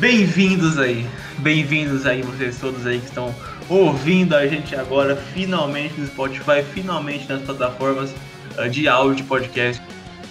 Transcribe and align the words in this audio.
Bem-vindos 0.00 0.78
aí, 0.78 1.06
bem-vindos 1.40 2.06
aí 2.06 2.22
vocês 2.22 2.58
todos 2.58 2.86
aí 2.86 2.98
que 2.98 3.04
estão 3.04 3.34
ouvindo 3.68 4.34
a 4.34 4.46
gente 4.46 4.74
agora, 4.74 5.14
finalmente 5.14 6.00
no 6.00 6.06
Spotify, 6.06 6.62
finalmente 6.72 7.28
nas 7.28 7.42
plataformas 7.42 8.10
uh, 8.56 8.66
de 8.66 8.88
áudio 8.88 9.16
de 9.16 9.24
podcast. 9.24 9.82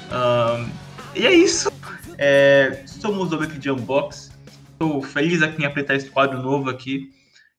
Uh, 0.10 0.68
e 1.16 1.24
é 1.24 1.32
isso. 1.32 1.72
É, 2.18 2.82
somos 2.88 3.30
do 3.30 3.38
Week 3.38 3.60
de 3.60 3.70
Unbox. 3.70 4.32
Estou 4.72 5.04
feliz 5.04 5.44
aqui 5.44 5.62
em 5.62 5.66
apresentar 5.68 5.94
esse 5.98 6.10
quadro 6.10 6.42
novo 6.42 6.68
aqui, 6.68 7.12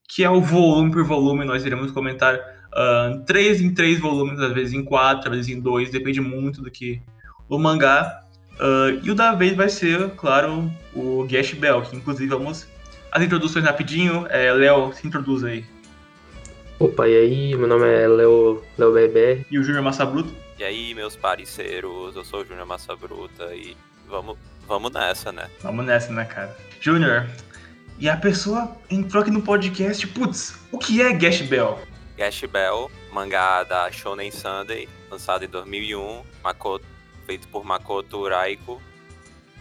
que 0.08 0.24
é 0.24 0.28
o 0.28 0.40
volume 0.40 0.90
por 0.90 1.04
volume. 1.04 1.44
Nós 1.44 1.64
iremos 1.64 1.92
comentar 1.92 2.34
uh, 2.34 3.20
três 3.24 3.60
em 3.60 3.72
três 3.72 4.00
volumes, 4.00 4.40
às 4.40 4.52
vezes 4.52 4.72
em 4.72 4.82
quatro, 4.82 5.30
às 5.30 5.36
vezes 5.36 5.56
em 5.56 5.60
dois, 5.60 5.92
depende 5.92 6.20
muito 6.20 6.60
do 6.60 6.72
que 6.72 7.00
o 7.48 7.56
mangá. 7.56 8.20
Uh, 8.60 9.00
e 9.02 9.10
o 9.10 9.14
da 9.14 9.34
vez 9.34 9.56
vai 9.56 9.70
ser, 9.70 10.10
claro, 10.10 10.70
o 10.94 11.26
Gash 11.26 11.54
Bell, 11.54 11.80
que 11.80 11.96
inclusive 11.96 12.28
vamos 12.28 12.66
as 13.10 13.22
introduções 13.22 13.64
rapidinho. 13.64 14.26
É, 14.28 14.52
Léo, 14.52 14.92
se 14.92 15.06
introduz 15.06 15.42
aí. 15.42 15.64
Opa, 16.78 17.08
e 17.08 17.16
aí? 17.16 17.56
Meu 17.56 17.66
nome 17.66 17.88
é 17.88 18.06
Léo, 18.06 18.62
Léo 18.76 18.92
Bebé. 18.92 19.44
E 19.50 19.58
o 19.58 19.62
Júnior 19.62 19.82
Massa 19.82 20.04
Bruto. 20.04 20.34
E 20.58 20.64
aí, 20.64 20.94
meus 20.94 21.16
parceiros, 21.16 22.14
eu 22.14 22.24
sou 22.24 22.42
o 22.42 22.44
Júnior 22.44 22.66
Massa 22.66 22.94
Bruta 22.94 23.54
e 23.54 23.74
vamos, 24.06 24.36
vamos 24.66 24.92
nessa, 24.92 25.32
né? 25.32 25.48
Vamos 25.62 25.86
nessa, 25.86 26.12
né, 26.12 26.26
cara? 26.26 26.54
Júnior, 26.80 27.26
e 27.98 28.08
a 28.08 28.16
pessoa 28.16 28.76
entrou 28.90 29.22
aqui 29.22 29.30
no 29.30 29.42
podcast, 29.42 30.06
putz, 30.08 30.58
o 30.70 30.78
que 30.78 31.00
é 31.00 31.12
Gash 31.12 31.42
Bell? 31.42 31.78
Gash 32.16 32.44
Bell, 32.44 32.90
mangá 33.12 33.62
da 33.64 33.90
Shonen 33.90 34.30
Sunday, 34.30 34.88
lançado 35.10 35.44
em 35.44 35.48
2001, 35.48 36.22
Makoto, 36.42 36.84
feito 37.30 37.46
por 37.46 37.64
Makoto 37.64 38.28
Raiko. 38.28 38.82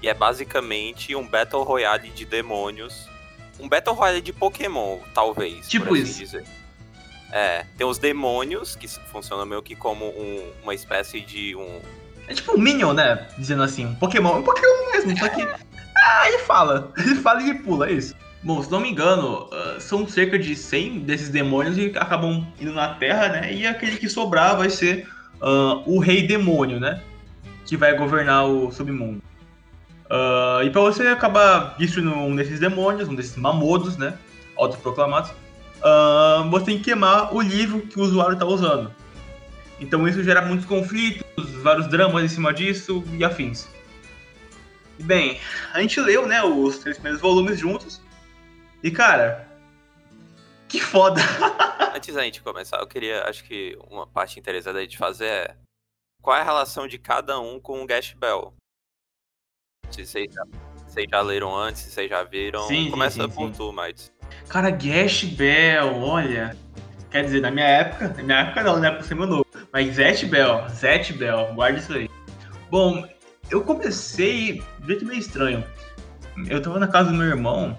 E 0.01 0.09
é 0.09 0.13
basicamente 0.13 1.15
um 1.15 1.27
Battle 1.27 1.61
Royale 1.61 2.09
de 2.09 2.25
demônios. 2.25 3.07
Um 3.59 3.69
Battle 3.69 3.93
Royale 3.93 4.21
de 4.21 4.33
Pokémon, 4.33 4.97
talvez. 5.13 5.67
Tipo 5.67 5.93
assim 5.93 6.03
isso. 6.03 6.19
Dizer. 6.19 6.43
É, 7.31 7.63
tem 7.77 7.85
os 7.85 7.99
demônios, 7.99 8.75
que 8.75 8.87
funcionam 8.87 9.45
meio 9.45 9.61
que 9.61 9.75
como 9.75 10.05
um, 10.05 10.51
uma 10.63 10.73
espécie 10.73 11.21
de 11.21 11.55
um. 11.55 11.79
É 12.27 12.33
tipo 12.33 12.53
um 12.53 12.57
Minion, 12.57 12.93
né? 12.93 13.27
Dizendo 13.37 13.61
assim, 13.61 13.85
um 13.85 13.93
Pokémon. 13.95 14.39
Um 14.39 14.43
Pokémon 14.43 14.91
mesmo, 14.93 15.15
só 15.19 15.29
que. 15.29 15.47
Ah, 15.95 16.27
ele 16.27 16.39
fala. 16.39 16.91
Ele 16.97 17.15
fala 17.15 17.41
e 17.43 17.49
ele 17.49 17.59
pula, 17.59 17.89
é 17.89 17.91
isso. 17.91 18.15
Bom, 18.41 18.63
se 18.63 18.71
não 18.71 18.79
me 18.79 18.89
engano, 18.89 19.49
uh, 19.51 19.79
são 19.81 20.07
cerca 20.07 20.39
de 20.39 20.55
100 20.55 20.99
desses 21.01 21.29
demônios 21.29 21.75
que 21.75 21.97
acabam 21.97 22.47
indo 22.59 22.71
na 22.71 22.95
Terra, 22.95 23.27
né? 23.27 23.53
E 23.53 23.67
aquele 23.67 23.97
que 23.97 24.07
sobrar 24.07 24.57
vai 24.57 24.69
ser 24.69 25.07
uh, 25.41 25.83
o 25.85 25.99
Rei 25.99 26.25
Demônio, 26.25 26.79
né? 26.79 27.01
Que 27.69 27.77
vai 27.77 27.95
governar 27.95 28.47
o 28.47 28.71
submundo. 28.71 29.21
Uh, 30.05 30.63
e 30.65 30.71
para 30.71 30.81
você 30.81 31.05
acabar 31.05 31.77
destruindo 31.77 32.15
um 32.15 32.35
desses 32.35 32.59
demônios, 32.59 33.07
um 33.07 33.13
desses 33.13 33.35
mamodos, 33.35 33.95
né? 33.95 34.17
Autoproclamados, 34.57 35.29
uh, 35.29 36.49
você 36.49 36.65
tem 36.65 36.77
que 36.79 36.85
queimar 36.85 37.31
o 37.31 37.39
livro 37.39 37.81
que 37.81 37.99
o 37.99 38.01
usuário 38.01 38.33
está 38.33 38.43
usando. 38.43 38.91
Então 39.79 40.07
isso 40.07 40.23
gera 40.23 40.41
muitos 40.41 40.65
conflitos, 40.65 41.23
vários 41.61 41.87
dramas 41.87 42.23
em 42.23 42.27
cima 42.27 42.51
disso 42.51 43.03
e 43.13 43.23
afins. 43.23 43.67
Bem, 44.97 45.39
a 45.71 45.79
gente 45.79 46.01
leu, 46.01 46.25
né, 46.25 46.41
os 46.41 46.79
três 46.79 46.97
primeiros 46.97 47.21
volumes 47.21 47.59
juntos. 47.59 48.01
E 48.81 48.89
cara, 48.89 49.47
que 50.67 50.79
foda! 50.79 51.21
Antes 51.95 52.15
da 52.15 52.23
gente 52.23 52.41
começar, 52.41 52.79
eu 52.79 52.87
queria, 52.87 53.25
acho 53.25 53.43
que 53.43 53.77
uma 53.91 54.07
parte 54.07 54.39
interessante 54.39 54.87
de 54.87 54.97
fazer 54.97 55.25
é 55.25 55.55
qual 56.21 56.37
é 56.37 56.41
a 56.41 56.43
relação 56.43 56.87
de 56.87 56.97
cada 56.97 57.39
um 57.39 57.59
com 57.59 57.81
o 57.81 57.85
Gash 57.85 58.13
Bell. 58.13 58.53
Se 59.89 60.05
vocês 60.05 60.33
já, 60.33 60.43
vocês 60.85 61.07
já 61.09 61.21
leram 61.21 61.55
antes, 61.55 61.81
se 61.81 61.91
vocês 61.91 62.09
já 62.09 62.23
viram, 62.23 62.67
Sim, 62.67 62.91
começa 62.91 63.23
sim, 63.23 63.29
sim, 63.29 63.35
por 63.35 63.47
sim. 63.47 63.53
tu. 63.53 63.73
Cara, 64.47 64.69
Gash 64.69 65.23
Bell, 65.23 65.95
olha. 66.01 66.55
Quer 67.09 67.23
dizer, 67.23 67.41
na 67.41 67.49
minha 67.49 67.65
época, 67.65 68.09
na 68.09 68.23
minha 68.23 68.39
época 68.39 68.63
não, 68.63 68.79
né? 68.79 68.91
Por 68.91 69.03
ser 69.03 69.15
meu 69.15 69.25
novo. 69.25 69.45
Mas 69.73 69.95
Zet 69.95 70.25
Bell, 70.27 70.67
Zet 70.69 71.13
Bell, 71.13 71.53
guarda 71.55 71.79
isso 71.79 71.93
aí. 71.93 72.09
Bom, 72.69 73.07
eu 73.49 73.63
comecei 73.63 74.53
de 74.53 74.83
um 74.83 74.87
jeito 74.87 75.05
meio 75.05 75.19
estranho. 75.19 75.63
Eu 76.47 76.61
tava 76.61 76.79
na 76.79 76.87
casa 76.87 77.11
do 77.11 77.17
meu 77.17 77.27
irmão, 77.27 77.75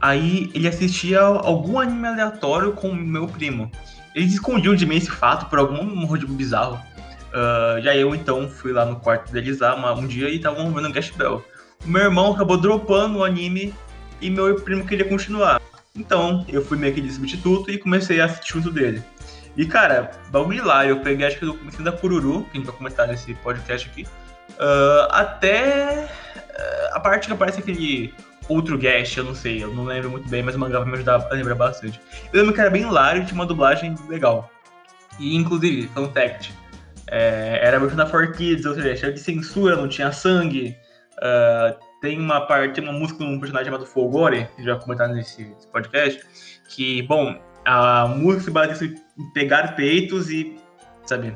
aí 0.00 0.50
ele 0.54 0.68
assistia 0.68 1.20
algum 1.20 1.78
anime 1.80 2.06
aleatório 2.08 2.72
com 2.72 2.90
o 2.90 2.94
meu 2.94 3.26
primo. 3.26 3.70
Eles 4.14 4.34
escondiam 4.34 4.74
de 4.74 4.86
mim 4.86 4.96
esse 4.96 5.10
fato 5.10 5.48
por 5.48 5.58
algum 5.58 5.82
motivo 5.82 6.32
bizarro. 6.34 6.78
Ah, 7.34 7.78
já 7.82 7.96
eu 7.96 8.14
então 8.14 8.48
fui 8.48 8.72
lá 8.72 8.84
no 8.84 8.96
quarto 8.96 9.32
deles 9.32 9.58
lá 9.58 9.74
uma- 9.74 9.92
um 9.92 10.06
dia 10.06 10.28
e 10.28 10.36
estavam 10.36 10.72
vendo 10.72 10.92
Gash 10.92 11.10
Bell. 11.10 11.44
O 11.84 11.88
meu 11.88 12.02
irmão 12.02 12.32
acabou 12.32 12.56
dropando 12.56 13.18
o 13.18 13.24
anime 13.24 13.74
e 14.20 14.30
meu 14.30 14.54
primo 14.54 14.86
queria 14.86 15.04
continuar. 15.04 15.60
Então, 15.96 16.44
eu 16.48 16.64
fui 16.64 16.78
meio 16.78 16.94
que 16.94 17.00
de 17.00 17.12
substituto 17.12 17.70
e 17.70 17.78
comecei 17.78 18.20
a 18.20 18.26
assistir 18.26 18.52
junto 18.54 18.70
dele. 18.70 19.02
E, 19.56 19.66
cara, 19.66 20.12
bagulho 20.30 20.64
lá, 20.64 20.86
eu 20.86 21.00
peguei 21.00 21.26
acho 21.26 21.38
que 21.38 21.44
do 21.44 21.54
começo 21.54 21.82
da 21.82 21.92
Cururu, 21.92 22.42
que 22.44 22.50
a 22.52 22.56
gente 22.56 22.66
vai 22.66 22.76
comentar 22.76 23.06
nesse 23.06 23.34
podcast 23.34 23.88
aqui, 23.88 24.06
ah, 24.58 25.08
até 25.10 26.08
ah, 26.56 26.90
a 26.96 27.00
parte 27.00 27.26
que 27.26 27.32
aparece 27.32 27.58
aquele 27.58 28.14
outro 28.48 28.78
guest, 28.78 29.16
eu 29.16 29.24
não 29.24 29.34
sei, 29.34 29.62
eu 29.62 29.74
não 29.74 29.84
lembro 29.84 30.10
muito 30.10 30.28
bem, 30.28 30.42
mas 30.42 30.54
o 30.54 30.58
mangá 30.58 30.78
vai 30.78 30.88
me 30.88 30.94
ajudar 30.94 31.26
a 31.30 31.34
lembrar 31.34 31.54
bastante. 31.54 32.00
Eu 32.32 32.40
lembro 32.40 32.54
que 32.54 32.60
era 32.60 32.70
bem 32.70 32.82
hilário 32.82 33.22
e 33.22 33.24
tinha 33.24 33.34
uma 33.34 33.46
dublagem 33.46 33.94
legal. 34.08 34.50
E, 35.18 35.36
inclusive, 35.36 35.88
fun 35.88 36.10
fact, 36.12 36.52
é, 37.08 37.60
era 37.62 37.76
a 37.76 37.80
versão 37.80 37.96
da 37.96 38.10
4Kids, 38.10 38.64
ou 38.66 38.74
seja, 38.74 38.96
cheio 38.96 39.14
de 39.14 39.20
censura, 39.20 39.76
não 39.76 39.88
tinha 39.88 40.12
sangue, 40.12 40.76
ah, 41.18 41.76
tem 42.00 42.20
uma 42.20 42.42
parte, 42.42 42.80
uma 42.80 42.92
música 42.92 43.24
de 43.24 43.30
um 43.30 43.38
personagem 43.38 43.66
chamado 43.66 43.86
Folgore, 43.86 44.46
que 44.56 44.62
já 44.62 44.76
comentaram 44.76 45.14
nesse, 45.14 45.44
podcast, 45.72 46.22
que, 46.68 47.02
bom, 47.02 47.40
a 47.64 48.06
música 48.06 48.44
se 48.44 48.50
baseia 48.50 48.94
em 49.18 49.30
pegar 49.32 49.74
peitos 49.74 50.28
e, 50.30 50.56
sabe, 51.06 51.34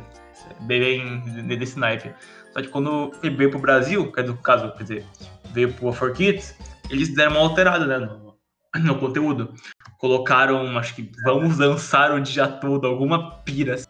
bem 0.60 1.20
desse 1.58 1.78
naipe. 1.78 2.12
Só 2.52 2.60
que 2.60 2.68
quando 2.68 3.12
veio 3.22 3.50
pro 3.50 3.58
Brasil, 3.58 4.12
que 4.12 4.20
é 4.20 4.24
caso, 4.42 4.72
quer 4.72 4.82
dizer, 4.82 5.06
veio 5.52 5.72
pro 5.72 5.90
4Kids, 5.90 6.54
eles 6.90 7.14
deram 7.14 7.32
uma 7.32 7.40
alterada, 7.40 7.86
né, 7.86 7.98
no, 7.98 8.36
no 8.78 8.98
conteúdo. 8.98 9.54
Colocaram, 9.98 10.76
acho 10.78 10.94
que, 10.94 11.10
vamos 11.24 11.56
dançar 11.56 12.12
o 12.12 12.20
dia 12.20 12.46
todo, 12.46 12.86
alguma 12.86 13.38
pira. 13.40 13.74
assim. 13.74 13.86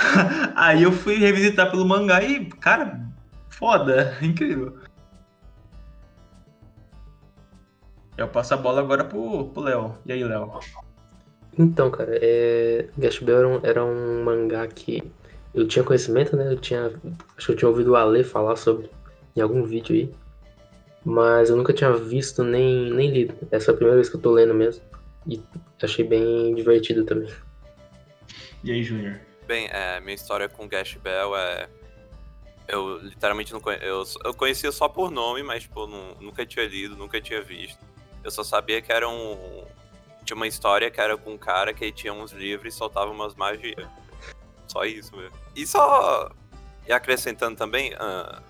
Aí 0.56 0.82
eu 0.82 0.92
fui 0.92 1.16
revisitar 1.16 1.70
pelo 1.70 1.86
mangá 1.86 2.22
e, 2.22 2.46
cara, 2.46 3.00
foda, 3.48 4.16
incrível. 4.22 4.78
Eu 8.16 8.28
passo 8.28 8.54
a 8.54 8.56
bola 8.56 8.80
agora 8.80 9.04
pro 9.04 9.48
pro 9.48 9.62
Léo. 9.62 9.94
E 10.04 10.12
aí, 10.12 10.22
Léo? 10.22 10.60
Então, 11.58 11.90
cara, 11.90 12.18
é... 12.20 12.88
Gash 12.98 13.18
Bell 13.20 13.38
era 13.38 13.48
um, 13.48 13.60
era 13.62 13.84
um 13.84 14.24
mangá 14.24 14.66
que 14.66 15.02
eu 15.54 15.66
tinha 15.66 15.84
conhecimento, 15.84 16.36
né? 16.36 16.52
Eu 16.52 16.58
tinha. 16.58 16.92
Acho 17.36 17.46
que 17.46 17.52
eu 17.52 17.56
tinha 17.56 17.68
ouvido 17.68 17.92
o 17.92 17.96
Ale 17.96 18.22
falar 18.22 18.56
sobre 18.56 18.90
em 19.34 19.40
algum 19.40 19.64
vídeo 19.64 19.94
aí. 19.94 20.14
Mas 21.04 21.48
eu 21.48 21.56
nunca 21.56 21.72
tinha 21.72 21.92
visto 21.94 22.44
nem, 22.44 22.92
nem 22.92 23.10
lido. 23.10 23.34
Essa 23.50 23.70
é 23.70 23.72
a 23.72 23.76
primeira 23.76 23.96
vez 23.96 24.10
que 24.10 24.16
eu 24.16 24.20
tô 24.20 24.32
lendo 24.32 24.52
mesmo. 24.52 24.82
E 25.26 25.40
achei 25.82 26.04
bem 26.04 26.54
divertido 26.54 27.04
também. 27.04 27.30
E 28.62 28.70
aí, 28.70 28.82
Júnior? 28.82 29.18
Bem, 29.50 29.68
é, 29.72 29.98
minha 29.98 30.14
história 30.14 30.48
com 30.48 30.68
Gash 30.68 30.94
Bell 30.94 31.36
é. 31.36 31.68
Eu 32.68 32.98
literalmente 32.98 33.52
não 33.52 33.58
conhe... 33.58 33.80
eu, 33.82 34.04
eu 34.24 34.32
conhecia 34.32 34.70
só 34.70 34.88
por 34.88 35.10
nome, 35.10 35.42
mas 35.42 35.64
tipo, 35.64 35.88
não, 35.88 36.14
nunca 36.20 36.46
tinha 36.46 36.64
lido, 36.68 36.94
nunca 36.94 37.20
tinha 37.20 37.42
visto. 37.42 37.84
Eu 38.22 38.30
só 38.30 38.44
sabia 38.44 38.80
que 38.80 38.92
era 38.92 39.08
um. 39.08 39.66
Tinha 40.24 40.36
uma 40.36 40.46
história 40.46 40.88
que 40.88 41.00
era 41.00 41.16
com 41.16 41.32
um 41.32 41.36
cara 41.36 41.74
que 41.74 41.90
tinha 41.90 42.12
uns 42.12 42.30
livros 42.30 42.72
e 42.72 42.76
soltava 42.78 43.10
umas 43.10 43.34
magias. 43.34 43.88
Só 44.68 44.84
isso 44.84 45.16
mesmo. 45.16 45.36
E 45.56 45.66
só. 45.66 46.30
E 46.86 46.92
acrescentando 46.92 47.56
também. 47.56 47.92
ah, 47.98 48.40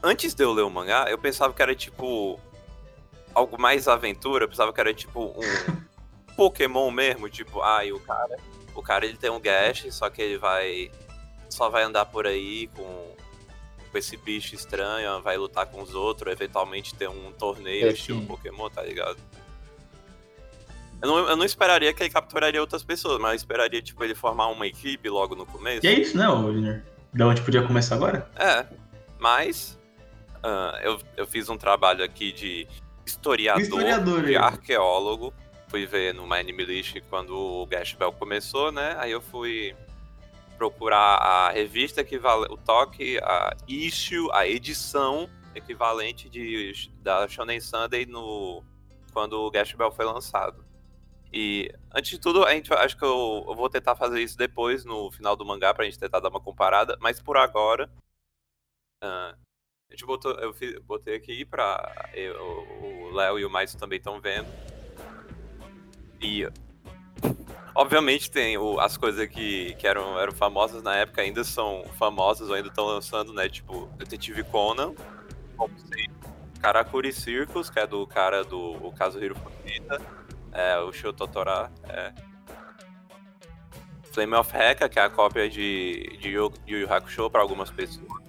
Antes 0.00 0.32
de 0.32 0.44
eu 0.44 0.52
ler 0.52 0.62
o 0.62 0.70
mangá, 0.70 1.06
eu 1.10 1.18
pensava 1.18 1.52
que 1.52 1.60
era 1.60 1.74
tipo. 1.74 2.38
Algo 3.34 3.60
mais 3.60 3.88
aventura, 3.88 4.44
eu 4.44 4.48
pensava 4.48 4.72
que 4.72 4.80
era 4.80 4.94
tipo 4.94 5.24
um 5.24 5.86
Pokémon 6.36 6.88
mesmo, 6.92 7.28
tipo, 7.28 7.60
ah, 7.62 7.84
e 7.84 7.92
o 7.92 7.98
cara. 7.98 8.36
O 8.76 8.82
cara 8.82 9.04
ele 9.06 9.16
tem 9.16 9.30
um 9.30 9.40
gash, 9.40 9.86
só 9.90 10.08
que 10.10 10.20
ele 10.22 10.38
vai. 10.38 10.90
Só 11.48 11.68
vai 11.68 11.82
andar 11.84 12.04
por 12.06 12.26
aí 12.26 12.68
com, 12.68 13.14
com 13.90 13.98
esse 13.98 14.16
bicho 14.16 14.54
estranho, 14.54 15.22
vai 15.22 15.36
lutar 15.36 15.66
com 15.66 15.80
os 15.80 15.94
outros, 15.94 16.30
eventualmente 16.32 16.94
ter 16.94 17.08
um 17.08 17.32
torneio 17.32 17.86
É, 17.86 17.92
estilo 17.92 18.20
sim. 18.20 18.26
Pokémon, 18.26 18.68
tá 18.68 18.82
ligado? 18.82 19.16
Eu 21.00 21.08
não, 21.08 21.28
eu 21.30 21.36
não 21.36 21.44
esperaria 21.44 21.92
que 21.92 22.02
ele 22.02 22.10
capturaria 22.10 22.60
outras 22.60 22.82
pessoas, 22.82 23.20
mas 23.20 23.32
eu 23.32 23.36
esperaria, 23.36 23.80
tipo, 23.80 24.02
ele 24.02 24.14
formar 24.14 24.48
uma 24.48 24.66
equipe 24.66 25.08
logo 25.08 25.34
no 25.34 25.46
começo. 25.46 25.84
E 25.86 25.88
é 25.88 26.00
isso, 26.00 26.16
né, 26.16 26.26
Júnior? 26.26 26.82
Da 27.12 27.26
onde 27.26 27.40
podia 27.42 27.62
começar 27.62 27.94
agora? 27.94 28.28
É, 28.36 28.66
mas 29.18 29.78
ah, 30.42 30.78
eu, 30.82 31.00
eu 31.16 31.26
fiz 31.26 31.48
um 31.48 31.56
trabalho 31.56 32.04
aqui 32.04 32.32
de 32.32 32.66
historiador, 33.04 33.62
Historiador 33.62 34.24
de 34.24 34.36
arqueólogo. 34.36 35.32
Fui 35.76 35.84
ver 35.84 36.14
no 36.14 36.32
Anime 36.32 36.64
List 36.64 36.98
quando 37.10 37.36
o 37.36 37.66
Gash 37.66 37.92
Bell 37.92 38.10
começou, 38.10 38.72
né? 38.72 38.96
Aí 38.98 39.12
eu 39.12 39.20
fui 39.20 39.76
procurar 40.56 41.18
a 41.18 41.50
revista 41.50 42.02
que 42.02 42.18
vale 42.18 42.46
o 42.50 42.56
toque, 42.56 43.18
a 43.18 43.54
issue, 43.68 44.26
a 44.32 44.46
edição 44.46 45.28
equivalente 45.54 46.30
de, 46.30 46.90
da 47.02 47.28
Shonen 47.28 47.60
Sunday 47.60 48.06
no, 48.06 48.64
quando 49.12 49.34
o 49.34 49.50
Gash 49.50 49.74
Bell 49.74 49.92
foi 49.92 50.06
lançado. 50.06 50.64
E, 51.30 51.70
antes 51.94 52.12
de 52.12 52.18
tudo, 52.18 52.42
a 52.42 52.54
gente, 52.54 52.72
acho 52.72 52.96
que 52.96 53.04
eu, 53.04 53.44
eu, 53.46 53.54
vou 53.54 53.68
tentar 53.68 53.94
fazer 53.96 54.22
isso 54.22 54.38
depois, 54.38 54.82
no 54.82 55.10
final 55.10 55.36
do 55.36 55.44
mangá, 55.44 55.74
pra 55.74 55.84
gente 55.84 55.98
tentar 55.98 56.20
dar 56.20 56.30
uma 56.30 56.40
comparada. 56.40 56.96
Mas 57.02 57.20
por 57.20 57.36
agora, 57.36 57.90
uh, 59.04 59.36
a 59.36 59.90
gente 59.90 60.06
botou, 60.06 60.32
eu 60.40 60.54
botei 60.84 61.16
aqui 61.16 61.44
pra... 61.44 62.08
Eu, 62.14 62.34
o 62.80 63.10
Léo 63.10 63.38
e 63.38 63.44
o 63.44 63.50
Mais 63.50 63.74
também 63.74 63.98
estão 63.98 64.18
vendo. 64.22 64.65
Obviamente 67.74 68.30
tem 68.30 68.56
o, 68.56 68.80
as 68.80 68.96
coisas 68.96 69.28
que, 69.28 69.74
que 69.74 69.86
eram, 69.86 70.18
eram 70.18 70.32
famosas 70.32 70.82
na 70.82 70.96
época, 70.96 71.20
ainda 71.20 71.44
são 71.44 71.84
famosas 71.98 72.48
ou 72.48 72.54
ainda 72.54 72.68
estão 72.68 72.86
lançando, 72.86 73.34
né? 73.34 73.48
Tipo, 73.48 73.86
Detetive 73.98 74.44
Conan, 74.44 74.94
como 75.56 75.74
Karakuri 76.60 77.12
Circus, 77.12 77.68
que 77.68 77.78
é 77.78 77.86
do 77.86 78.06
cara 78.06 78.42
do 78.42 78.58
o 78.84 78.92
Kazuhiro 78.92 79.36
Fujita, 79.36 80.00
é, 80.52 80.78
o 80.78 80.92
Sho 80.92 81.12
Totora, 81.12 81.70
é. 81.88 82.12
Flame 84.12 84.34
of 84.34 84.50
Heka, 84.56 84.88
que 84.88 84.98
é 84.98 85.02
a 85.02 85.10
cópia 85.10 85.48
de, 85.48 86.16
de 86.18 86.30
Yu 86.30 86.50
Yu 86.66 86.92
Hakusho 86.92 87.28
para 87.28 87.42
algumas 87.42 87.70
pessoas. 87.70 88.25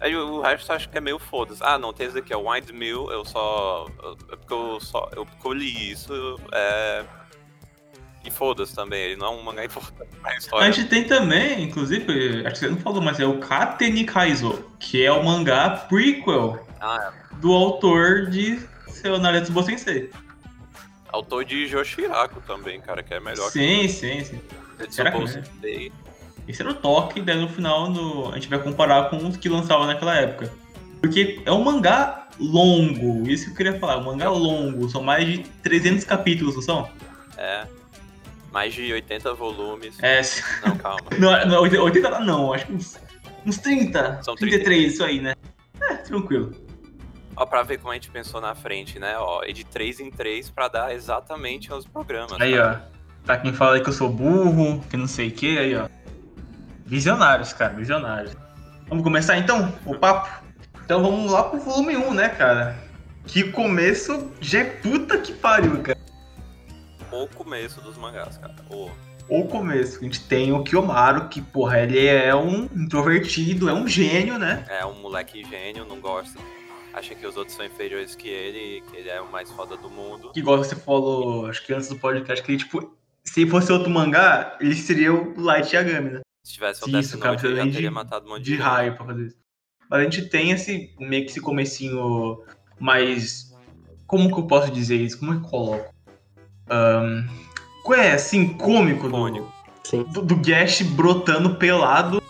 Aí 0.00 0.14
o 0.16 0.40
resto 0.40 0.72
acho 0.72 0.88
que 0.88 0.98
é 0.98 1.00
meio 1.00 1.18
foda-se. 1.18 1.60
Ah, 1.62 1.78
não, 1.78 1.92
tem 1.92 2.06
esse 2.06 2.18
aqui, 2.18 2.32
é 2.32 2.36
o 2.36 2.52
Windmill, 2.52 3.10
eu 3.10 3.24
só. 3.24 3.86
É 4.30 4.36
porque 4.36 4.52
eu 4.52 4.78
só. 4.80 5.08
Eu, 5.14 5.26
porque 5.26 5.46
eu 5.46 5.52
li 5.52 5.90
isso. 5.90 6.12
É, 6.52 7.04
e 8.24 8.30
foda-se 8.30 8.74
também, 8.74 9.00
ele 9.00 9.16
não 9.16 9.26
é 9.26 9.30
um 9.30 9.42
mangá 9.42 9.64
importante 9.64 10.10
pra 10.20 10.36
história. 10.36 10.68
A 10.68 10.70
gente 10.70 10.88
tem 10.88 11.04
também, 11.04 11.62
inclusive, 11.62 12.46
acho 12.46 12.54
que 12.54 12.60
você 12.60 12.68
não 12.68 12.76
falou, 12.78 13.00
mas 13.00 13.18
é 13.18 13.26
o 13.26 13.38
Kateni 13.38 14.04
Kaizo, 14.04 14.64
que 14.78 15.04
é 15.04 15.10
o 15.10 15.24
mangá 15.24 15.70
prequel 15.70 16.66
ah, 16.80 17.12
é. 17.12 17.36
do 17.36 17.52
autor 17.52 18.26
de 18.26 18.60
seu 18.88 19.18
Naruto 19.18 19.62
Sensei. 19.62 20.10
Autor 21.10 21.44
de 21.44 21.66
Joshiraku 21.66 22.40
também, 22.42 22.80
cara, 22.80 23.02
que 23.02 23.14
é 23.14 23.20
melhor 23.20 23.50
sim, 23.50 23.80
que 23.80 23.88
Sim, 23.88 24.24
sim, 24.24 24.40
sim. 25.62 25.92
Esse 26.48 26.62
era 26.62 26.70
o 26.70 26.74
toque, 26.74 27.20
daí 27.20 27.38
no 27.38 27.48
final 27.48 27.90
no... 27.90 28.30
a 28.30 28.34
gente 28.34 28.48
vai 28.48 28.58
comparar 28.58 29.10
com 29.10 29.18
os 29.18 29.36
que 29.36 29.48
lançavam 29.48 29.86
naquela 29.86 30.16
época. 30.16 30.50
Porque 31.00 31.40
é 31.44 31.52
um 31.52 31.62
mangá 31.62 32.28
longo, 32.40 33.28
isso 33.28 33.44
que 33.44 33.50
eu 33.50 33.56
queria 33.56 33.78
falar, 33.78 33.98
um 33.98 34.04
mangá 34.04 34.30
longo, 34.30 34.88
são 34.88 35.02
mais 35.02 35.26
de 35.26 35.38
300 35.62 36.04
capítulos, 36.04 36.54
não 36.54 36.62
são? 36.62 36.90
É, 37.36 37.66
mais 38.50 38.72
de 38.72 38.92
80 38.92 39.34
volumes. 39.34 39.96
É. 40.02 40.22
Não, 40.66 40.76
calma. 40.76 41.02
não, 41.18 41.46
não 41.46 41.62
80 41.62 42.20
não, 42.20 42.52
acho 42.52 42.66
que 42.66 42.72
uns, 42.72 42.98
uns 43.44 43.58
30. 43.58 44.22
São 44.22 44.34
33, 44.34 44.64
30. 44.64 44.92
isso 44.92 45.04
aí, 45.04 45.20
né? 45.20 45.34
É, 45.80 45.94
tranquilo. 45.96 46.52
Ó, 47.36 47.46
pra 47.46 47.62
ver 47.62 47.78
como 47.78 47.92
a 47.92 47.94
gente 47.94 48.10
pensou 48.10 48.40
na 48.40 48.54
frente, 48.54 48.98
né? 48.98 49.16
Ó, 49.18 49.44
e 49.44 49.52
de 49.52 49.64
3 49.64 50.00
em 50.00 50.10
3 50.10 50.50
pra 50.50 50.66
dar 50.66 50.94
exatamente 50.94 51.70
aos 51.70 51.86
programas. 51.86 52.40
Aí, 52.40 52.56
cara. 52.56 52.88
ó. 52.92 52.98
Tá 53.24 53.36
quem 53.36 53.52
fala 53.52 53.76
aí 53.76 53.82
que 53.82 53.88
eu 53.90 53.92
sou 53.92 54.08
burro, 54.08 54.82
que 54.88 54.96
não 54.96 55.06
sei 55.06 55.28
o 55.28 55.32
que, 55.32 55.58
aí, 55.58 55.76
ó. 55.76 55.86
Visionários, 56.88 57.52
cara, 57.52 57.74
visionários. 57.74 58.36
Vamos 58.88 59.04
começar 59.04 59.38
então 59.38 59.72
o 59.84 59.94
papo? 59.94 60.44
Então 60.84 61.02
vamos 61.02 61.30
lá 61.30 61.44
pro 61.44 61.60
volume 61.60 61.96
1, 61.96 62.14
né, 62.14 62.28
cara? 62.30 62.76
Que 63.26 63.44
começo 63.52 64.32
já 64.40 64.60
é 64.60 64.64
puta 64.64 65.18
que 65.18 65.32
pariu, 65.32 65.80
cara 65.82 65.98
o 67.22 67.28
começo 67.28 67.80
dos 67.80 67.96
mangás, 67.96 68.38
cara. 68.38 68.54
O... 68.70 68.90
o 69.28 69.44
começo. 69.46 69.98
A 69.98 70.02
gente 70.02 70.20
tem 70.24 70.52
o 70.52 70.62
Kiyomaru, 70.62 71.28
que, 71.28 71.40
porra, 71.40 71.80
ele 71.80 72.06
é 72.06 72.34
um 72.34 72.64
introvertido, 72.64 73.68
é 73.68 73.72
um 73.72 73.86
gênio, 73.86 74.38
né? 74.38 74.64
É 74.68 74.84
um 74.84 75.00
moleque 75.00 75.44
gênio, 75.44 75.84
não 75.84 76.00
gosta. 76.00 76.38
Acha 76.92 77.14
que 77.14 77.26
os 77.26 77.36
outros 77.36 77.56
são 77.56 77.64
inferiores 77.64 78.14
que 78.14 78.28
ele, 78.28 78.82
que 78.90 78.96
ele 78.96 79.08
é 79.08 79.20
o 79.20 79.30
mais 79.30 79.50
foda 79.50 79.76
do 79.76 79.90
mundo. 79.90 80.32
Que 80.32 80.40
igual 80.40 80.58
você 80.58 80.74
falou, 80.74 81.46
acho 81.46 81.64
que 81.64 81.72
antes 81.72 81.88
do 81.88 81.96
podcast, 81.96 82.44
que 82.44 82.52
ele, 82.52 82.58
tipo, 82.58 82.96
se 83.24 83.46
fosse 83.46 83.72
outro 83.72 83.90
mangá, 83.90 84.56
ele 84.60 84.74
seria 84.74 85.12
o 85.12 85.38
Light 85.40 85.74
Yagami, 85.74 86.10
né? 86.10 86.20
Se 86.48 86.54
tivesse 86.54 86.82
o 86.82 86.90
Death 86.90 87.12
Note, 87.12 87.46
ele 87.46 87.56
já 87.56 87.62
teria 87.64 87.80
de, 87.80 87.90
matado 87.90 88.24
um 88.24 88.30
monte 88.30 88.44
de, 88.44 88.56
de 88.56 88.56
raio 88.56 88.96
pra 88.96 89.04
fazer 89.04 89.26
isso. 89.26 89.36
Mas 89.90 90.00
a 90.00 90.02
gente 90.04 90.30
tem 90.30 90.50
esse, 90.50 90.94
meio 90.98 91.26
que 91.26 91.30
esse 91.30 91.42
comecinho 91.42 92.42
mais... 92.80 93.52
Como 94.06 94.32
que 94.32 94.40
eu 94.40 94.46
posso 94.46 94.72
dizer 94.72 94.96
isso? 94.96 95.18
Como 95.18 95.34
é 95.34 95.36
que 95.36 95.44
eu 95.44 95.48
coloco? 95.50 95.94
Um, 96.70 97.92
é, 97.92 98.12
assim, 98.12 98.54
cômico 98.54 99.10
do, 99.10 99.46
do, 100.04 100.22
do 100.22 100.36
Gash 100.36 100.80
brotando 100.80 101.56
pelado, 101.56 102.22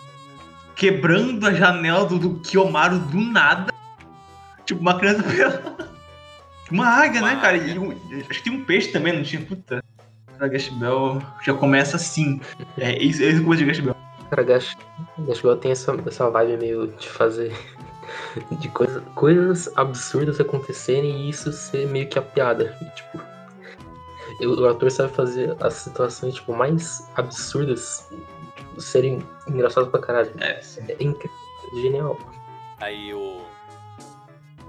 quebrando 0.75 1.47
a 1.47 1.53
janela 1.53 2.05
do, 2.05 2.19
do 2.19 2.41
Kiyomaru 2.41 2.99
do 2.99 3.21
nada. 3.21 3.73
Tipo, 4.65 4.81
uma 4.81 4.99
criança 4.99 5.23
pelada. 5.31 5.89
Uma 6.69 6.87
águia, 6.87 7.21
uma 7.21 7.35
né, 7.35 7.41
cara? 7.41 7.55
E 7.55 7.79
um, 7.79 7.91
acho 8.29 8.43
que 8.43 8.49
tem 8.49 8.53
um 8.53 8.65
peixe 8.65 8.91
também, 8.91 9.13
não 9.13 9.23
tinha? 9.23 9.41
Puta. 9.41 9.81
A 10.37 10.47
Gash 10.49 10.67
Bell 10.67 11.21
já 11.41 11.53
começa 11.53 11.95
assim. 11.95 12.41
É 12.77 13.01
isso, 13.01 13.23
é 13.23 13.27
isso 13.27 13.41
que 13.41 13.49
eu 13.49 13.55
de 13.55 13.65
Gash 13.65 13.79
Bell. 13.79 14.08
Cara, 14.29 14.43
Gash, 14.43 14.77
Gash 15.19 15.41
Bell 15.41 15.57
tem 15.57 15.71
essa, 15.71 15.95
essa 16.05 16.29
vibe 16.29 16.57
meio 16.57 16.87
de 16.87 17.09
fazer. 17.09 17.53
de 18.59 18.69
coisa, 18.69 19.01
coisas 19.15 19.71
absurdas 19.75 20.39
acontecerem 20.39 21.21
e 21.21 21.29
isso 21.29 21.51
ser 21.51 21.87
meio 21.87 22.07
que 22.07 22.19
a 22.19 22.21
piada. 22.21 22.77
Tipo, 22.95 23.19
o 24.45 24.67
ator 24.67 24.89
sabe 24.91 25.13
fazer 25.13 25.55
as 25.59 25.73
situações 25.73 26.35
tipo, 26.35 26.53
mais 26.53 27.09
absurdas 27.15 28.07
tipo, 28.55 28.81
serem 28.81 29.25
engraçadas 29.47 29.89
pra 29.89 29.99
caralho. 29.99 30.31
É, 30.39 30.61
é 30.87 31.03
incrível, 31.03 31.37
é 31.73 31.81
genial. 31.81 32.17
Aí 32.79 33.13
o. 33.13 33.41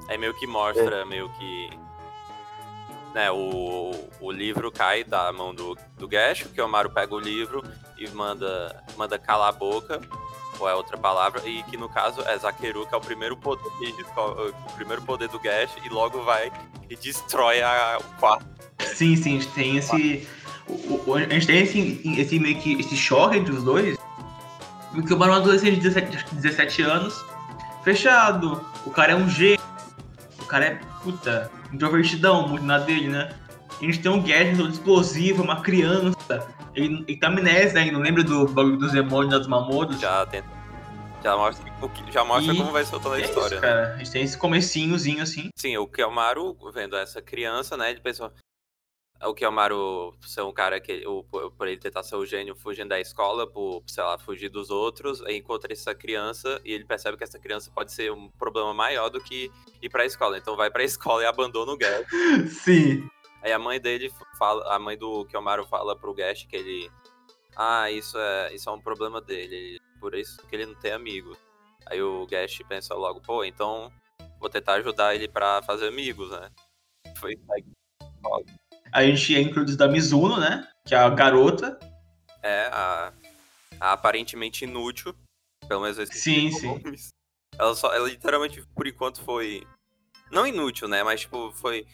Aí 0.08 0.18
meio 0.18 0.34
que 0.34 0.46
mostra, 0.46 0.96
é. 0.96 1.04
meio 1.04 1.28
que. 1.38 1.70
Né, 3.14 3.30
o, 3.30 3.92
o 4.20 4.30
livro 4.30 4.70
cai 4.70 5.02
da 5.02 5.32
mão 5.32 5.52
do, 5.52 5.76
do 5.98 6.06
Gash, 6.06 6.44
que 6.54 6.60
o 6.60 6.64
Amaro 6.64 6.90
pega 6.90 7.12
o 7.12 7.18
livro 7.18 7.62
e 7.98 8.08
manda, 8.10 8.84
manda 8.96 9.18
calar 9.18 9.48
a 9.48 9.52
boca, 9.52 10.00
ou 10.60 10.68
é 10.68 10.74
outra 10.74 10.96
palavra, 10.96 11.42
e 11.44 11.62
que 11.64 11.76
no 11.76 11.88
caso 11.88 12.20
é 12.22 12.38
Zakeru, 12.38 12.86
que 12.86 12.94
é 12.94 12.98
o 12.98 13.00
primeiro 13.00 13.36
poder, 13.36 13.66
o 14.16 14.72
primeiro 14.74 15.02
poder 15.02 15.28
do 15.28 15.40
Gash, 15.40 15.72
e 15.84 15.88
logo 15.88 16.22
vai 16.22 16.52
e 16.88 16.94
destrói 16.94 17.62
a, 17.62 17.98
o 17.98 18.20
quarto 18.20 18.60
Sim, 18.86 19.16
sim, 19.16 19.36
a 19.36 19.40
gente 19.40 19.48
tem 19.52 19.76
esse. 19.76 20.28
O, 20.68 21.10
o, 21.10 21.14
a 21.14 21.20
gente 21.20 21.46
tem 21.46 21.62
esse, 21.62 22.00
esse 22.18 22.38
meio 22.38 22.58
que 22.58 22.74
esse 22.74 22.96
choque 22.96 23.36
entre 23.36 23.52
os 23.52 23.62
dois. 23.62 23.98
Porque 24.92 25.12
o 25.14 25.16
Barão 25.16 25.34
é 25.34 25.36
um 25.38 25.40
adolescente 25.40 25.76
de 25.76 25.88
17, 25.88 26.34
17 26.34 26.82
anos, 26.82 27.24
fechado. 27.84 28.64
O 28.84 28.90
cara 28.90 29.12
é 29.12 29.14
um 29.14 29.28
G. 29.28 29.58
O 30.40 30.44
cara 30.46 30.66
é, 30.66 30.80
puta, 31.02 31.50
introvertidão, 31.72 32.48
muito 32.48 32.64
na 32.64 32.78
dele, 32.78 33.08
né? 33.08 33.30
A 33.80 33.84
gente 33.84 34.00
tem 34.00 34.10
um 34.10 34.22
Gadget 34.22 34.56
todo 34.56 34.70
explosivo, 34.70 35.42
uma 35.42 35.62
criança. 35.62 36.46
Ele, 36.74 37.04
ele 37.08 37.18
tá 37.18 37.28
amnésia, 37.28 37.84
né? 37.84 37.90
Não 37.90 38.00
lembra 38.00 38.22
do 38.22 38.46
bagulho 38.46 38.76
dos 38.76 38.92
demônios 38.92 39.30
das 39.30 39.46
mamoras. 39.46 39.98
Já 39.98 40.26
tenta. 40.26 40.60
Já 41.22 41.36
mostra, 41.36 41.70
já 42.10 42.24
mostra 42.24 42.54
e 42.54 42.56
como 42.56 42.72
vai 42.72 42.84
ser 42.84 42.98
toda 42.98 43.16
a 43.16 43.20
é 43.20 43.22
história. 43.22 43.54
Isso, 43.54 43.60
cara. 43.60 43.94
A 43.94 43.98
gente 43.98 44.10
tem 44.10 44.22
esse 44.22 44.38
comecinhozinho 44.38 45.22
assim. 45.22 45.50
Sim, 45.54 45.76
o 45.76 45.86
Kiyomaru, 45.86 46.56
vendo 46.72 46.96
essa 46.96 47.20
criança, 47.20 47.76
né? 47.76 47.90
Ele 47.90 48.00
pensou, 48.00 48.32
o 49.28 49.34
Kiyomaru 49.34 50.16
ser 50.22 50.42
um 50.42 50.52
cara 50.52 50.80
que, 50.80 51.06
o, 51.06 51.22
por 51.22 51.68
ele 51.68 51.78
tentar 51.78 52.02
ser 52.02 52.16
o 52.16 52.24
gênio 52.24 52.56
fugindo 52.56 52.88
da 52.88 52.98
escola, 52.98 53.46
por, 53.46 53.82
sei 53.86 54.02
lá, 54.02 54.18
fugir 54.18 54.48
dos 54.48 54.70
outros, 54.70 55.20
encontra 55.28 55.72
essa 55.72 55.94
criança 55.94 56.60
e 56.64 56.72
ele 56.72 56.84
percebe 56.84 57.18
que 57.18 57.24
essa 57.24 57.38
criança 57.38 57.70
pode 57.70 57.92
ser 57.92 58.10
um 58.10 58.30
problema 58.30 58.72
maior 58.72 59.10
do 59.10 59.20
que 59.20 59.50
ir 59.82 59.88
pra 59.90 60.06
escola. 60.06 60.38
Então 60.38 60.56
vai 60.56 60.70
pra 60.70 60.82
escola 60.84 61.22
e 61.22 61.26
abandona 61.26 61.72
o 61.72 61.76
Gash. 61.76 62.06
Sim. 62.48 63.08
Aí 63.42 63.52
a 63.52 63.58
mãe 63.58 63.78
dele 63.78 64.10
fala, 64.38 64.74
a 64.74 64.78
mãe 64.78 64.96
do 64.96 65.26
Kiyomaru 65.26 65.66
fala 65.66 65.94
pro 65.94 66.14
Gash 66.14 66.44
que 66.44 66.56
ele. 66.56 66.90
Ah, 67.56 67.90
isso 67.90 68.16
é, 68.16 68.54
isso 68.54 68.70
é 68.70 68.72
um 68.72 68.80
problema 68.80 69.20
dele. 69.20 69.78
Por 69.98 70.14
isso 70.14 70.46
que 70.46 70.56
ele 70.56 70.66
não 70.66 70.74
tem 70.74 70.92
amigos. 70.92 71.36
Aí 71.86 72.00
o 72.02 72.26
Gash 72.26 72.62
pensa 72.68 72.94
logo, 72.94 73.20
pô, 73.20 73.44
então 73.44 73.92
vou 74.38 74.48
tentar 74.48 74.74
ajudar 74.74 75.14
ele 75.14 75.28
para 75.28 75.62
fazer 75.62 75.88
amigos, 75.88 76.30
né? 76.30 76.50
Foi 77.18 77.38
aí 77.50 77.64
a 78.92 79.04
gente 79.04 79.34
é 79.34 79.40
introduzido 79.40 79.84
a 79.84 79.88
Mizuno, 79.88 80.38
né? 80.38 80.66
Que 80.84 80.94
é 80.94 80.98
a 80.98 81.08
garota. 81.08 81.78
É, 82.42 82.70
a, 82.72 83.12
a 83.80 83.92
aparentemente 83.92 84.64
inútil. 84.64 85.14
Pelo 85.68 85.82
menos 85.82 85.98
esse 85.98 86.18
Sim, 86.18 86.50
sim. 86.50 86.82
Ela, 87.58 87.74
só, 87.74 87.92
ela 87.94 88.08
literalmente, 88.08 88.62
por 88.74 88.86
enquanto, 88.86 89.22
foi. 89.22 89.66
Não 90.30 90.46
inútil, 90.46 90.88
né? 90.88 91.02
Mas, 91.02 91.22
tipo, 91.22 91.52
foi. 91.52 91.86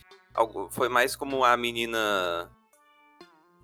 Foi 0.70 0.88
mais 0.88 1.16
como 1.16 1.44
a 1.44 1.56
menina. 1.56 2.50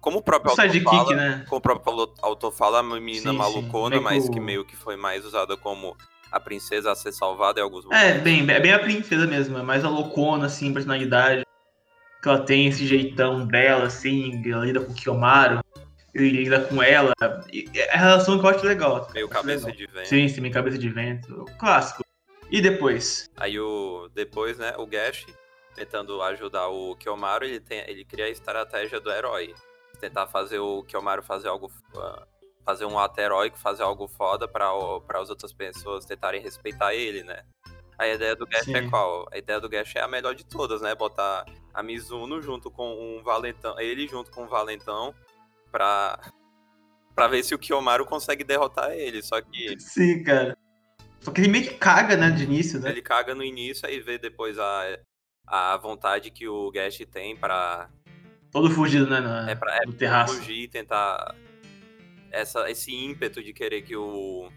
Como 0.01 0.19
o 0.19 0.23
próprio 0.23 0.51
autor 0.51 0.83
fala, 0.83 1.15
né? 1.15 1.45
Como 1.49 1.59
o 1.59 1.61
próprio 1.61 2.15
autor 2.23 2.53
fala, 2.53 2.81
a 2.81 2.83
menina 2.83 3.31
sim, 3.31 3.37
malucona, 3.37 3.97
sim. 3.97 4.03
mas 4.03 4.29
que 4.29 4.41
meio 4.41 4.65
que 4.65 4.75
foi 4.75 4.97
mais 4.97 5.25
usada 5.25 5.57
como 5.57 5.97
a 6.33 6.41
princesa 6.41 6.91
a 6.91 6.95
ser 6.97 7.13
salvada 7.13 7.61
em 7.61 7.63
alguns 7.63 7.85
é, 7.85 7.89
momentos. 7.89 8.17
É, 8.17 8.19
bem, 8.19 8.51
é 8.51 8.59
bem 8.59 8.73
a 8.73 8.79
princesa 8.81 9.27
mesmo, 9.27 9.59
é 9.59 9.63
mais 9.63 9.85
a 9.85 9.89
loucona, 9.89 10.47
assim, 10.47 10.73
personalidade 10.73 11.45
que 12.23 12.29
ela 12.29 12.45
tem 12.45 12.69
esse 12.69 12.87
jeitão 12.87 13.45
dela, 13.45 13.87
assim, 13.87 14.41
ela 14.49 14.65
lida 14.65 14.81
com 14.81 14.93
o 14.93 14.95
Kiyomaru, 14.95 15.61
ele 16.15 16.45
lida 16.45 16.61
com 16.61 16.81
ela. 16.81 17.13
É 17.75 17.93
a 17.93 17.99
relação 17.99 18.39
que 18.39 18.47
eu 18.47 18.51
acho 18.51 18.65
legal. 18.65 19.09
Meio 19.13 19.27
acho 19.27 19.35
cabeça 19.35 19.67
legal. 19.67 19.79
de 19.79 19.93
vento. 19.93 20.09
Sim, 20.09 20.29
sim, 20.29 20.41
meio 20.41 20.55
cabeça 20.55 20.79
de 20.79 20.89
vento. 20.89 21.45
Clássico. 21.59 22.05
E 22.49 22.61
depois? 22.61 23.29
Aí 23.37 23.59
o 23.59 24.09
depois, 24.15 24.59
né, 24.59 24.75
o 24.79 24.87
Gash 24.87 25.27
tentando 25.75 26.23
ajudar 26.23 26.69
o 26.69 26.95
Kiyomaru, 26.97 27.45
ele 27.45 27.59
tem 27.59 27.83
ele 27.89 28.05
cria 28.05 28.27
a 28.27 28.31
estratégia 28.31 29.01
do 29.01 29.11
herói. 29.11 29.55
Tentar 29.99 30.27
fazer 30.27 30.59
o 30.59 30.85
Kiyomaru 30.85 31.23
fazer 31.23 31.49
algo 31.49 31.67
uh, 31.95 32.27
fazer 32.65 32.85
um 32.85 32.99
ato 32.99 33.21
heróico, 33.21 33.59
fazer 33.59 33.83
algo 33.83 34.07
foda 34.07 34.47
para 34.47 34.69
as 35.15 35.31
outras 35.31 35.53
pessoas 35.53 36.05
tentarem 36.05 36.41
respeitar 36.41 36.95
ele, 36.95 37.25
né? 37.25 37.43
A 37.99 38.07
ideia 38.07 38.37
do 38.37 38.47
Gash 38.47 38.69
é 38.69 38.83
Sim. 38.83 38.91
qual? 38.91 39.27
A 39.33 39.39
ideia 39.39 39.61
do 39.61 39.69
Gash 39.69 39.97
é 39.97 40.01
a 40.01 40.09
melhor 40.09 40.35
de 40.35 40.45
todas, 40.45 40.81
né? 40.83 40.95
Botar 40.95 41.45
a 41.73 41.83
Mizuno 41.83 42.41
junto 42.41 42.71
com 42.71 43.19
um 43.19 43.23
Valentão, 43.23 43.79
ele 43.81 44.07
junto 44.07 44.31
com 44.31 44.45
o 44.45 44.49
Valentão 44.49 45.15
pra, 45.71 46.19
pra 47.15 47.29
ver 47.29 47.43
se 47.43 47.55
o 47.55 47.59
Kiyomaru 47.59 48.05
consegue 48.05 48.45
derrotar 48.45 48.93
ele. 48.93 49.23
Só 49.23 49.41
que 49.41 49.79
Sim, 49.81 50.23
cara. 50.23 50.57
Só 51.21 51.31
que 51.31 51.41
ele 51.41 51.49
meio 51.49 51.69
que 51.69 51.75
caga, 51.75 52.17
né, 52.17 52.31
de 52.31 52.45
início, 52.45 52.81
né? 52.81 52.91
ele 52.91 53.01
caga 53.03 53.35
no 53.35 53.45
início 53.45 53.87
aí 53.87 54.01
vê 54.01 54.19
depois 54.19 54.59
a, 54.59 54.99
a 55.47 55.77
vontade 55.77 56.33
que 56.33 56.49
o 56.49 56.71
Gash 56.73 56.99
tem 57.11 57.37
pra, 57.37 57.89
Todo 58.53 58.71
fugido, 58.71 59.09
né, 59.09 59.19
na, 59.19 59.51
é 59.51 59.55
pra, 59.55 59.75
é 59.79 59.87
no 59.87 59.95
terraço. 59.95 60.35
fugir 60.37 60.65
e 60.65 60.69
tentar 60.69 61.35
essa, 62.31 62.71
esse 62.71 62.95
ímpeto 62.95 63.43
de 63.43 63.51
querer 63.55 63.81
que 63.81 63.97
o, 63.97 64.51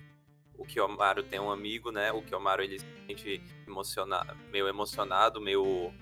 o 0.57 0.65
Kiyomaru 0.65 1.23
tenha 1.23 1.41
um 1.41 1.49
amigo, 1.49 1.91
né? 1.91 2.11
O 2.11 2.21
Kiyomaru 2.21 2.61
ele 2.61 2.77
se 2.77 2.85
sente 3.07 3.41
emocionado, 3.65 4.35
meio 4.51 4.67
emocionado, 4.67 5.39
meio. 5.39 5.93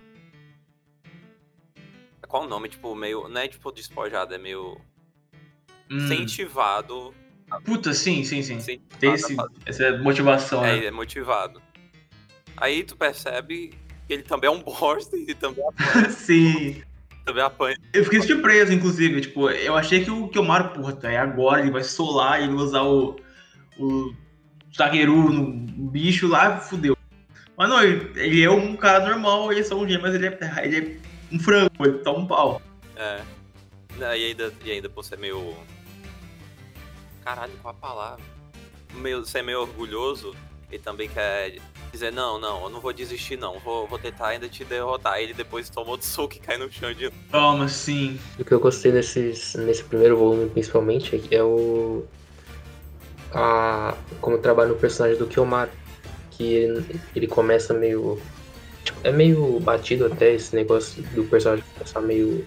Qual 2.27 2.43
o 2.43 2.47
nome? 2.47 2.69
Tipo, 2.69 2.95
meio. 2.95 3.27
Não 3.27 3.41
é 3.41 3.47
tipo 3.47 3.71
despojado, 3.71 4.33
é 4.33 4.37
meio. 4.37 4.77
Hum. 5.89 5.97
Incentivado. 5.97 7.13
Puta, 7.65 7.93
sim, 7.93 8.23
sim, 8.23 8.41
sim. 8.41 8.55
incentivado 8.55 8.99
Tem 8.99 9.13
esse, 9.13 9.35
essa 9.65 9.97
motivação, 9.99 10.61
né? 10.61 10.79
É, 10.79 10.85
é 10.85 10.91
motivado. 10.91 11.61
Aí 12.57 12.83
tu 12.83 12.95
percebe 12.95 13.73
que 14.07 14.13
ele 14.13 14.23
também 14.23 14.47
é 14.47 14.51
um 14.51 14.61
bosta 14.63 15.15
e 15.15 15.33
também 15.33 15.63
apanha. 15.67 16.09
sim. 16.11 16.81
também 17.25 17.43
apanha. 17.43 17.77
Eu 17.93 18.03
fiquei 18.03 18.21
surpreso, 18.21 18.73
inclusive. 18.73 19.21
Tipo, 19.21 19.49
eu 19.49 19.75
achei 19.75 20.03
que 20.03 20.11
o 20.11 20.27
Kiyomaru, 20.29 20.69
porra, 20.69 20.93
tá, 20.93 21.11
é 21.11 21.17
agora, 21.17 21.61
ele 21.61 21.71
vai 21.71 21.83
solar, 21.83 22.41
ele 22.41 22.53
vai 22.53 22.63
usar 22.63 22.83
o. 22.83 23.15
o 23.77 24.13
Takeru 24.75 25.31
no 25.31 25.51
bicho 25.91 26.27
lá, 26.27 26.57
fudeu. 26.57 26.97
Mas 27.55 27.69
não, 27.69 27.83
ele, 27.83 28.11
ele 28.15 28.43
é 28.43 28.49
um 28.49 28.75
cara 28.75 29.07
normal, 29.07 29.51
ele 29.51 29.61
é 29.61 29.63
só 29.63 29.75
um 29.75 29.87
gêmeo, 29.87 30.01
mas 30.01 30.15
ele 30.15 30.25
é, 30.25 30.39
ele 30.63 30.77
é 30.77 30.97
um 31.33 31.39
frango, 31.39 31.71
ele 31.79 31.97
toma 31.99 32.19
um 32.19 32.27
pau. 32.27 32.61
É. 32.95 33.21
E 33.97 34.03
ainda, 34.03 34.53
e 34.63 34.71
ainda 34.71 34.89
por 34.89 35.03
ser 35.03 35.17
meio. 35.17 35.55
Caralho, 37.23 37.53
qual 37.61 37.73
a 37.73 37.77
palavra? 37.77 38.23
Meio, 38.93 39.25
ser 39.25 39.41
meio 39.41 39.61
orgulhoso 39.61 40.35
e 40.71 40.79
também 40.79 41.07
quer 41.07 41.55
dizer, 41.91 42.11
não, 42.11 42.39
não, 42.39 42.63
eu 42.63 42.69
não 42.69 42.81
vou 42.81 42.91
desistir 42.91 43.37
não, 43.37 43.59
vou, 43.59 43.87
vou 43.87 43.99
tentar 43.99 44.29
ainda 44.29 44.49
te 44.49 44.65
derrotar. 44.65 45.19
Ele 45.19 45.33
depois 45.33 45.69
toma 45.69 45.91
outro 45.91 46.07
soco 46.07 46.35
e 46.35 46.39
cai 46.39 46.57
no 46.57 46.71
chão 46.71 46.91
de 46.93 47.11
Toma, 47.31 47.67
sim. 47.67 48.19
O 48.39 48.43
que 48.43 48.51
eu 48.51 48.59
gostei 48.59 48.91
nesses, 48.91 49.53
nesse 49.55 49.83
primeiro 49.83 50.17
volume, 50.17 50.49
principalmente, 50.49 51.15
é 51.31 51.35
é 51.35 51.43
o. 51.43 52.03
A, 53.31 53.95
como 54.21 54.37
trabalha 54.39 54.69
no 54.69 54.75
personagem 54.75 55.17
do 55.17 55.27
Kiyomaru. 55.27 55.71
Que 56.31 56.43
ele, 56.43 56.99
ele 57.15 57.27
começa 57.27 57.73
meio. 57.73 58.19
Tipo, 58.83 58.99
é 59.03 59.11
meio 59.11 59.59
batido 59.59 60.05
até 60.05 60.33
esse 60.33 60.55
negócio 60.55 61.01
do 61.15 61.23
personagem 61.25 61.63
começar 61.77 62.01
meio. 62.01 62.45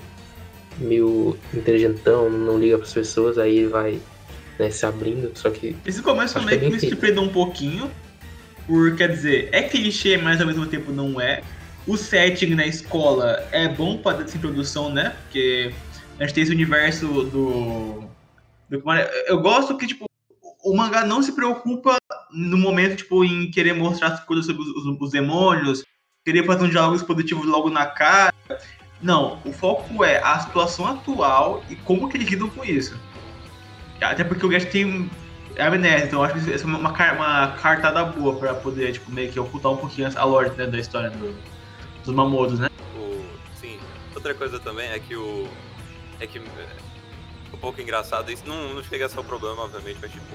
meio 0.79 1.37
inteligentão, 1.55 2.29
não 2.31 2.59
liga 2.59 2.79
pras 2.79 2.93
pessoas, 2.93 3.39
aí 3.39 3.59
ele 3.59 3.69
vai 3.69 4.01
né, 4.59 4.71
se 4.71 4.85
abrindo. 4.87 5.31
Só 5.35 5.51
que 5.51 5.77
Esse 5.87 6.03
começo 6.03 6.37
Acho 6.39 6.47
meio 6.47 6.59
que 6.61 6.67
é 6.67 6.71
me 6.71 6.81
surpreendeu 6.81 7.23
um 7.23 7.29
pouquinho. 7.29 7.91
Por, 8.67 8.97
quer 8.97 9.11
dizer, 9.11 9.49
é 9.53 9.63
clichê, 9.63 10.17
mas 10.17 10.41
ao 10.41 10.47
mesmo 10.47 10.67
tempo 10.67 10.91
não 10.93 11.21
é. 11.21 11.43
O 11.87 11.97
setting 11.97 12.55
na 12.57 12.67
escola 12.67 13.47
é 13.53 13.69
bom 13.69 13.97
pra 13.99 14.13
dar 14.15 14.25
essa 14.25 14.37
introdução, 14.37 14.93
né? 14.93 15.15
Porque 15.23 15.73
a 16.19 16.25
gente 16.25 16.35
tem 16.35 16.43
esse 16.43 16.53
universo 16.53 17.07
do. 17.07 18.03
do 18.69 18.83
eu 19.29 19.41
gosto 19.41 19.77
que, 19.77 19.87
tipo, 19.87 20.05
o 20.65 20.77
mangá 20.77 21.05
não 21.07 21.23
se 21.23 21.31
preocupa 21.33 21.97
no 22.33 22.59
momento, 22.59 22.97
tipo, 22.97 23.25
em 23.25 23.51
querer 23.53 23.73
mostrar 23.73 24.09
as 24.09 24.25
coisas 24.25 24.47
sobre 24.47 24.63
os, 24.63 24.69
os- 24.69 25.01
os 25.01 25.11
demônios, 25.13 25.85
querer 26.27 26.45
fazer 26.45 26.65
um 26.65 26.69
diálogo 26.69 26.97
expositivo 26.97 27.45
logo 27.45 27.71
na 27.71 27.87
cara. 27.87 28.35
Não, 29.01 29.39
o 29.45 29.53
foco 29.53 30.03
é 30.05 30.21
a 30.21 30.41
situação 30.41 30.85
atual 30.89 31.63
e 31.71 31.77
como 31.77 32.09
que 32.09 32.17
eles 32.17 32.29
lidam 32.29 32.51
com 32.51 32.65
isso. 32.65 32.99
Até 34.01 34.25
porque 34.25 34.45
o 34.45 34.49
Gash 34.49 34.65
tem 34.65 35.09
amnésia, 35.57 36.07
então 36.07 36.19
eu 36.19 36.25
acho 36.25 36.45
que 36.45 36.53
essa 36.53 36.65
é 36.65 36.67
uma, 36.67 36.79
uma 36.79 37.53
cartada 37.53 38.05
boa 38.05 38.35
pra 38.37 38.55
poder, 38.55 38.93
tipo, 38.93 39.11
meio 39.13 39.31
que 39.31 39.39
ocultar 39.39 39.71
um 39.73 39.77
pouquinho 39.77 40.11
a 40.17 40.25
lore 40.25 40.51
né, 40.51 40.67
da 40.67 40.79
história 40.79 41.11
do- 41.11 41.35
dos 42.05 42.13
Mamodos, 42.15 42.59
né? 42.59 42.69
o. 42.97 43.25
Sim. 43.61 43.79
Outra 44.15 44.35
coisa 44.35 44.59
também 44.59 44.89
é 44.91 44.99
que 44.99 45.15
o. 45.15 45.49
É 46.19 46.27
que. 46.27 46.39
é, 46.39 46.43
Um 47.55 47.59
pouco 47.59 47.81
engraçado, 47.81 48.33
isso 48.33 48.43
não, 48.47 48.75
não 48.75 48.83
chega 48.83 49.07
a 49.07 49.09
ser 49.09 49.21
um 49.21 49.25
problema, 49.25 49.63
obviamente, 49.63 49.99
mas 50.03 50.11
tipo. 50.11 50.27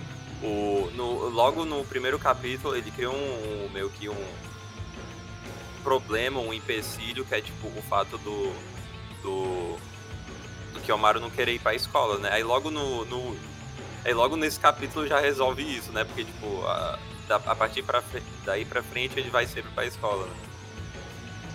O, 0.44 0.90
no, 0.96 1.30
logo 1.30 1.66
no 1.66 1.84
primeiro 1.86 2.18
capítulo 2.18 2.76
ele 2.76 2.90
cria 2.90 3.12
um, 3.12 3.66
um 3.66 3.70
meio 3.72 3.90
que 3.92 4.10
um 4.10 4.16
problema, 5.82 6.40
um 6.40 6.54
empecilho, 6.54 7.26
que 7.26 7.36
é 7.36 7.42
tipo 7.42 7.68
o 7.68 7.82
fato 7.84 8.18
do. 8.18 8.54
do. 9.22 9.78
do 10.74 10.80
Kiyomaru 10.82 11.20
não 11.20 11.30
querer 11.30 11.54
ir 11.54 11.60
pra 11.60 11.76
escola, 11.76 12.18
né? 12.18 12.30
Aí 12.32 12.44
logo 12.44 12.72
no. 12.72 13.06
no 13.06 13.38
aí 14.04 14.14
logo 14.14 14.36
nesse 14.36 14.60
capítulo 14.60 15.08
já 15.08 15.20
resolve 15.20 15.64
isso, 15.64 15.92
né? 15.92 16.04
Porque, 16.04 16.24
tipo, 16.24 16.66
a, 16.66 16.98
a 17.30 17.56
partir 17.56 17.84
pra, 17.84 18.04
daí 18.46 18.66
pra 18.66 18.82
frente 18.82 19.20
ele 19.20 19.30
vai 19.30 19.46
sempre 19.46 19.72
pra 19.72 19.86
escola, 19.86 20.26
né? 20.26 20.34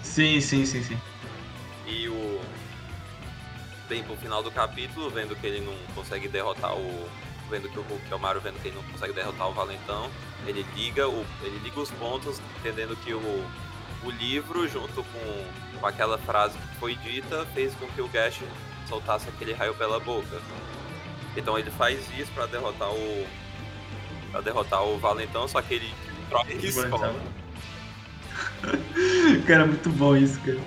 Sim, 0.02 0.40
sim, 0.40 0.64
sim, 0.64 0.82
sim. 0.82 0.98
E 1.86 2.08
o. 2.08 2.40
Bem, 3.88 4.02
pro 4.02 4.16
final 4.16 4.42
do 4.42 4.50
capítulo, 4.50 5.08
vendo 5.10 5.36
que 5.36 5.46
ele 5.46 5.60
não 5.60 5.76
consegue 5.94 6.28
derrotar 6.28 6.74
o. 6.74 7.08
Vendo 7.48 7.68
que 7.68 7.78
o 7.78 7.84
Kiyomaru 8.08 8.40
vendo 8.40 8.60
que 8.60 8.68
ele 8.68 8.76
não 8.76 8.82
consegue 8.84 9.12
derrotar 9.12 9.48
o 9.48 9.52
Valentão, 9.52 10.10
ele 10.46 10.66
liga, 10.74 11.08
o, 11.08 11.24
ele 11.42 11.58
liga 11.60 11.78
os 11.78 11.92
pontos, 11.92 12.40
entendendo 12.58 12.96
que 12.96 13.14
o, 13.14 13.46
o 14.06 14.10
livro, 14.10 14.68
junto 14.68 15.02
com, 15.04 15.78
com 15.80 15.86
aquela 15.86 16.16
frase 16.18 16.56
que 16.56 16.76
foi 16.76 16.94
dita, 16.96 17.44
fez 17.54 17.74
com 17.74 17.86
que 17.88 18.00
o 18.00 18.08
Gash 18.08 18.40
soltasse 18.88 19.28
aquele 19.28 19.52
raio 19.52 19.74
pela 19.74 19.98
boca. 19.98 20.40
Então 21.36 21.58
ele 21.58 21.70
faz 21.70 22.00
isso 22.18 22.30
pra 22.32 22.46
derrotar 22.46 22.90
o. 22.90 23.26
para 24.30 24.40
derrotar 24.40 24.82
o 24.84 24.98
Valentão, 24.98 25.46
só 25.46 25.60
que 25.60 25.74
ele 25.74 25.94
troca 26.28 26.54
de 26.54 26.66
escola. 26.66 27.14
Cara, 29.46 29.66
muito 29.66 29.88
bom 29.90 30.16
isso, 30.16 30.40
cara. 30.40 30.60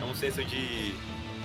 É 0.00 0.04
um 0.04 0.14
senso 0.14 0.44
de. 0.44 0.94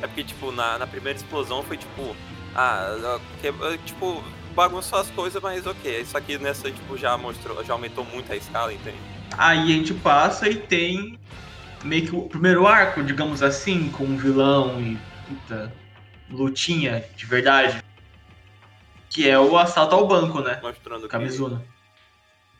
É 0.02 0.08
porque, 0.08 0.24
tipo, 0.24 0.52
na, 0.52 0.78
na 0.78 0.88
primeira 0.88 1.18
explosão 1.18 1.64
foi 1.64 1.78
tipo. 1.78 2.16
Ah, 2.56 3.20
que, 3.40 3.52
tipo, 3.86 4.24
bagunçou 4.54 5.00
as 5.00 5.10
coisas, 5.12 5.42
mas 5.42 5.66
ok. 5.66 6.02
Isso 6.02 6.18
aqui 6.18 6.38
nessa, 6.38 6.70
tipo, 6.72 6.98
já 6.98 7.18
mostrou, 7.18 7.64
já 7.64 7.74
aumentou 7.74 8.04
muito 8.04 8.32
a 8.32 8.36
escala, 8.36 8.74
entende? 8.74 8.98
Aí 9.38 9.74
a 9.74 9.76
gente 9.78 9.94
passa 9.94 10.48
e 10.50 10.56
tem 10.56 11.20
meio 11.84 12.06
que 12.08 12.16
o 12.16 12.24
primeiro 12.28 12.68
arco, 12.68 13.04
digamos 13.04 13.42
assim, 13.42 13.90
com 13.92 14.04
um 14.04 14.18
vilão 14.18 14.80
e 14.82 14.98
puta 15.28 15.72
lutinha 16.30 17.04
de 17.16 17.26
verdade. 17.26 17.84
Que 19.10 19.28
é 19.30 19.38
o 19.40 19.58
assalto 19.58 19.96
ao 19.96 20.08
banco, 20.08 20.40
né? 20.42 20.60
Mostrando 20.62 21.02
que. 21.04 21.08
Kamizuna. 21.10 21.64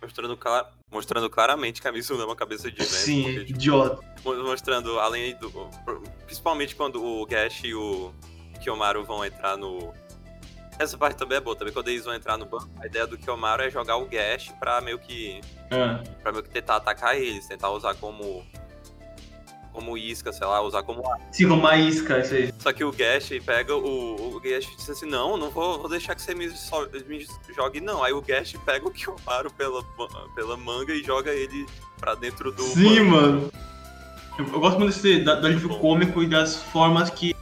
Mostrando, 0.02 0.36
clara, 0.36 0.68
mostrando 0.92 1.30
claramente 1.30 1.80
que 1.80 1.88
a 1.88 1.92
Mizuno 1.92 2.24
é 2.24 2.26
uma 2.26 2.36
cabeça 2.36 2.72
de 2.72 2.78
vento. 2.78 2.90
Sim, 2.90 3.22
porque, 3.24 3.40
tipo, 3.46 3.52
idiota. 3.60 4.00
mo- 4.26 4.44
mostrando, 4.44 5.00
além 5.00 5.36
do. 5.38 5.50
Principalmente 6.26 6.76
quando 6.76 7.02
o 7.04 7.24
Gash 7.28 7.62
e 7.66 7.76
o 7.76 8.12
Kiyomaru 8.62 9.06
vão 9.06 9.24
entrar 9.24 9.56
no. 9.56 9.94
Essa 10.82 10.98
parte 10.98 11.18
também 11.18 11.38
é 11.38 11.42
boa, 11.42 11.56
também 11.56 11.74
quando 11.74 11.88
eles 11.90 12.06
vão 12.06 12.14
entrar 12.14 12.38
no 12.38 12.46
banco, 12.46 12.70
a 12.80 12.86
ideia 12.88 13.06
do 13.06 13.18
Kiyomaru 13.18 13.64
é 13.64 13.70
jogar 13.70 13.98
o 13.98 14.06
Gash 14.06 14.52
pra 14.60 14.82
meio 14.82 14.98
que. 15.00 15.40
Ah, 15.70 16.02
pra 16.24 16.32
meio 16.32 16.44
que 16.44 16.50
tentar 16.50 16.78
atacar 16.78 17.16
eles, 17.16 17.48
tentar 17.48 17.70
usar 17.70 17.94
como. 17.96 18.46
como 19.72 19.98
isca, 19.98 20.34
sei 20.34 20.46
lá, 20.46 20.62
usar 20.62 20.84
como 20.84 21.02
sim, 21.32 21.48
como 21.48 21.62
uma 21.62 21.76
isca, 21.78 22.20
isso 22.20 22.34
aí. 22.34 22.54
Só 22.60 22.74
que 22.74 22.84
o 22.84 22.92
Gash 22.92 23.30
pega 23.46 23.76
o. 23.76 24.36
O 24.36 24.40
Gash 24.40 24.66
diz 24.76 24.90
assim, 24.90 25.06
não, 25.08 25.38
não 25.38 25.50
vou, 25.50 25.80
vou 25.80 25.90
deixar 25.90 26.16
que 26.16 26.22
você 26.22 26.34
me, 26.34 26.50
so- 26.50 26.90
me 27.08 27.26
jogue, 27.56 27.80
não. 27.80 28.04
Aí 28.04 28.12
o 28.12 28.22
Gash 28.22 28.56
pega 28.66 28.88
o 28.88 28.92
Kiyomaru 28.92 29.52
pela, 29.52 29.82
pela 30.36 30.58
manga 30.58 30.94
e 30.94 31.04
joga 31.04 31.32
ele 31.32 31.66
pra 32.00 32.16
dentro 32.16 32.52
do. 32.52 32.64
Sim, 32.64 33.06
banco. 33.06 33.12
mano. 33.12 33.52
Eu, 34.40 34.46
gosto 34.60 34.80
muito 34.80 34.94
desse, 34.96 35.20
da, 35.24 35.36
do 35.36 35.46
alívio 35.46 35.70
cômico 35.78 36.24
e 36.24 36.28
das 36.28 36.56
formas 36.56 37.10
que 37.12 37.36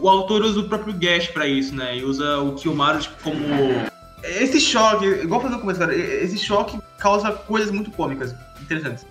o 0.00 0.08
autor 0.08 0.42
usa 0.42 0.60
o 0.60 0.68
próprio 0.68 0.94
Gash 0.94 1.28
pra 1.28 1.46
isso, 1.46 1.74
né? 1.74 1.98
E 1.98 2.04
usa 2.04 2.38
o 2.38 2.54
Kiyomaru 2.54 3.00
tipo, 3.00 3.22
como. 3.22 3.90
Esse 4.22 4.60
choque, 4.60 5.06
igual 5.06 5.40
fazer 5.40 5.54
no 5.54 5.60
começo, 5.60 5.80
cara, 5.80 5.94
esse 5.94 6.38
choque 6.38 6.78
causa 6.98 7.32
coisas 7.32 7.70
muito 7.70 7.90
cômicas, 7.90 8.34
interessantes. 8.60 9.06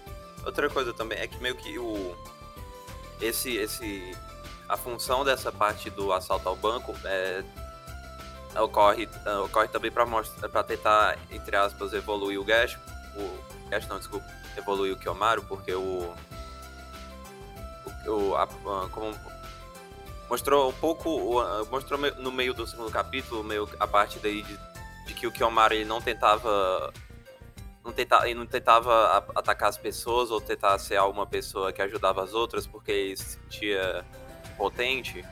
Outra 0.45 0.69
coisa 0.69 0.93
também 0.93 1.17
é 1.19 1.27
que 1.27 1.39
meio 1.41 1.55
que 1.55 1.77
o. 1.77 2.15
Esse. 3.21 3.55
esse 3.57 4.15
a 4.67 4.77
função 4.77 5.25
dessa 5.25 5.51
parte 5.51 5.89
do 5.89 6.13
assalto 6.13 6.47
ao 6.47 6.55
banco 6.55 6.95
é. 7.05 7.43
Ocorre, 8.59 9.07
ocorre 9.45 9.67
também 9.67 9.91
pra 9.91 10.63
tentar, 10.63 11.17
entre 11.29 11.55
aspas, 11.55 11.93
evoluir 11.93 12.39
o 12.39 12.43
Gash. 12.43 12.77
O 13.15 13.69
Gash 13.69 13.87
não, 13.87 13.99
desculpa. 13.99 14.25
evoluir 14.57 14.93
o 14.93 14.97
Kiyomaru, 14.97 15.43
porque 15.43 15.73
o. 15.73 16.13
o, 18.05 18.11
o 18.11 18.35
a, 18.35 18.47
como 18.89 19.13
mostrou 20.29 20.69
um 20.69 20.73
pouco. 20.73 21.41
Mostrou 21.71 21.99
no 22.17 22.31
meio 22.31 22.53
do 22.53 22.65
segundo 22.67 22.91
capítulo, 22.91 23.43
meio 23.43 23.67
a 23.79 23.87
parte 23.87 24.19
daí 24.19 24.41
de, 24.43 24.57
de 25.07 25.13
que 25.13 25.27
o 25.27 25.31
Kiyomaru 25.31 25.73
ele 25.73 25.85
não 25.85 26.01
tentava. 26.01 26.93
Não 27.83 27.93
tentava, 27.93 28.25
ele 28.29 28.37
não 28.37 28.45
tentava 28.45 29.25
atacar 29.33 29.69
as 29.69 29.77
pessoas 29.77 30.29
ou 30.29 30.39
tentar 30.39 30.77
ser 30.77 30.97
alguma 30.97 31.25
pessoa 31.25 31.71
que 31.71 31.81
ajudava 31.81 32.21
as 32.21 32.33
outras 32.33 32.67
porque 32.67 32.91
ele 32.91 33.17
se 33.17 33.39
sentia 33.39 34.05
potente. 34.57 35.25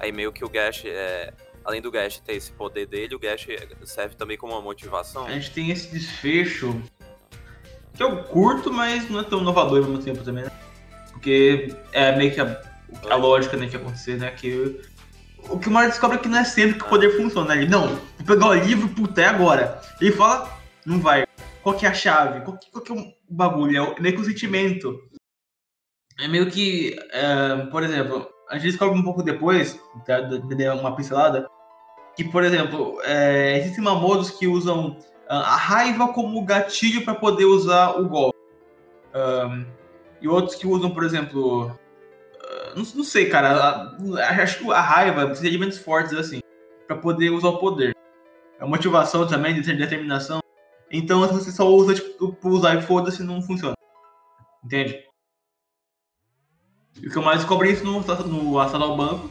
Aí 0.00 0.10
meio 0.10 0.32
que 0.32 0.44
o 0.44 0.48
Gash 0.48 0.84
é, 0.86 1.32
além 1.64 1.80
do 1.80 1.90
Gash 1.90 2.18
ter 2.20 2.34
esse 2.34 2.50
poder 2.52 2.86
dele, 2.86 3.14
o 3.14 3.18
Gash 3.18 3.46
serve 3.84 4.16
também 4.16 4.36
como 4.36 4.52
uma 4.52 4.62
motivação. 4.62 5.26
A 5.26 5.32
gente 5.32 5.50
tem 5.50 5.70
esse 5.70 5.92
desfecho 5.92 6.82
que 7.94 8.02
eu 8.02 8.24
curto, 8.24 8.72
mas 8.72 9.08
não 9.08 9.20
é 9.20 9.22
tão 9.22 9.40
inovador 9.40 9.78
ao 9.78 9.90
mesmo 9.90 10.02
tempo 10.02 10.24
também, 10.24 10.44
né? 10.44 10.50
Porque 11.12 11.74
é 11.92 12.16
meio 12.16 12.32
que 12.32 12.40
a, 12.40 12.71
a 13.10 13.16
lógica 13.16 13.56
né, 13.56 13.66
que 13.66 13.76
acontecer, 13.76 14.16
né? 14.16 14.30
Que 14.30 14.80
o 15.48 15.58
que 15.58 15.68
o 15.68 15.70
Mario 15.70 15.90
descobre 15.90 16.16
é 16.16 16.20
que 16.20 16.28
não 16.28 16.38
é 16.38 16.44
sempre 16.44 16.78
que 16.78 16.84
o 16.84 16.88
poder 16.88 17.16
funciona. 17.16 17.54
Ele, 17.54 17.68
não, 17.68 17.88
vou 17.88 18.26
pegar 18.26 18.48
o 18.48 18.54
livro, 18.54 18.88
puta, 18.88 19.20
é 19.20 19.26
agora. 19.26 19.80
Ele 20.00 20.12
fala, 20.12 20.48
não 20.86 21.00
vai. 21.00 21.26
Qual 21.62 21.76
que 21.76 21.86
é 21.86 21.88
a 21.88 21.94
chave? 21.94 22.40
Qual 22.40 22.56
que, 22.56 22.70
qual 22.70 22.84
que 22.84 22.92
é 22.92 22.94
o 22.94 23.14
bagulho? 23.28 23.94
É 23.96 24.00
meio 24.00 24.14
que 24.14 24.20
o 24.20 24.24
sentimento. 24.24 24.98
É 26.20 26.28
meio 26.28 26.50
que, 26.50 26.96
é, 27.10 27.56
por 27.70 27.82
exemplo, 27.82 28.28
a 28.48 28.54
gente 28.54 28.70
descobre 28.70 28.98
um 28.98 29.02
pouco 29.02 29.22
depois, 29.22 29.80
tá, 30.06 30.20
uma 30.80 30.94
pincelada, 30.94 31.48
que, 32.14 32.24
por 32.24 32.44
exemplo, 32.44 33.00
é, 33.02 33.58
existem 33.58 33.82
mamodos 33.82 34.30
que 34.30 34.46
usam 34.46 34.98
ah, 35.28 35.54
a 35.54 35.56
raiva 35.56 36.12
como 36.12 36.44
gatilho 36.44 37.04
para 37.04 37.14
poder 37.14 37.46
usar 37.46 37.98
o 37.98 38.08
golpe. 38.08 38.38
Um, 39.14 39.64
e 40.20 40.28
outros 40.28 40.54
que 40.54 40.66
usam, 40.66 40.90
por 40.90 41.04
exemplo. 41.04 41.76
Não, 42.74 42.84
não, 42.94 43.04
sei, 43.04 43.28
cara. 43.28 43.94
Acho 44.42 44.58
que 44.58 44.72
a 44.72 44.80
raiva 44.80 45.26
precisa 45.26 45.48
de 45.48 45.54
elementos 45.54 45.78
fortes 45.78 46.12
assim. 46.14 46.40
para 46.86 46.96
poder 46.96 47.30
usar 47.30 47.48
o 47.48 47.58
poder. 47.58 47.94
A 48.58 48.66
motivação 48.66 49.26
também, 49.26 49.60
de 49.60 49.72
determinação. 49.74 50.40
Então, 50.90 51.26
você 51.26 51.50
só 51.50 51.68
usa 51.68 51.94
tipo, 51.94 52.36
usar 52.44 52.76
e 52.76 52.82
foda-se, 52.82 53.22
não 53.22 53.42
funciona. 53.42 53.74
Entende? 54.64 55.04
E 57.00 57.08
o 57.08 57.10
que 57.10 57.16
eu 57.16 57.22
mais 57.22 57.38
descobri 57.38 57.72
isso 57.72 57.84
no, 57.84 58.00
no 58.00 58.60
assalto 58.60 58.84
ao 58.84 58.96
banco. 58.96 59.30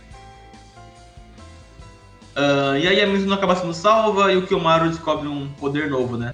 Uh, 2.36 2.78
e 2.78 2.88
aí 2.88 3.02
a 3.02 3.08
Mizuno 3.08 3.34
acaba 3.34 3.56
sendo 3.56 3.74
salva 3.74 4.32
e 4.32 4.38
o 4.38 4.48
Kiyomaru 4.48 4.90
descobre 4.90 5.28
um 5.28 5.52
poder 5.54 5.90
novo, 5.90 6.18
né? 6.18 6.34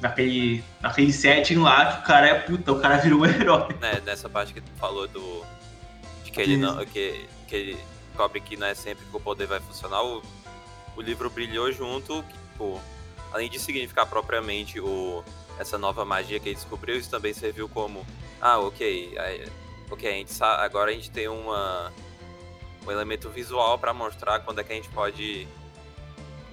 Naquele, 0.00 0.64
naquele 0.80 1.12
setting 1.12 1.58
lá 1.58 1.92
que 1.92 2.00
o 2.00 2.06
cara 2.06 2.26
é 2.26 2.34
puta, 2.34 2.72
o 2.72 2.80
cara 2.80 2.96
virou 2.98 3.20
um 3.20 3.26
herói. 3.26 3.68
É, 3.80 4.00
nessa 4.00 4.28
parte 4.28 4.52
que 4.52 4.60
tu 4.60 4.70
falou 4.76 5.06
do. 5.06 5.44
Que 6.32 6.40
ele 6.40 6.56
não. 6.56 6.84
Que, 6.84 7.26
que 7.46 7.54
ele 7.54 7.78
descobre 8.08 8.40
que 8.40 8.56
não 8.56 8.66
é 8.66 8.74
sempre 8.74 9.04
que 9.04 9.16
o 9.16 9.20
poder 9.20 9.46
vai 9.46 9.60
funcionar, 9.60 10.02
o, 10.02 10.22
o 10.96 11.00
livro 11.00 11.30
brilhou 11.30 11.70
junto, 11.72 12.22
que, 12.24 12.32
tipo, 12.32 12.80
além 13.32 13.48
de 13.48 13.58
significar 13.58 14.06
propriamente 14.06 14.80
o, 14.80 15.24
essa 15.58 15.78
nova 15.78 16.04
magia 16.04 16.38
que 16.38 16.48
ele 16.48 16.56
descobriu, 16.56 16.96
isso 16.96 17.10
também 17.10 17.32
serviu 17.32 17.68
como. 17.68 18.06
Ah, 18.40 18.58
ok. 18.58 19.14
Aí, 19.18 19.48
ok, 19.90 20.08
a 20.08 20.14
gente 20.14 20.32
sabe, 20.32 20.62
agora 20.62 20.90
a 20.90 20.94
gente 20.94 21.10
tem 21.10 21.28
uma 21.28 21.92
um 22.86 22.90
elemento 22.90 23.30
visual 23.30 23.78
para 23.78 23.94
mostrar 23.94 24.40
quando 24.40 24.60
é 24.60 24.64
que 24.64 24.72
a 24.72 24.74
gente 24.74 24.88
pode 24.88 25.46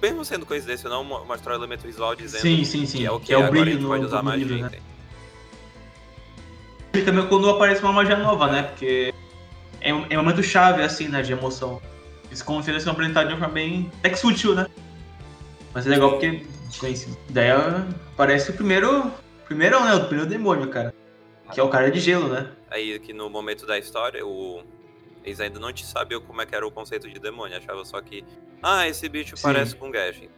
mesmo 0.00 0.24
sendo 0.24 0.46
coincidência 0.46 0.88
ou 0.88 1.04
não, 1.04 1.24
mostrar 1.24 1.54
o 1.54 1.56
elemento 1.56 1.82
visual 1.82 2.14
dizendo 2.14 2.42
sim, 2.42 2.64
sim, 2.64 2.86
sim. 2.86 2.98
que 2.98 3.06
é 3.06 3.10
o 3.10 3.20
que, 3.20 3.26
que 3.26 3.32
é 3.34 3.36
o 3.36 3.40
agora 3.40 3.50
brilho 3.52 3.70
a 3.70 3.74
gente 3.74 3.86
pode 3.86 4.04
usar 4.04 4.22
magia. 4.22 4.46
Livro, 4.46 4.70
né? 4.70 4.78
E 6.94 7.02
também 7.02 7.26
quando 7.26 7.50
aparece 7.50 7.82
uma 7.82 7.92
magia 7.92 8.16
nova, 8.16 8.46
né? 8.46 8.62
Porque 8.62 9.12
é 9.80 9.94
um, 9.94 10.06
é 10.10 10.18
um 10.18 10.22
momento 10.22 10.42
chave, 10.42 10.82
assim, 10.82 11.08
né? 11.08 11.22
De 11.22 11.32
emoção. 11.32 11.80
Esses 12.30 12.42
conselhos 12.42 12.82
são 12.82 12.92
apresentados 12.92 13.28
de 13.28 13.34
uma 13.34 13.40
forma 13.40 13.54
bem. 13.54 13.90
até 13.98 14.10
que 14.10 14.18
sutil, 14.18 14.54
né? 14.54 14.66
Mas 15.74 15.86
é 15.86 15.90
legal 15.90 16.10
porque. 16.10 16.46
Daí 17.28 17.50
aparece 18.12 18.50
o 18.50 18.54
primeiro. 18.54 19.10
Primeiro, 19.44 19.82
né? 19.84 19.94
O 19.94 20.06
primeiro 20.06 20.30
demônio, 20.30 20.68
cara. 20.68 20.94
Que 21.52 21.58
é 21.58 21.62
o 21.62 21.68
cara 21.68 21.90
de 21.90 21.98
gelo, 21.98 22.28
né? 22.28 22.48
Aí, 22.70 22.94
aqui 22.94 23.12
no 23.12 23.28
momento 23.28 23.66
da 23.66 23.76
história, 23.76 24.24
o 24.24 24.62
eles 25.24 25.40
ainda 25.40 25.60
não 25.60 25.72
te 25.72 25.84
sabiam 25.84 26.20
como 26.20 26.40
é 26.40 26.46
que 26.46 26.54
era 26.54 26.66
o 26.66 26.70
conceito 26.70 27.08
de 27.08 27.18
demônio, 27.18 27.56
achava 27.56 27.84
só 27.84 28.00
que, 28.00 28.24
ah, 28.62 28.88
esse 28.88 29.08
bicho 29.08 29.36
Sim. 29.36 29.42
parece 29.42 29.76
com 29.76 29.90
Gashin. 29.90 30.30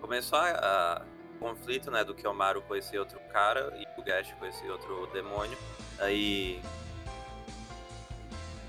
Começou 0.00 0.38
a, 0.38 0.50
a 0.50 1.02
conflito, 1.40 1.90
né, 1.90 2.04
do 2.04 2.14
Kiyomaru 2.14 2.62
com 2.62 2.74
esse 2.74 2.96
outro 2.98 3.18
cara 3.32 3.72
e 3.78 4.00
o 4.00 4.04
Gash 4.04 4.32
com 4.38 4.46
esse 4.46 4.68
outro 4.68 5.08
demônio. 5.12 5.56
Aí, 5.98 6.60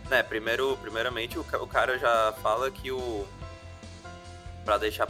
né, 0.10 0.24
primeiro, 0.24 0.78
primeiramente 0.78 1.38
o, 1.38 1.42
o 1.42 1.68
cara 1.68 1.98
já 1.98 2.34
fala 2.42 2.70
que 2.72 2.92
o 2.92 3.28
para 4.66 4.78
deixar 4.78 5.08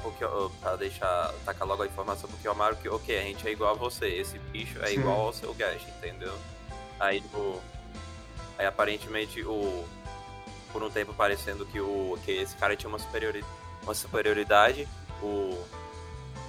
para 0.61 0.75
deixar 0.77 1.33
tacar 1.43 1.67
logo 1.67 1.83
a 1.83 1.85
informação 1.87 2.29
pro 2.29 2.37
Kiyomaru 2.37 2.77
que, 2.77 2.87
OK, 2.87 3.17
a 3.17 3.23
gente 3.23 3.47
é 3.47 3.51
igual 3.51 3.71
a 3.71 3.77
você, 3.77 4.07
esse 4.07 4.37
bicho 4.37 4.81
é 4.81 4.87
Sim. 4.87 4.99
igual 4.99 5.21
ao 5.21 5.33
seu 5.33 5.53
Gash, 5.53 5.85
entendeu? 5.87 6.33
Aí, 6.99 7.19
tipo, 7.19 7.59
Aí 8.59 8.65
aparentemente 8.65 9.41
o. 9.41 9.85
Por 10.73 10.83
um 10.83 10.89
tempo 10.91 11.13
parecendo 11.13 11.65
que 11.65 11.79
o. 11.79 12.19
que 12.25 12.31
esse 12.31 12.55
cara 12.57 12.75
tinha 12.75 12.89
uma 12.89 12.99
superioridade. 12.99 13.53
Uma 13.81 13.93
superioridade. 13.95 14.87
O. 15.23 15.57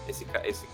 Esse 0.09 0.27
esse. 0.45 0.69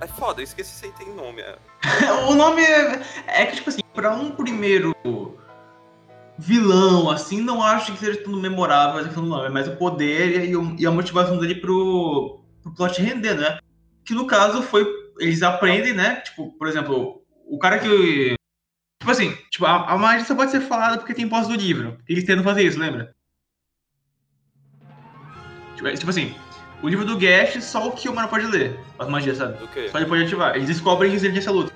É 0.00 0.06
foda, 0.06 0.40
eu 0.40 0.44
esqueci 0.44 0.70
se 0.70 0.88
tem 0.92 1.12
nome. 1.14 1.42
É. 1.42 1.58
o 2.26 2.34
nome 2.34 2.62
é, 2.62 3.02
é 3.26 3.46
que, 3.46 3.56
tipo 3.56 3.68
assim, 3.68 3.82
pra 3.92 4.12
um 4.12 4.30
primeiro 4.30 4.94
vilão, 6.38 7.10
assim, 7.10 7.40
não 7.40 7.62
acho 7.62 7.92
que 7.92 7.98
seja 7.98 8.22
tudo 8.22 8.40
memorável 8.40 8.98
essa 8.98 9.08
questão 9.08 9.22
do 9.24 9.30
nome, 9.30 9.48
mas 9.50 9.68
o 9.68 9.76
poder 9.76 10.48
e, 10.48 10.56
o, 10.56 10.76
e, 10.78 10.86
a 10.86 10.90
motivação 10.90 11.38
dele 11.38 11.56
pro, 11.56 12.40
pro 12.62 12.74
plot 12.74 13.00
render, 13.00 13.34
né? 13.34 13.58
Que 14.04 14.14
no 14.14 14.26
caso 14.26 14.62
foi. 14.62 14.86
Eles 15.18 15.42
aprendem, 15.42 15.92
né? 15.92 16.16
Tipo, 16.16 16.52
por 16.58 16.66
exemplo, 16.66 17.22
o 17.46 17.58
cara 17.58 17.78
que 17.78 18.34
Tipo 19.04 19.12
assim, 19.12 19.36
tipo, 19.50 19.66
a, 19.66 19.92
a 19.92 19.98
magia 19.98 20.24
só 20.24 20.34
pode 20.34 20.50
ser 20.50 20.62
falada 20.62 20.96
porque 20.96 21.12
tem 21.12 21.28
posse 21.28 21.46
do 21.46 21.54
livro. 21.54 21.98
Eles 22.08 22.24
tentam 22.24 22.42
fazer 22.42 22.62
isso, 22.62 22.78
lembra? 22.78 23.14
Tipo, 25.76 25.88
é, 25.88 25.94
tipo 25.94 26.08
assim, 26.08 26.34
o 26.82 26.88
livro 26.88 27.04
do 27.04 27.18
Gash, 27.18 27.62
só 27.62 27.86
o 27.86 27.92
que 27.92 28.08
o 28.08 28.14
mano 28.14 28.28
pode 28.28 28.46
ler. 28.46 28.80
As 28.98 29.06
magias, 29.06 29.36
sabe? 29.36 29.58
Quê? 29.74 29.90
Só 29.90 29.98
ele 29.98 30.08
pode 30.08 30.22
ativar. 30.22 30.56
Eles 30.56 30.68
descobrem 30.68 31.12
resiliência 31.12 31.50
à 31.50 31.52
luta. 31.52 31.73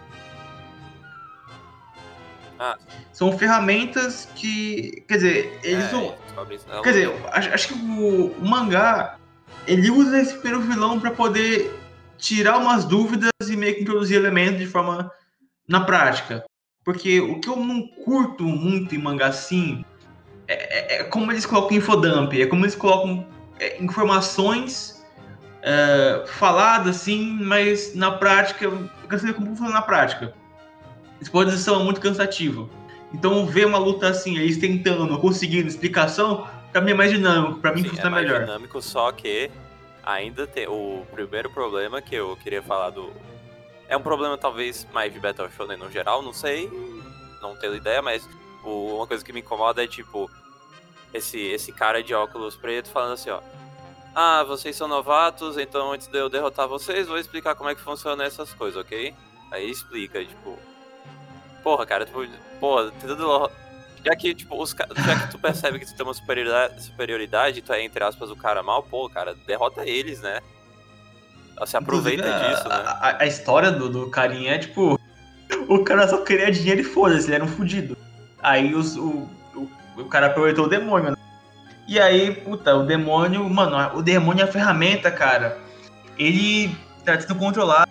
Ah. 2.59 2.77
São 3.13 3.37
ferramentas 3.37 4.29
que. 4.35 5.05
Quer 5.07 5.15
dizer, 5.15 5.61
eles 5.63 5.85
é, 5.85 5.93
não. 5.93 6.15
Quer 6.83 6.91
dizer, 6.91 7.13
acho, 7.33 7.55
acho 7.55 7.69
que 7.69 7.75
o, 7.75 8.27
o, 8.33 8.49
mangá 8.49 9.17
ele 9.67 9.91
usa 9.91 10.21
esse 10.21 10.35
primeiro 10.35 10.61
vilão 10.63 10.99
para 10.99 11.11
poder 11.11 11.73
tirar 12.17 12.59
umas 12.59 12.85
dúvidas 12.85 13.31
e 13.49 13.57
meio 13.57 13.75
que 13.75 13.83
introduzir 13.83 14.17
elementos 14.17 14.59
de 14.59 14.67
forma 14.67 15.11
na 15.69 15.81
prática. 15.81 16.45
Porque 16.85 17.21
o 17.21 17.41
que 17.41 17.49
eu 17.49 17.57
não 17.57 17.87
curto 17.87 18.45
muito 18.45 18.95
em 18.95 18.99
mangá 18.99 19.27
assim 19.27 19.85
é, 20.47 20.97
é, 20.97 21.01
é 21.01 21.05
como 21.05 21.31
eles 21.31 21.45
colocam 21.45 21.77
infodump, 21.77 22.33
é 22.33 22.47
como 22.47 22.65
eles 22.65 22.75
colocam 22.75 23.27
é, 23.61 23.83
informações 23.83 25.05
é, 25.63 26.25
faladas 26.27 26.97
assim, 26.97 27.39
mas 27.43 27.95
na 27.95 28.13
prática, 28.13 28.65
eu 28.65 28.89
quero 29.09 29.21
saber 29.21 29.35
como 29.35 29.49
funciona 29.49 29.73
na 29.73 29.83
prática. 29.83 30.35
Exposição 31.21 31.81
é 31.81 31.85
muito 31.85 32.01
cansativo. 32.01 32.69
Então 33.13 33.47
ver 33.47 33.67
uma 33.67 33.79
luta 33.79 34.09
assim, 34.09 34.37
eles 34.37 34.59
tentando, 34.59 35.19
conseguindo 35.19 35.67
explicação, 35.67 36.47
pra 36.73 36.81
mim 36.81 36.91
é 36.91 36.95
mais 36.95 37.11
dinâmico, 37.11 37.59
pra 37.61 37.73
mim 37.73 37.83
Sim, 37.83 37.89
funciona 37.89 38.09
é 38.09 38.11
mais 38.11 38.27
melhor. 38.27 38.41
dinâmico, 38.45 38.83
só 38.83 39.11
que 39.13 39.51
ainda 40.03 40.47
tem 40.47 40.67
o 40.69 41.05
primeiro 41.11 41.51
problema 41.51 42.01
que 42.03 42.15
eu 42.15 42.37
queria 42.37 42.63
falar 42.63 42.91
do 42.91 43.11
é 43.89 43.97
um 43.97 44.03
problema 44.03 44.37
talvez 44.37 44.87
mais 44.93 45.11
de 45.13 45.19
Battle 45.19 45.49
Shonen 45.57 45.79
no 45.79 45.91
geral, 45.91 46.23
não 46.23 46.33
sei, 46.35 46.71
não 47.41 47.57
tenho 47.57 47.75
ideia, 47.75 48.03
mas 48.03 48.29
o, 48.63 48.97
uma 48.97 49.07
coisa 49.07 49.25
que 49.25 49.33
me 49.33 49.41
incomoda 49.41 49.83
é 49.83 49.87
tipo 49.87 50.31
esse 51.15 51.41
esse 51.41 51.73
cara 51.73 52.03
de 52.03 52.13
óculos 52.13 52.55
preto 52.57 52.91
falando 52.91 53.15
assim, 53.15 53.31
ó. 53.31 53.41
Ah, 54.15 54.45
vocês 54.45 54.77
são 54.77 54.89
novatos, 54.89 55.57
então 55.57 55.93
antes 55.93 56.07
de 56.09 56.19
eu 56.19 56.29
derrotar 56.29 56.69
vocês, 56.69 57.07
vou 57.07 57.19
explicar 57.19 57.55
como 57.55 57.71
é 57.71 57.75
que 57.75 57.81
funciona 57.81 58.25
essas 58.25 58.53
coisas, 58.53 58.79
ok? 58.79 59.15
Aí 59.51 59.71
explica, 59.71 60.23
tipo. 60.23 60.59
Porra, 61.63 61.87
cara, 61.87 62.05
tipo, 62.07 62.25
porra, 62.61 62.91
tentando. 62.93 63.51
Já 64.05 64.15
que, 64.15 64.35
tipo, 64.35 64.61
os, 64.61 64.71
já 64.71 65.21
que 65.21 65.31
tu 65.31 65.39
percebe 65.39 65.79
que 65.79 65.87
tu 65.87 65.95
tem 65.95 66.07
uma 66.07 66.15
superioridade, 66.15 66.83
superioridade, 66.83 67.63
tu 67.63 67.73
é, 67.73 67.83
entre 67.83 68.03
aspas, 68.05 68.31
o 68.31 68.37
cara 68.37 68.63
mal, 68.63 68.83
pô, 68.83 69.09
cara, 69.09 69.35
derrota 69.47 69.85
eles, 69.85 70.21
né? 70.21 70.41
se 71.67 71.77
aproveita 71.77 72.27
Inclusive, 72.27 72.55
disso, 72.55 72.69
né? 72.69 72.75
A, 72.87 73.23
a, 73.23 73.27
história 73.27 73.73
do, 73.73 73.89
do 73.89 74.11
carinha 74.11 74.55
é 74.55 74.59
tipo. 74.59 74.99
O 75.67 75.83
cara 75.83 76.07
só 76.07 76.19
queria 76.19 76.51
dinheiro 76.51 76.83
e 76.83 76.85
foda-se, 76.85 77.27
ele 77.27 77.37
era 77.37 77.45
um 77.45 77.49
fudido. 77.49 77.97
Aí 78.43 78.75
os, 78.75 78.97
o, 78.97 79.29
o, 79.55 79.69
o 79.97 80.05
cara 80.05 80.27
aproveitou 80.27 80.67
o 80.67 80.69
demônio, 80.69 81.11
né? 81.11 81.17
E 81.87 81.99
aí, 81.99 82.35
puta, 82.35 82.77
o 82.77 82.85
demônio. 82.85 83.49
Mano, 83.49 83.99
o 83.99 84.03
demônio 84.03 84.43
é 84.43 84.45
a 84.45 84.53
ferramenta, 84.53 85.11
cara. 85.11 85.59
Ele 86.19 86.77
tá 87.03 87.17
tentando 87.17 87.39
controlar. 87.39 87.89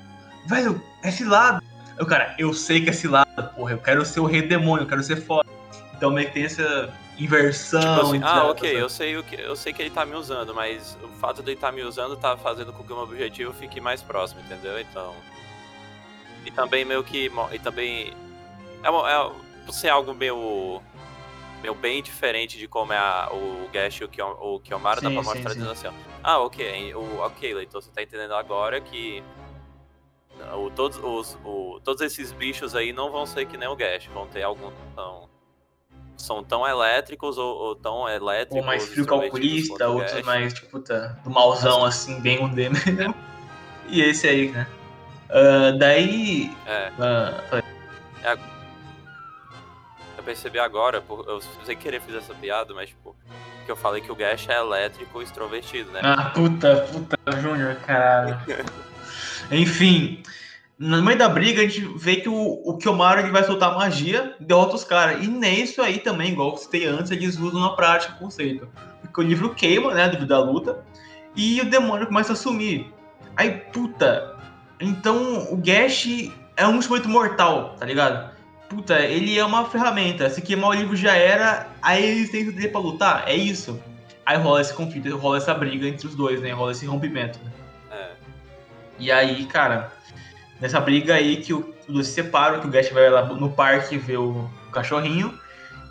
Velho, 0.47 0.81
esse 1.03 1.23
lado. 1.23 1.63
Eu, 1.97 2.05
cara, 2.05 2.35
eu 2.37 2.53
sei 2.53 2.81
que 2.83 2.89
é 2.89 2.93
cilada, 2.93 3.43
porra, 3.55 3.71
eu 3.73 3.77
quero 3.79 4.05
ser 4.05 4.19
o 4.19 4.25
rei 4.25 4.41
demônio, 4.41 4.83
eu 4.83 4.87
quero 4.87 5.01
ser 5.03 5.15
foda. 5.17 5.49
Então 5.95 6.11
meio 6.11 6.27
que 6.27 6.33
tem 6.35 6.43
essa 6.45 6.93
inversão. 7.17 7.81
Tipo 7.81 8.01
assim, 8.01 8.21
ah, 8.23 8.43
ok, 8.49 8.69
sabe? 8.69 8.79
eu 8.81 8.89
sei, 8.89 9.17
o 9.17 9.23
que, 9.23 9.35
eu 9.41 9.55
sei 9.55 9.73
que 9.73 9.81
ele 9.81 9.89
tá 9.89 10.05
me 10.05 10.13
usando, 10.15 10.53
mas 10.53 10.95
o 11.03 11.07
fato 11.19 11.41
de 11.41 11.51
ele 11.51 11.59
tá 11.59 11.71
me 11.71 11.81
usando 11.81 12.15
tá 12.15 12.37
fazendo 12.37 12.71
com 12.71 12.83
que 12.83 12.91
o 12.93 12.95
meu 12.95 13.03
objetivo 13.03 13.51
fique 13.53 13.81
mais 13.81 14.01
próximo, 14.03 14.41
entendeu? 14.41 14.79
Então. 14.79 15.15
E 16.45 16.51
também 16.51 16.85
meio 16.85 17.03
que. 17.03 17.31
E 17.51 17.59
também. 17.59 18.13
É, 18.83 18.87
é 18.89 19.31
por 19.65 19.73
ser 19.73 19.89
algo 19.89 20.13
meio. 20.13 20.81
meio 21.63 21.73
bem 21.73 22.03
diferente 22.03 22.59
de 22.59 22.67
como 22.67 22.93
é 22.93 22.97
a- 22.97 23.29
o 23.31 23.67
Gash 23.73 23.97
e 24.01 24.03
o, 24.03 24.07
Kiyo- 24.07 24.37
o 24.39 24.59
Kiyomaru, 24.59 25.01
dá 25.01 25.09
Sim, 25.09 25.15
pra 25.15 25.23
sim, 25.23 25.29
mostrar 25.29 25.49
sim. 25.51 25.57
dizendo 25.57 25.71
assim, 25.71 25.87
ó. 25.87 25.91
Ah, 26.23 26.39
ok, 26.39 26.93
o, 26.93 27.17
ok, 27.21 27.53
Leitor, 27.55 27.81
você 27.81 27.89
tá 27.89 28.03
entendendo 28.03 28.35
agora 28.35 28.79
que. 28.79 29.23
O, 30.55 30.69
todos, 30.69 30.97
os, 30.97 31.37
o, 31.43 31.79
todos 31.83 32.01
esses 32.01 32.31
bichos 32.31 32.75
aí 32.75 32.93
não 32.93 33.11
vão 33.11 33.25
ser 33.25 33.45
que 33.45 33.57
nem 33.57 33.67
o 33.67 33.75
Gash, 33.75 34.07
vão 34.13 34.27
ter 34.27 34.43
alguns. 34.43 34.73
São, 34.95 35.29
são 36.15 36.43
tão 36.43 36.67
elétricos 36.67 37.37
ou, 37.37 37.55
ou 37.55 37.75
tão 37.75 38.07
elétricos. 38.07 38.57
Ou 38.57 38.63
mais 38.63 38.87
frio 38.87 39.05
calculista, 39.05 39.87
outros 39.87 40.21
mais, 40.23 40.53
tipo, 40.53 40.69
puta, 40.69 41.19
do 41.23 41.29
malzão, 41.29 41.83
assim, 41.83 42.19
bem 42.21 42.43
o 42.43 42.47
D 42.47 42.69
mesmo. 42.69 43.15
E 43.89 44.01
esse 44.01 44.27
aí, 44.27 44.51
né? 44.51 44.67
Ah, 45.29 45.71
daí. 45.77 46.55
É, 46.65 46.91
ah, 46.99 47.43
falei, 47.49 47.63
eu 50.17 50.23
percebi 50.23 50.59
agora, 50.59 51.01
por, 51.01 51.25
eu 51.27 51.41
sem 51.65 51.77
querer 51.77 52.01
fiz 52.01 52.15
essa 52.15 52.33
piada, 52.33 52.73
mas 52.73 52.89
tipo, 52.89 53.15
que 53.65 53.71
eu 53.71 53.75
falei 53.75 54.01
que 54.01 54.11
o 54.11 54.15
Gash 54.15 54.47
é 54.49 54.57
elétrico 54.57 55.21
e 55.21 55.23
extrovertido, 55.23 55.91
né? 55.91 56.01
ah, 56.03 56.31
puta, 56.31 56.87
puta, 56.91 57.17
Júnior, 57.41 57.75
caralho. 57.85 58.37
Enfim, 59.51 60.21
no 60.77 61.01
meio 61.01 61.17
da 61.17 61.27
briga 61.27 61.61
a 61.61 61.67
gente 61.67 61.81
vê 61.97 62.17
que 62.17 62.29
o, 62.29 62.61
o 62.63 62.77
Kiyomaru 62.77 63.21
ele 63.21 63.31
vai 63.31 63.43
soltar 63.43 63.75
magia 63.75 64.35
e 64.39 64.43
derrota 64.43 64.75
os 64.75 64.83
caras. 64.83 65.23
E 65.23 65.27
nisso 65.27 65.81
aí 65.81 65.99
também, 65.99 66.31
igual 66.31 66.51
eu 66.51 66.57
citei 66.57 66.85
antes, 66.85 67.11
eles 67.11 67.37
usam 67.39 67.61
na 67.61 67.69
prática 67.69 68.13
o 68.13 68.19
conceito. 68.19 68.67
Porque 69.01 69.21
o 69.21 69.23
livro 69.23 69.55
queima, 69.55 69.93
né, 69.93 70.07
devido 70.09 70.33
à 70.33 70.39
luta, 70.39 70.83
e 71.35 71.61
o 71.61 71.69
demônio 71.69 72.07
começa 72.07 72.33
a 72.33 72.35
sumir. 72.35 72.91
Aí, 73.35 73.51
puta, 73.71 74.35
então 74.79 75.47
o 75.51 75.57
Gash 75.57 76.31
é 76.55 76.67
um 76.67 76.77
instrumento 76.77 77.07
mortal, 77.09 77.75
tá 77.79 77.85
ligado? 77.85 78.35
Puta, 78.67 78.99
ele 78.99 79.37
é 79.37 79.45
uma 79.45 79.65
ferramenta. 79.65 80.29
Se 80.29 80.41
queimar 80.41 80.71
o 80.71 80.73
livro 80.73 80.95
já 80.95 81.15
era 81.15 81.67
a 81.81 81.99
existência 81.99 82.51
dele 82.51 82.67
pra 82.67 82.81
lutar, 82.81 83.23
é 83.27 83.35
isso. 83.35 83.79
Aí 84.25 84.37
rola 84.37 84.59
esse 84.59 84.73
conflito, 84.73 85.15
rola 85.15 85.37
essa 85.37 85.53
briga 85.53 85.87
entre 85.87 86.05
os 86.05 86.13
dois, 86.13 86.41
né? 86.41 86.51
Rola 86.51 86.73
esse 86.73 86.85
rompimento. 86.85 87.39
né? 87.43 87.51
E 88.99 89.11
aí, 89.11 89.45
cara, 89.45 89.91
nessa 90.59 90.79
briga 90.79 91.15
aí 91.15 91.37
que 91.37 91.53
o- 91.53 91.73
os 91.87 91.93
dois 91.93 92.07
se 92.07 92.13
separam, 92.13 92.59
que 92.59 92.67
o 92.67 92.71
Gash 92.71 92.89
vai 92.89 93.09
lá 93.09 93.23
no 93.25 93.49
parque 93.51 93.97
ver 93.97 94.17
o, 94.17 94.49
o 94.67 94.71
cachorrinho 94.71 95.37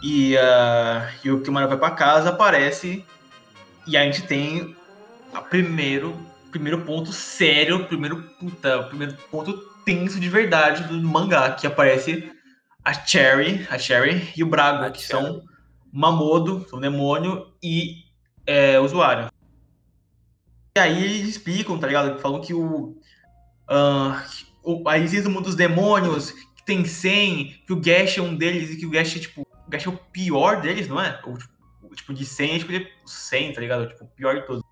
e, 0.03 0.37
ah, 0.37 1.11
e 1.25 1.31
o 1.31 1.41
Kimura 1.41 1.67
vai 1.67 1.79
pra 1.79 1.91
casa, 1.93 2.31
aparece 2.31 3.05
e 3.87 3.97
a 3.97 4.03
gente 4.03 4.23
tem 4.23 4.77
o 5.35 5.41
primeiro, 5.43 6.15
primeiro 6.51 6.81
ponto 6.83 7.13
sério, 7.13 7.85
primeiro 7.87 8.23
puta, 8.39 8.79
o 8.81 8.85
primeiro 8.89 9.15
ponto 9.31 9.53
tenso 9.85 10.19
de 10.19 10.29
verdade 10.29 10.83
do 10.85 10.95
mangá, 11.01 11.53
que 11.53 11.67
aparece 11.67 12.33
a 12.85 12.93
Cherry, 12.93 13.67
a 13.71 13.79
Cherry 13.79 14.33
e 14.37 14.43
o 14.43 14.47
Brago, 14.47 14.85
A 14.85 14.91
que 14.91 15.01
Cherry. 15.03 15.25
são 15.25 15.43
Mamodo, 15.93 16.67
são 16.69 16.81
demônio 16.81 17.47
e 17.63 18.05
é, 18.47 18.79
usuário. 18.81 19.29
E 20.77 20.79
aí 20.79 21.03
eles 21.03 21.27
explicam, 21.31 21.79
tá 21.79 21.87
ligado? 21.87 22.21
Falam 22.21 22.39
que 22.39 22.53
o. 22.53 22.95
ah, 23.67 24.23
o 24.63 24.87
a 24.87 24.99
existência 24.99 25.25
do 25.25 25.31
mundo 25.31 25.47
dos 25.47 25.55
demônios, 25.55 26.33
que 26.33 26.63
tem 26.67 26.85
100, 26.85 27.63
que 27.67 27.73
o 27.73 27.81
Gash 27.81 28.19
é 28.19 28.21
um 28.21 28.37
deles 28.37 28.71
e 28.71 28.77
que 28.77 28.85
o 28.85 28.91
Gash, 28.91 29.15
tipo, 29.15 29.41
o 29.41 29.71
Gash 29.71 29.87
é 29.87 29.89
o 29.89 29.97
pior 29.97 30.61
deles, 30.61 30.87
não 30.87 31.01
é? 31.01 31.19
O, 31.25 31.95
tipo, 31.95 32.13
o 32.13 32.15
de 32.15 32.27
100 32.27 32.55
é 32.55 32.59
tipo 32.59 32.73
de 32.73 32.93
100, 33.07 33.55
tá 33.55 33.61
ligado? 33.63 33.89
Tipo, 33.89 34.05
o 34.05 34.09
pior 34.09 34.35
de 34.35 34.47
todos. 34.47 34.63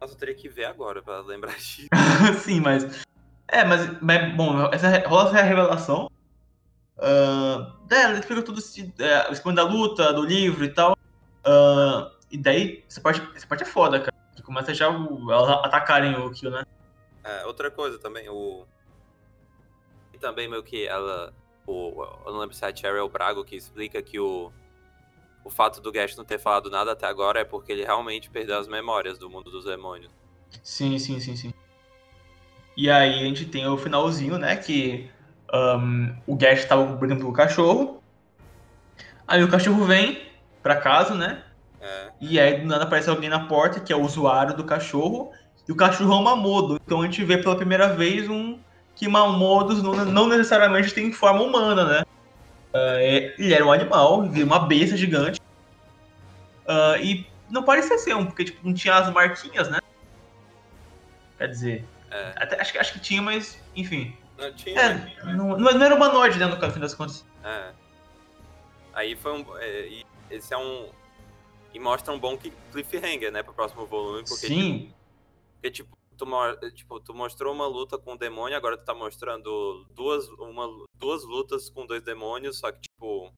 Nossa, 0.00 0.14
eu 0.14 0.18
teria 0.18 0.34
que 0.34 0.48
ver 0.48 0.64
agora 0.64 1.02
pra 1.02 1.20
lembrar 1.20 1.54
disso. 1.56 1.88
Sim, 2.42 2.60
mas. 2.60 3.04
É, 3.48 3.66
mas, 3.66 4.00
mas, 4.00 4.34
bom, 4.34 4.66
essa, 4.72 5.06
rola 5.06 5.28
essa 5.28 5.42
revelação. 5.42 6.10
Ah, 6.96 7.70
é, 7.90 8.00
ela 8.00 8.18
explica 8.18 8.40
tudo 8.40 8.62
é, 8.98 9.28
o 9.28 9.32
esquema 9.34 9.54
da 9.54 9.62
luta, 9.62 10.14
do 10.14 10.24
livro 10.24 10.64
e 10.64 10.70
tal. 10.70 10.96
Ah, 11.44 12.10
e 12.30 12.38
daí, 12.38 12.82
essa 12.88 13.02
parte, 13.02 13.22
essa 13.36 13.46
parte 13.46 13.62
é 13.62 13.66
foda, 13.66 14.00
cara. 14.00 14.25
Que 14.36 14.42
começa 14.42 14.72
já 14.72 14.88
o, 14.88 15.32
elas 15.32 15.48
atacarem 15.64 16.14
o 16.14 16.30
Kill, 16.30 16.50
né? 16.50 16.64
É, 17.24 17.44
outra 17.46 17.70
coisa 17.70 17.98
também, 17.98 18.28
o. 18.28 18.64
E 20.12 20.18
também 20.18 20.48
meio 20.48 20.62
que 20.62 20.86
ela. 20.86 21.34
O, 21.66 22.04
eu 22.24 22.32
não 22.32 22.38
lembro 22.38 22.54
se 22.54 22.64
é 22.64 22.68
a 22.68 22.76
Cherry 22.76 22.98
ou 22.98 23.06
o 23.06 23.10
Brago 23.10 23.44
que 23.44 23.56
explica 23.56 24.00
que 24.00 24.20
o. 24.20 24.52
O 25.42 25.50
fato 25.50 25.80
do 25.80 25.92
Gash 25.92 26.16
não 26.16 26.24
ter 26.24 26.38
falado 26.38 26.68
nada 26.70 26.92
até 26.92 27.06
agora 27.06 27.40
é 27.40 27.44
porque 27.44 27.70
ele 27.70 27.84
realmente 27.84 28.28
perdeu 28.28 28.58
as 28.58 28.66
memórias 28.66 29.16
do 29.16 29.30
mundo 29.30 29.50
dos 29.50 29.64
demônios. 29.64 30.12
Sim, 30.62 30.98
sim, 30.98 31.20
sim, 31.20 31.36
sim. 31.36 31.54
E 32.76 32.90
aí 32.90 33.14
a 33.14 33.24
gente 33.24 33.46
tem 33.46 33.66
o 33.66 33.78
finalzinho, 33.78 34.38
né? 34.38 34.56
Que 34.56 35.08
ahn, 35.52 36.16
o 36.26 36.36
Gash 36.36 36.64
tava 36.64 36.84
brincando 36.96 37.24
com 37.24 37.30
o 37.30 37.32
cachorro. 37.32 38.02
Aí 39.26 39.42
o 39.42 39.48
cachorro 39.48 39.84
vem 39.84 40.28
pra 40.62 40.76
casa, 40.76 41.14
né? 41.14 41.44
É. 41.86 42.08
E 42.20 42.40
aí 42.40 42.60
do 42.60 42.66
nada 42.66 42.84
aparece 42.84 43.08
alguém 43.08 43.28
na 43.28 43.46
porta, 43.46 43.78
que 43.78 43.92
é 43.92 43.96
o 43.96 44.02
usuário 44.02 44.54
do 44.56 44.64
cachorro. 44.64 45.30
E 45.68 45.72
o 45.72 45.76
cachorro 45.76 46.12
é 46.12 46.16
um 46.16 46.22
Mamodo. 46.22 46.80
Então 46.84 47.02
a 47.02 47.04
gente 47.04 47.22
vê 47.24 47.38
pela 47.38 47.56
primeira 47.56 47.88
vez 47.94 48.28
um 48.28 48.58
que 48.94 49.06
Mamodos 49.06 49.82
não, 49.82 49.92
não 50.06 50.26
necessariamente 50.28 50.92
tem 50.92 51.12
forma 51.12 51.42
humana, 51.42 51.84
né? 51.84 52.04
É- 52.74 53.34
ele 53.38 53.54
era 53.54 53.64
um 53.64 53.72
animal, 53.72 54.20
uma 54.20 54.58
besta 54.60 54.96
gigante. 54.96 55.40
Ah, 56.66 56.96
e 56.98 57.26
não 57.48 57.62
parecia 57.62 57.96
ser 57.98 58.14
um, 58.16 58.26
porque 58.26 58.44
tipo, 58.44 58.66
não 58.66 58.74
tinha 58.74 58.94
as 58.94 59.10
marquinhas, 59.12 59.68
né? 59.68 59.78
Quer 61.38 61.48
dizer, 61.48 61.84
É. 62.10 62.32
até, 62.36 62.60
acho, 62.60 62.72
que- 62.72 62.78
acho 62.78 62.92
que 62.94 63.00
tinha, 63.00 63.22
mas 63.22 63.62
enfim. 63.74 64.16
Não 64.38 64.52
tinha. 64.52 64.80
É, 64.80 65.24
não, 65.32 65.56
não 65.56 65.82
era 65.84 65.94
humanoide, 65.94 66.38
né, 66.38 66.46
no 66.46 66.70
fim 66.70 66.80
das 66.80 66.94
contas. 66.94 67.24
É. 67.44 67.70
Aí 68.94 69.14
foi 69.14 69.32
um. 69.32 69.44
é, 69.58 70.02
esse 70.30 70.52
é 70.52 70.58
um. 70.58 70.88
E 71.76 71.78
mostra 71.78 72.10
um 72.14 72.18
bom 72.18 72.38
cli- 72.38 72.54
cliffhanger, 72.72 73.30
né, 73.30 73.42
pro 73.42 73.52
próximo 73.52 73.84
volume, 73.84 74.24
porque, 74.26 74.46
Sim, 74.46 74.90
porque 75.52 75.70
tipo, 75.70 75.94
tu, 76.16 76.24
tipo, 76.74 76.98
tu 77.00 77.12
mostrou 77.12 77.52
uma 77.52 77.66
luta 77.66 77.98
com 77.98 78.14
um 78.14 78.16
demônio, 78.16 78.56
agora 78.56 78.78
tu 78.78 78.84
tá 78.86 78.94
mostrando 78.94 79.84
duas, 79.94 80.26
uma, 80.38 80.66
duas 80.94 81.22
lutas 81.24 81.68
com 81.68 81.84
dois 81.84 82.02
demônios, 82.02 82.60
só 82.60 82.72
que, 82.72 82.80
tipo. 82.80 83.30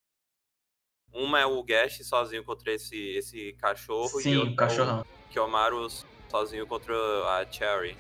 Uma 1.12 1.40
é 1.40 1.46
o 1.46 1.60
Gash 1.64 2.06
sozinho 2.06 2.44
contra 2.44 2.72
esse, 2.72 2.96
esse 3.16 3.54
cachorro 3.54 4.20
sim, 4.20 4.34
e 4.34 4.36
o 4.36 4.40
outra 4.42 4.52
é 4.52 4.56
cachorrão. 4.68 5.00
o 5.00 5.28
Kiyomaru 5.32 5.88
sozinho 6.30 6.64
contra 6.64 6.94
a 6.94 7.44
Cherry. 7.50 7.96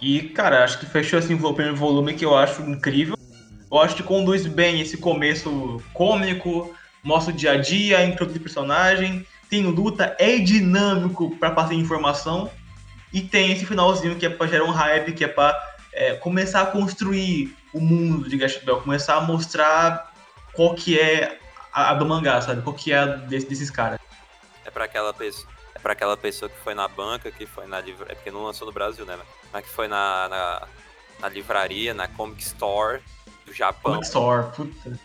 E, 0.00 0.30
cara, 0.30 0.64
acho 0.64 0.80
que 0.80 0.86
fechou 0.86 1.18
assim 1.18 1.34
o 1.34 1.54
primeiro 1.54 1.76
volume 1.76 2.14
que 2.14 2.24
eu 2.24 2.34
acho 2.34 2.62
incrível. 2.62 3.16
Eu 3.70 3.78
acho 3.78 3.96
que 3.96 4.02
conduz 4.02 4.46
bem 4.46 4.80
esse 4.80 4.96
começo 4.96 5.82
cômico, 5.92 6.74
mostra 7.02 7.32
o 7.32 7.36
dia 7.36 7.52
a 7.52 7.56
dia, 7.56 8.04
introduz 8.04 8.38
personagem, 8.38 9.26
tem 9.48 9.64
luta, 9.66 10.16
é 10.18 10.38
dinâmico 10.38 11.36
pra 11.36 11.50
passar 11.50 11.74
informação. 11.74 12.50
E 13.12 13.20
tem 13.20 13.52
esse 13.52 13.66
finalzinho 13.66 14.16
que 14.16 14.24
é 14.24 14.30
pra 14.30 14.46
gerar 14.46 14.64
um 14.64 14.70
hype, 14.70 15.12
que 15.12 15.24
é 15.24 15.28
pra 15.28 15.54
é, 15.92 16.14
começar 16.14 16.62
a 16.62 16.66
construir 16.66 17.54
o 17.72 17.80
mundo 17.80 18.26
de 18.28 18.38
Gash 18.38 18.56
Bell, 18.58 18.80
começar 18.80 19.16
a 19.16 19.20
mostrar 19.20 20.10
qual 20.54 20.74
que 20.74 20.98
é 20.98 21.38
a, 21.72 21.90
a 21.90 21.94
do 21.94 22.06
mangá, 22.06 22.40
sabe? 22.40 22.62
Qual 22.62 22.74
que 22.74 22.92
é 22.92 22.98
a 22.98 23.06
desse- 23.06 23.46
desses 23.46 23.70
caras. 23.70 23.98
É 24.64 24.70
pra 24.70 24.84
aquela 24.84 25.12
pessoa. 25.12 25.46
É 25.74 25.78
pra 25.78 25.92
aquela 25.92 26.16
pessoa 26.16 26.48
que 26.48 26.56
foi 26.60 26.74
na 26.74 26.88
banca, 26.88 27.30
que 27.30 27.44
foi 27.44 27.66
na 27.66 27.80
livraria. 27.80 28.12
É 28.12 28.14
porque 28.14 28.30
não 28.30 28.44
lançou 28.44 28.66
no 28.66 28.72
Brasil, 28.72 29.04
né? 29.04 29.18
Mas 29.52 29.64
que 29.66 29.70
foi 29.70 29.88
na, 29.88 30.28
na, 30.30 30.62
na 31.20 31.28
livraria, 31.28 31.92
na 31.92 32.08
Comic 32.08 32.42
Store 32.42 33.00
do 33.44 33.52
Japão. 33.52 33.92
Comic 33.92 34.06
Store, 34.06 34.46
puta. 34.56 34.98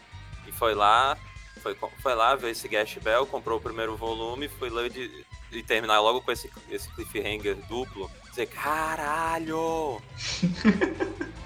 E 0.47 0.51
foi 0.53 0.73
lá. 0.73 1.17
Foi, 1.57 1.75
foi 2.01 2.15
lá 2.15 2.35
ver 2.35 2.51
esse 2.51 2.67
Gash 2.67 2.97
Bell, 3.03 3.25
comprou 3.25 3.57
o 3.57 3.61
primeiro 3.61 3.95
volume, 3.95 4.47
foi 4.47 4.69
ler 4.69 4.89
de, 4.89 5.25
e 5.51 5.63
terminar 5.63 5.99
logo 5.99 6.21
com 6.21 6.31
esse, 6.31 6.49
esse 6.69 6.89
cliffhanger 6.93 7.55
duplo. 7.67 8.09
Dizer, 8.29 8.47
caralho! 8.47 10.01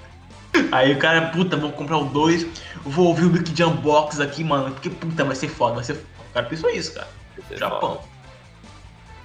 Aí 0.72 0.92
o 0.92 1.00
cara, 1.00 1.30
puta, 1.30 1.56
vou 1.56 1.72
comprar 1.72 1.98
o 1.98 2.06
2, 2.06 2.46
vou 2.84 3.08
ouvir 3.08 3.26
o 3.26 3.30
Big 3.30 3.56
Jam 3.56 3.76
Box 3.78 4.20
aqui, 4.20 4.44
mano, 4.44 4.74
porque 4.74 4.90
puta, 4.90 5.24
vai 5.24 5.36
ser 5.36 5.48
foda, 5.48 5.76
vai 5.76 5.84
ser 5.84 5.96
foda. 5.96 6.08
O 6.30 6.34
cara 6.34 6.46
pensou 6.46 6.70
isso, 6.70 6.94
cara. 6.94 7.08
Japão. 7.52 8.02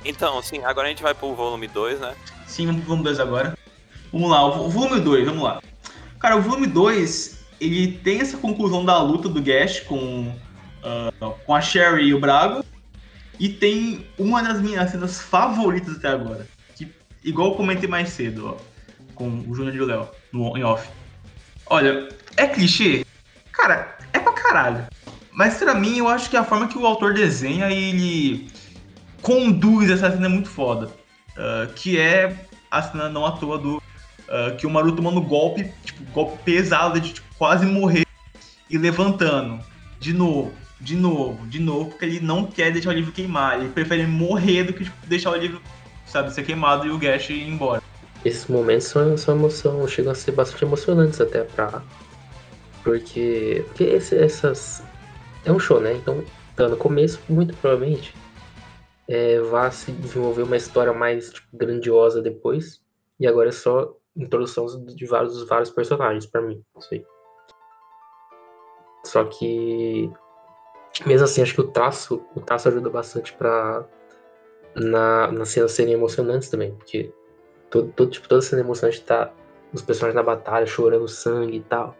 Então, 0.05 0.41
sim, 0.41 0.63
agora 0.65 0.87
a 0.87 0.91
gente 0.91 1.03
vai 1.03 1.15
pro 1.15 1.35
volume 1.35 1.67
2, 1.67 2.01
né? 2.01 2.15
Sim, 2.47 2.67
vamos 2.67 2.83
pro 2.83 2.91
volume 2.91 3.05
2 3.05 3.21
agora. 3.21 3.59
Vamos 4.13 4.31
lá, 4.31 4.47
o 4.47 4.69
volume 4.69 5.01
2, 5.01 5.27
vamos 5.27 5.43
lá. 5.43 5.61
Cara, 6.21 6.37
o 6.37 6.43
volume 6.43 6.69
2, 6.69 7.45
ele 7.61 7.99
tem 7.99 8.21
essa 8.21 8.39
conclusão 8.39 8.85
da 8.85 9.03
luta 9.03 9.29
do 9.29 9.43
Gash 9.43 9.81
com, 9.81 10.33
ah, 10.87 11.13
com 11.45 11.55
a 11.55 11.61
Sherry 11.61 12.07
e 12.07 12.15
o 12.15 12.21
Brago. 12.21 12.65
E 13.39 13.49
tem 13.49 14.07
uma 14.17 14.43
das 14.43 14.61
minhas 14.61 14.91
cenas 14.91 15.21
favoritas 15.21 15.97
até 15.97 16.09
agora. 16.09 16.47
Que, 16.75 16.91
igual 17.25 17.51
eu 17.51 17.55
comentei 17.55 17.89
mais 17.89 18.11
cedo, 18.11 18.57
ó, 18.57 18.57
com 19.15 19.29
o 19.47 19.55
Júnior 19.55 19.75
e 19.75 19.81
o 19.81 19.85
Léo, 19.85 20.09
no, 20.33 20.57
em 20.57 20.63
off. 20.63 20.89
Olha, 21.67 22.09
é 22.37 22.47
clichê? 22.47 23.05
Cara, 23.53 23.99
é 24.13 24.19
pra 24.19 24.33
caralho. 24.33 24.87
Mas 25.33 25.59
pra 25.59 25.75
mim, 25.75 25.99
eu 25.99 26.09
acho 26.09 26.31
que 26.31 26.37
a 26.37 26.45
forma 26.45 26.69
que 26.69 26.79
o 26.79 26.87
autor 26.87 27.13
desenha, 27.13 27.71
ele 27.71 28.49
conduz 29.21 29.91
essa 29.91 30.11
cena 30.11 30.27
é 30.27 30.29
muito 30.29 30.49
foda. 30.49 30.87
Uh, 31.33 31.71
que 31.75 31.99
é 31.99 32.35
a 32.71 32.83
cena 32.83 33.09
não 33.09 33.27
à 33.27 33.33
toa 33.33 33.59
do. 33.59 33.77
Uh, 33.77 34.57
que 34.57 34.67
o 34.67 34.71
Maru 34.71 34.93
tomando 34.93 35.21
golpe, 35.21 35.71
tipo, 35.85 36.03
golpe 36.13 36.43
pesado 36.43 37.01
de 37.01 37.13
tipo, 37.13 37.27
quase 37.37 37.67
morrer 37.67 38.07
e 38.71 38.79
levantando. 38.79 39.61
De 40.01 40.13
novo, 40.13 40.53
de 40.87 40.95
novo, 40.95 41.45
de 41.49 41.59
novo, 41.59 41.91
porque 41.91 42.05
ele 42.05 42.21
não 42.21 42.47
quer 42.47 42.73
deixar 42.73 42.91
o 42.91 42.93
livro 42.93 43.11
queimar. 43.11 43.59
Ele 43.59 43.71
prefere 43.71 44.07
morrer 44.07 44.63
do 44.63 44.73
que 44.73 44.89
deixar 45.09 45.33
o 45.33 45.37
livro, 45.37 45.61
sabe, 46.07 46.33
ser 46.33 46.45
queimado 46.45 46.87
e 46.87 46.91
o 46.91 46.99
Gash 46.99 47.31
ir 47.31 47.49
embora. 47.49 47.83
Esses 48.25 48.47
momentos 48.47 48.87
são, 48.87 49.17
são 49.17 49.35
emoção, 49.35 49.87
chegam 49.89 50.13
a 50.13 50.15
ser 50.15 50.31
bastante 50.31 50.65
emocionantes 50.65 51.21
até 51.21 51.43
pra. 51.43 51.83
Porque. 52.85 53.65
Porque 53.67 53.83
esse, 53.83 54.17
essas. 54.17 54.85
É 55.45 55.51
um 55.51 55.59
show, 55.59 55.81
né? 55.81 55.93
Então, 55.95 56.25
tá 56.55 56.69
no 56.69 56.77
começo, 56.77 57.21
muito 57.29 57.55
provavelmente, 57.57 58.15
é, 59.09 59.41
vai 59.41 59.71
se 59.73 59.91
desenvolver 59.91 60.43
uma 60.43 60.57
história 60.57 60.93
mais 60.93 61.33
tipo, 61.33 61.49
grandiosa 61.53 62.23
depois. 62.23 62.81
E 63.19 63.27
agora 63.27 63.49
é 63.49 63.53
só 63.53 63.93
introdução 64.17 64.67
de 64.85 65.07
vários, 65.07 65.47
vários 65.49 65.71
personagens 65.71 66.27
para 66.27 66.43
mim. 66.43 66.63
Isso 66.79 66.95
aí. 66.95 67.05
Só 69.05 69.25
que 69.25 70.11
mesmo 71.05 71.25
assim, 71.25 71.43
acho 71.43 71.55
que 71.55 71.61
o 71.61 71.69
traço, 71.69 72.25
o 72.35 72.41
traço 72.41 72.69
ajuda 72.69 72.89
bastante 72.89 73.33
para 73.33 73.85
na, 74.75 75.31
nas 75.33 75.49
cenas 75.49 75.73
serem 75.73 75.95
emocionantes 75.95 76.49
também, 76.49 76.75
porque 76.75 77.13
todo, 77.71 77.93
todo 77.93 78.11
tipo, 78.11 78.29
toda 78.29 78.43
cena 78.43 78.63
emocionante 78.63 79.03
tá 79.03 79.33
os 79.73 79.83
personagens 79.83 80.15
na 80.15 80.23
batalha 80.23 80.67
chorando 80.67 81.09
sangue 81.09 81.59
e 81.59 81.63
tal. 81.63 81.97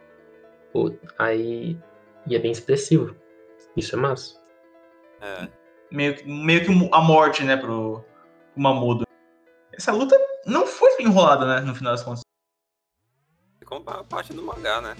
Aí 1.17 1.77
e 2.27 2.35
é 2.35 2.39
bem 2.39 2.51
expressivo. 2.51 3.15
Isso 3.75 3.95
é 3.95 3.99
massa. 3.99 4.35
É. 5.21 5.47
Meio, 5.89 6.15
meio 6.25 6.65
que 6.65 6.89
a 6.91 7.01
morte, 7.01 7.43
né, 7.43 7.55
pro, 7.55 8.03
pro 8.53 8.61
Mamudo. 8.61 9.05
Essa 9.71 9.91
luta 9.91 10.17
não 10.45 10.67
foi 10.67 10.89
enrolada, 10.99 11.45
né, 11.45 11.61
no 11.61 11.73
final 11.73 11.93
das 11.93 12.03
contas. 12.03 12.21
Ficou 13.59 13.81
parte 13.81 14.33
do 14.33 14.43
mangá, 14.43 14.81
né? 14.81 14.95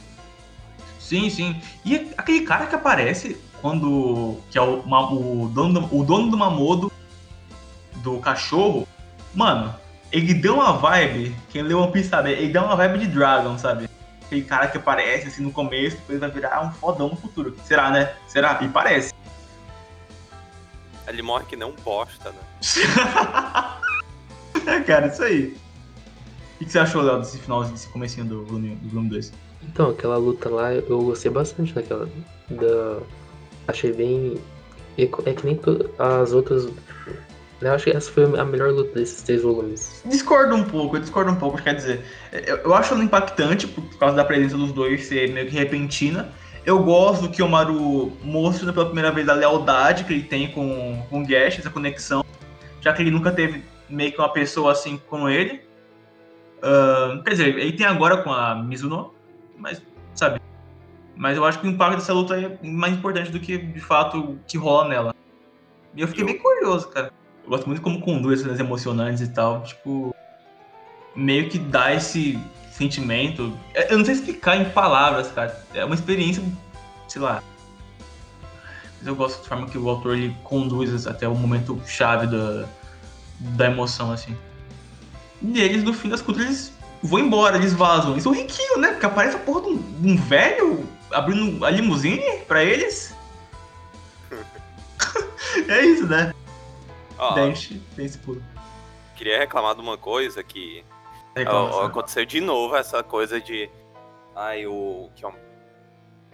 Sim, 1.08 1.30
sim. 1.30 1.62
E 1.86 2.12
aquele 2.18 2.42
cara 2.42 2.68
que 2.68 2.76
aparece 2.76 3.38
quando. 3.62 4.38
que 4.52 4.58
é 4.58 4.62
o, 4.62 4.84
o, 4.86 5.48
dono, 5.48 5.80
do, 5.80 5.96
o 5.96 6.04
dono 6.04 6.30
do 6.30 6.38
Mamodo, 6.38 6.92
do 8.04 8.20
cachorro, 8.20 8.86
mano, 9.34 9.74
ele 10.12 10.34
deu 10.34 10.56
uma 10.56 10.74
vibe, 10.74 11.34
quem 11.50 11.62
leu 11.62 11.80
One 11.80 11.94
Piece 11.94 12.10
sabe, 12.10 12.32
ele 12.32 12.52
deu 12.52 12.62
uma 12.62 12.76
vibe 12.76 13.00
de 13.00 13.08
Dragon, 13.08 13.58
sabe? 13.58 13.90
Aquele 14.26 14.42
cara 14.42 14.68
que 14.68 14.78
aparece 14.78 15.28
assim 15.28 15.44
no 15.44 15.52
começo, 15.54 15.96
depois 15.96 16.20
vai 16.20 16.30
virar 16.30 16.62
um 16.66 16.72
fodão 16.74 17.08
no 17.08 17.16
futuro. 17.16 17.56
Será, 17.64 17.90
né? 17.90 18.14
Será? 18.28 18.60
E 18.62 18.68
parece. 18.68 19.14
Ele 21.08 21.22
morre 21.22 21.46
que 21.46 21.56
nem 21.56 21.70
um 21.70 21.76
bosta, 21.86 22.32
né? 22.32 22.40
é, 24.76 24.82
cara, 24.82 25.08
isso 25.08 25.24
aí. 25.24 25.56
O 26.60 26.66
que 26.66 26.70
você 26.70 26.80
achou, 26.80 27.02
Léo, 27.02 27.20
desse 27.20 27.38
final, 27.38 27.64
desse 27.64 27.88
comecinho 27.88 28.26
do 28.26 28.46
volume 28.46 28.76
2? 28.76 29.47
Então, 29.64 29.90
aquela 29.90 30.18
luta 30.18 30.50
lá, 30.50 30.74
eu 30.74 31.02
gostei 31.02 31.32
bastante 31.32 31.74
daquela. 31.74 32.10
Da... 32.50 33.00
Achei 33.68 33.92
bem. 33.92 34.38
É, 34.98 35.06
que 35.06 35.46
nem 35.46 35.60
as 36.00 36.34
outras. 36.34 36.68
Eu 37.60 37.74
acho 37.74 37.86
que 37.86 37.92
essa 37.92 38.12
foi 38.12 38.24
a 38.24 38.46
melhor 38.46 38.72
luta 38.72 39.00
desses 39.00 39.22
três 39.24 39.42
volumes. 39.42 40.02
Discordo 40.06 40.56
um 40.56 40.64
pouco, 40.64 40.96
eu 40.96 41.02
discordo 41.02 41.32
um 41.32 41.36
pouco. 41.36 41.62
Quer 41.62 41.76
dizer, 41.76 42.02
eu, 42.32 42.58
eu 42.58 42.74
acho 42.74 42.94
ela 42.94 43.04
impactante 43.04 43.68
por 43.68 43.84
causa 43.98 44.16
da 44.16 44.24
presença 44.24 44.58
dos 44.58 44.72
dois 44.72 45.06
ser 45.06 45.32
meio 45.32 45.48
que 45.48 45.56
repentina. 45.56 46.32
Eu 46.66 46.84
gosto 46.84 47.30
que 47.30 47.42
o 47.42 47.48
Maru 47.48 48.12
mostra 48.22 48.74
pela 48.74 48.86
primeira 48.86 49.12
vez 49.12 49.30
a 49.30 49.34
lealdade 49.34 50.04
que 50.04 50.14
ele 50.14 50.24
tem 50.24 50.52
com, 50.52 51.02
com 51.10 51.22
o 51.22 51.26
Gash, 51.26 51.60
essa 51.60 51.70
conexão, 51.70 52.26
já 52.82 52.92
que 52.92 53.02
ele 53.02 53.10
nunca 53.10 53.32
teve 53.32 53.64
meio 53.90 54.12
que 54.12 54.18
uma 54.20 54.30
pessoa 54.30 54.74
assim 54.74 55.00
com 55.08 55.30
ele. 55.30 55.62
Uh, 56.58 57.24
quer 57.24 57.30
dizer, 57.32 57.58
ele 57.58 57.72
tem 57.72 57.86
agora 57.86 58.18
com 58.18 58.34
a 58.34 58.56
Mizuno, 58.56 59.14
mas, 59.58 59.82
sabe? 60.14 60.42
Mas 61.16 61.36
eu 61.36 61.46
acho 61.46 61.60
que 61.60 61.68
o 61.68 61.70
impacto 61.70 61.98
dessa 61.98 62.14
luta 62.14 62.40
é 62.40 62.58
mais 62.64 62.94
importante 62.94 63.32
do 63.32 63.40
que, 63.40 63.58
de 63.58 63.80
fato, 63.80 64.20
o 64.20 64.40
que 64.48 64.58
rola 64.58 64.88
nela. 64.88 65.16
E 65.96 66.02
eu 66.02 66.08
fiquei 66.08 66.24
eu... 66.24 66.28
bem 66.28 66.38
curioso, 66.38 66.90
cara. 66.90 67.12
Eu 67.44 67.50
gosto 67.50 67.66
muito 67.66 67.82
como 67.82 68.00
conduz 68.02 68.42
essas 68.42 68.60
emocionantes 68.60 69.22
e 69.22 69.30
tal. 69.30 69.64
Tipo, 69.64 70.16
meio 71.16 71.50
que 71.50 71.58
dá 71.58 71.94
esse 71.94 72.40
sentimento. 72.72 73.58
É, 73.74 73.92
eu 73.92 73.98
não 73.98 74.06
sei 74.06 74.14
explicar 74.14 74.58
em 74.58 74.66
palavras, 74.70 75.32
cara. 75.32 75.66
É 75.74 75.84
uma 75.84 75.96
experiência, 75.96 76.44
sei 77.08 77.22
lá. 77.22 77.42
Mas 79.00 79.08
eu 79.08 79.16
gosto 79.16 79.42
da 79.42 79.48
forma 79.48 79.68
que 79.68 79.78
o 79.78 79.90
autor 79.90 80.16
ele 80.16 80.36
conduz 80.44 81.08
até 81.08 81.28
o 81.28 81.34
momento 81.34 81.82
chave 81.88 82.28
da, 82.28 82.68
da 83.40 83.66
emoção, 83.66 84.12
assim. 84.12 84.38
E 85.42 85.60
eles, 85.60 85.84
no 85.84 85.94
fim 85.94 86.10
das 86.10 86.22
contas, 86.22 86.44
eles 86.44 86.74
vão 87.08 87.20
embora, 87.20 87.58
eles 87.58 87.74
vazam. 87.74 88.12
Eles 88.12 88.24
são 88.24 88.32
riquinhos, 88.32 88.80
né? 88.80 88.92
Porque 88.92 89.06
aparece 89.06 89.36
a 89.36 89.40
porra 89.40 89.62
de 89.62 89.70
um, 89.70 89.78
de 89.78 90.12
um 90.12 90.18
velho 90.18 90.88
abrindo 91.12 91.66
a 91.66 91.70
limusine 91.70 92.40
pra 92.48 92.64
eles. 92.64 93.16
é 95.68 95.82
isso, 95.86 96.06
né? 96.06 96.34
Oh, 97.18 97.34
Dente, 97.34 97.82
esse 97.98 98.18
puro. 98.20 98.44
Queria 99.16 99.40
reclamar 99.40 99.74
de 99.74 99.82
uma 99.82 99.98
coisa 99.98 100.44
que 100.44 100.84
oh, 101.36 101.80
aconteceu 101.82 102.26
de 102.26 102.40
novo 102.40 102.76
essa 102.76 103.02
coisa 103.02 103.42
de 103.42 103.70
ai 104.36 104.68
o 104.68 105.10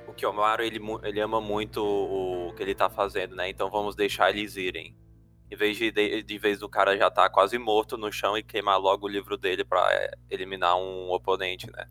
o 0.05 0.13
Kiyomaru 0.13 0.63
ele, 0.63 0.81
ele 1.03 1.19
ama 1.21 1.39
muito 1.39 1.81
o 1.81 2.53
que 2.55 2.61
ele 2.61 2.75
tá 2.75 2.89
fazendo, 2.89 3.35
né? 3.35 3.49
Então 3.49 3.69
vamos 3.69 3.95
deixar 3.95 4.29
eles 4.29 4.57
irem. 4.57 4.93
Em 5.53 5.55
vez 5.55 5.77
de, 5.77 5.91
de, 6.23 6.37
vez 6.39 6.57
do 6.57 6.67
cara 6.67 6.97
já 6.97 7.11
tá 7.11 7.29
quase 7.29 7.59
morto 7.59 7.95
no 7.95 8.11
chão 8.11 8.35
e 8.35 8.41
queimar 8.41 8.79
logo 8.79 9.05
o 9.05 9.09
livro 9.09 9.37
dele 9.37 9.63
para 9.63 9.87
é, 9.93 10.11
eliminar 10.31 10.75
um 10.75 11.11
oponente, 11.11 11.71
né? 11.71 11.85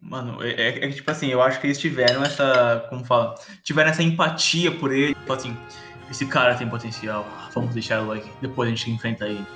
Mano, 0.00 0.42
é, 0.42 0.52
é, 0.52 0.84
é, 0.86 0.90
tipo 0.90 1.10
assim, 1.10 1.28
eu 1.28 1.42
acho 1.42 1.60
que 1.60 1.66
eles 1.66 1.78
tiveram 1.78 2.24
essa. 2.24 2.86
Como 2.88 3.04
fala? 3.04 3.34
Tiveram 3.62 3.90
essa 3.90 4.02
empatia 4.02 4.72
por 4.72 4.90
ele. 4.90 5.14
Tipo 5.14 5.30
assim, 5.30 5.54
esse 6.10 6.24
cara 6.24 6.54
tem 6.54 6.66
potencial. 6.66 7.26
Vamos 7.52 7.74
deixar 7.74 8.02
ele 8.02 8.20
aqui. 8.20 8.30
Depois 8.40 8.66
a 8.66 8.74
gente 8.74 8.90
enfrenta 8.90 9.26
ele. 9.26 9.46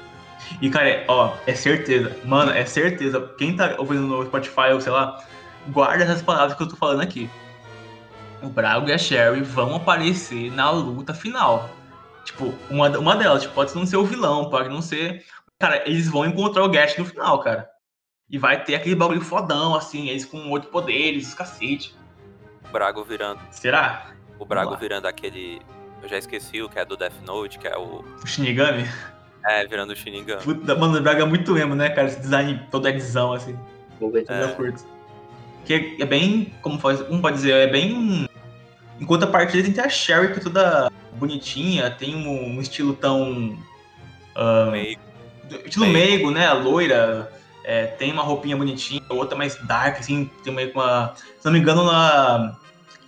E, 0.60 0.68
cara, 0.68 1.06
ó, 1.08 1.34
é 1.46 1.54
certeza. 1.54 2.14
Mano, 2.26 2.52
é 2.52 2.66
certeza. 2.66 3.34
Quem 3.38 3.56
tá 3.56 3.76
ouvindo 3.78 4.02
no 4.02 4.26
Spotify 4.26 4.72
ou 4.74 4.82
sei 4.82 4.92
lá, 4.92 5.24
guarda 5.68 6.04
essas 6.04 6.20
palavras 6.20 6.54
que 6.54 6.62
eu 6.62 6.68
tô 6.68 6.76
falando 6.76 7.00
aqui. 7.00 7.30
O 8.42 8.50
Brago 8.50 8.86
e 8.90 8.92
a 8.92 8.98
Sherry 8.98 9.40
vão 9.40 9.76
aparecer 9.76 10.52
na 10.52 10.70
luta 10.70 11.14
final. 11.14 11.70
Tipo, 12.36 12.54
uma, 12.68 12.90
uma 12.98 13.16
delas, 13.16 13.42
tipo, 13.42 13.54
pode 13.54 13.74
não 13.74 13.86
ser 13.86 13.96
o 13.96 14.04
vilão, 14.04 14.50
pode 14.50 14.68
não 14.68 14.82
ser. 14.82 15.24
Cara, 15.58 15.82
eles 15.88 16.06
vão 16.06 16.26
encontrar 16.26 16.64
o 16.64 16.68
Gash 16.68 16.98
no 16.98 17.06
final, 17.06 17.40
cara. 17.40 17.66
E 18.28 18.36
vai 18.38 18.62
ter 18.62 18.74
aquele 18.74 18.94
bagulho 18.94 19.22
fodão, 19.22 19.74
assim, 19.74 20.10
eles 20.10 20.26
com 20.26 20.50
oito 20.50 20.68
poderes, 20.68 21.28
os 21.28 21.34
cacete. 21.34 21.94
O 22.68 22.72
Brago 22.72 23.02
virando. 23.04 23.40
Será? 23.50 24.12
O 24.38 24.44
Brago 24.44 24.76
virando 24.76 25.06
aquele. 25.06 25.62
Eu 26.02 26.08
já 26.10 26.18
esqueci 26.18 26.60
o 26.60 26.68
que 26.68 26.78
é 26.78 26.84
do 26.84 26.94
Death 26.94 27.22
Note, 27.24 27.58
que 27.58 27.66
é 27.66 27.76
o. 27.76 28.04
O 28.22 28.26
Shinigami? 28.26 28.84
É, 29.46 29.66
virando 29.66 29.94
o 29.94 29.96
Shinigami. 29.96 30.42
Puta, 30.42 30.74
mano, 30.74 30.98
o 30.98 31.00
Braga 31.00 31.22
é 31.22 31.26
muito 31.26 31.56
emo, 31.56 31.74
né, 31.74 31.88
cara? 31.88 32.08
Esse 32.08 32.20
design 32.20 32.66
todo 32.70 32.86
edizão, 32.86 33.32
assim. 33.32 33.58
É. 34.28 34.74
Que 35.64 35.96
é 36.02 36.04
bem. 36.04 36.52
Como, 36.60 36.78
faz, 36.78 37.00
como 37.00 37.22
pode 37.22 37.36
dizer? 37.36 37.52
É 37.52 37.66
bem. 37.66 38.28
Enquanto 39.00 39.24
a 39.24 39.26
partida 39.26 39.70
tem 39.70 39.84
a 39.84 39.88
Sherry, 39.88 40.32
que 40.32 40.38
é 40.38 40.42
toda 40.42 40.90
bonitinha, 41.12 41.90
tem 41.90 42.14
um, 42.14 42.56
um 42.56 42.60
estilo 42.60 42.94
tão. 42.94 43.58
Uh, 44.34 44.70
meigo. 44.70 45.00
Estilo 45.64 45.86
meigo, 45.86 46.08
meigo 46.08 46.30
né? 46.30 46.52
Loira 46.52 47.30
é, 47.66 47.86
tem 47.86 48.12
uma 48.12 48.22
roupinha 48.22 48.56
bonitinha, 48.56 49.02
outra 49.08 49.36
mais 49.36 49.56
dark, 49.66 49.98
assim, 49.98 50.30
tem 50.44 50.54
meio 50.54 50.70
que 50.70 50.76
uma. 50.76 51.14
Se 51.16 51.44
não 51.44 51.52
me 51.52 51.58
engano, 51.58 51.84
na. 51.84 52.56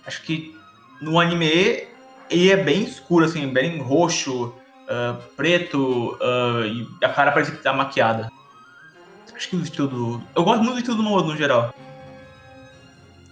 Acho 0.05 0.21
que 0.23 0.53
no 1.01 1.17
anime 1.17 1.87
ele 2.29 2.51
é 2.51 2.57
bem 2.57 2.83
escuro, 2.83 3.23
assim, 3.23 3.47
bem 3.47 3.79
roxo, 3.79 4.47
uh, 4.47 5.21
preto, 5.37 6.17
uh, 6.21 6.65
e 6.65 6.87
a 7.01 7.09
cara 7.09 7.31
parece 7.31 7.51
que 7.51 7.63
tá 7.63 7.71
maquiada. 7.71 8.29
Acho 9.33 9.49
que 9.49 9.55
o 9.55 9.63
estilo 9.63 9.87
do. 9.87 10.23
Eu 10.35 10.43
gosto 10.43 10.61
muito 10.61 10.73
do 10.73 10.79
estilo 10.79 10.97
do 10.97 11.03
modo 11.03 11.29
no 11.29 11.37
geral. 11.37 11.73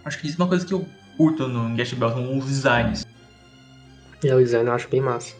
Acho 0.05 0.19
que 0.19 0.27
isso 0.27 0.39
é 0.39 0.43
uma 0.43 0.47
coisa 0.47 0.65
que 0.65 0.73
eu 0.73 0.87
curto 1.17 1.47
no 1.47 1.75
Gash 1.75 1.93
Bell, 1.93 2.11
são 2.11 2.37
os 2.37 2.45
designs. 2.45 3.05
É, 4.23 4.33
o 4.33 4.39
design 4.39 4.67
eu 4.67 4.73
acho 4.73 4.87
bem 4.87 5.01
massa. 5.01 5.35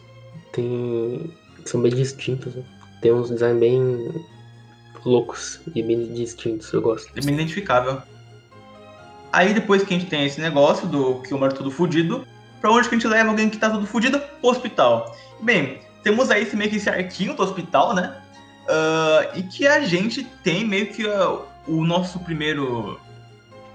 Tem. 0.52 1.32
São 1.64 1.80
bem 1.80 1.94
distintos, 1.94 2.54
né? 2.54 2.62
Tem 3.00 3.12
uns 3.12 3.30
designs 3.30 3.58
bem 3.58 4.24
loucos 5.04 5.60
e 5.74 5.82
bem 5.82 6.12
distintos, 6.12 6.72
eu 6.72 6.82
gosto. 6.82 7.10
É 7.16 7.20
bem 7.20 7.34
identificável. 7.34 8.02
Aí 9.32 9.52
depois 9.54 9.82
que 9.82 9.94
a 9.94 9.98
gente 9.98 10.08
tem 10.08 10.24
esse 10.24 10.40
negócio 10.40 10.88
do 10.88 11.20
que 11.22 11.34
o 11.34 11.38
mar 11.38 11.52
todo 11.52 11.70
fudido, 11.70 12.26
pra 12.60 12.70
onde 12.70 12.88
que 12.88 12.94
a 12.94 12.98
gente 12.98 13.08
leva 13.08 13.28
alguém 13.28 13.48
que 13.48 13.58
tá 13.58 13.70
todo 13.70 13.86
fudido? 13.86 14.18
Pro 14.40 14.50
hospital. 14.50 15.14
Bem, 15.40 15.80
temos 16.02 16.30
aí 16.30 16.42
esse, 16.42 16.56
meio 16.56 16.70
que 16.70 16.76
esse 16.76 16.88
arquinho 16.88 17.34
do 17.34 17.42
hospital, 17.42 17.94
né? 17.94 18.20
Uh, 18.64 19.38
e 19.38 19.42
que 19.42 19.66
a 19.66 19.80
gente 19.80 20.24
tem 20.42 20.64
meio 20.64 20.92
que 20.92 21.06
uh, 21.06 21.42
o 21.66 21.84
nosso 21.84 22.18
primeiro 22.20 22.98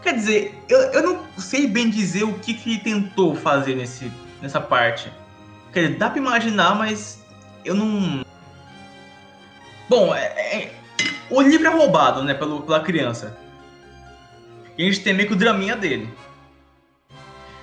Quer 0.03 0.15
dizer, 0.15 0.61
eu, 0.67 0.79
eu 0.91 1.01
não 1.01 1.25
sei 1.37 1.65
bem 1.65 1.89
dizer 1.89 2.23
o 2.23 2.33
que, 2.39 2.53
que 2.53 2.71
ele 2.71 2.79
tentou 2.79 3.33
fazer 3.35 3.75
nesse, 3.75 4.11
nessa 4.41 4.59
parte. 4.59 5.09
Quer 5.71 5.83
dizer, 5.87 5.97
dá 5.97 6.09
pra 6.09 6.19
imaginar, 6.19 6.75
mas 6.75 7.23
eu 7.63 7.73
não. 7.73 8.23
Bom, 9.89 10.13
é, 10.13 10.25
é- 10.25 10.73
o 11.29 11.41
livro 11.41 11.65
é 11.65 11.69
roubado, 11.69 12.21
né, 12.23 12.33
pelo, 12.33 12.61
pela 12.61 12.81
criança. 12.81 13.37
E 14.77 14.83
a 14.83 14.85
gente 14.85 15.01
tem 15.03 15.13
meio 15.13 15.27
que 15.27 15.33
o 15.33 15.37
draminha 15.37 15.75
dele. 15.75 16.13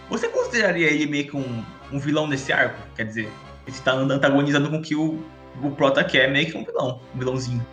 Você 0.08 0.26
consideraria 0.28 0.88
ele 0.88 1.06
meio 1.06 1.26
que 1.28 1.36
um, 1.36 1.64
um 1.92 1.98
vilão 1.98 2.26
nesse 2.26 2.52
arco? 2.52 2.80
Quer 2.96 3.04
dizer, 3.04 3.30
ele 3.66 3.76
tá 3.84 3.92
antagonizando 3.92 4.70
com 4.70 4.78
o 4.78 4.82
que 4.82 4.96
o, 4.96 5.22
o 5.62 5.70
Prota 5.72 6.02
quer, 6.02 6.30
meio 6.30 6.50
que 6.50 6.56
um 6.56 6.64
vilão, 6.64 7.00
um 7.14 7.18
vilãozinho. 7.18 7.64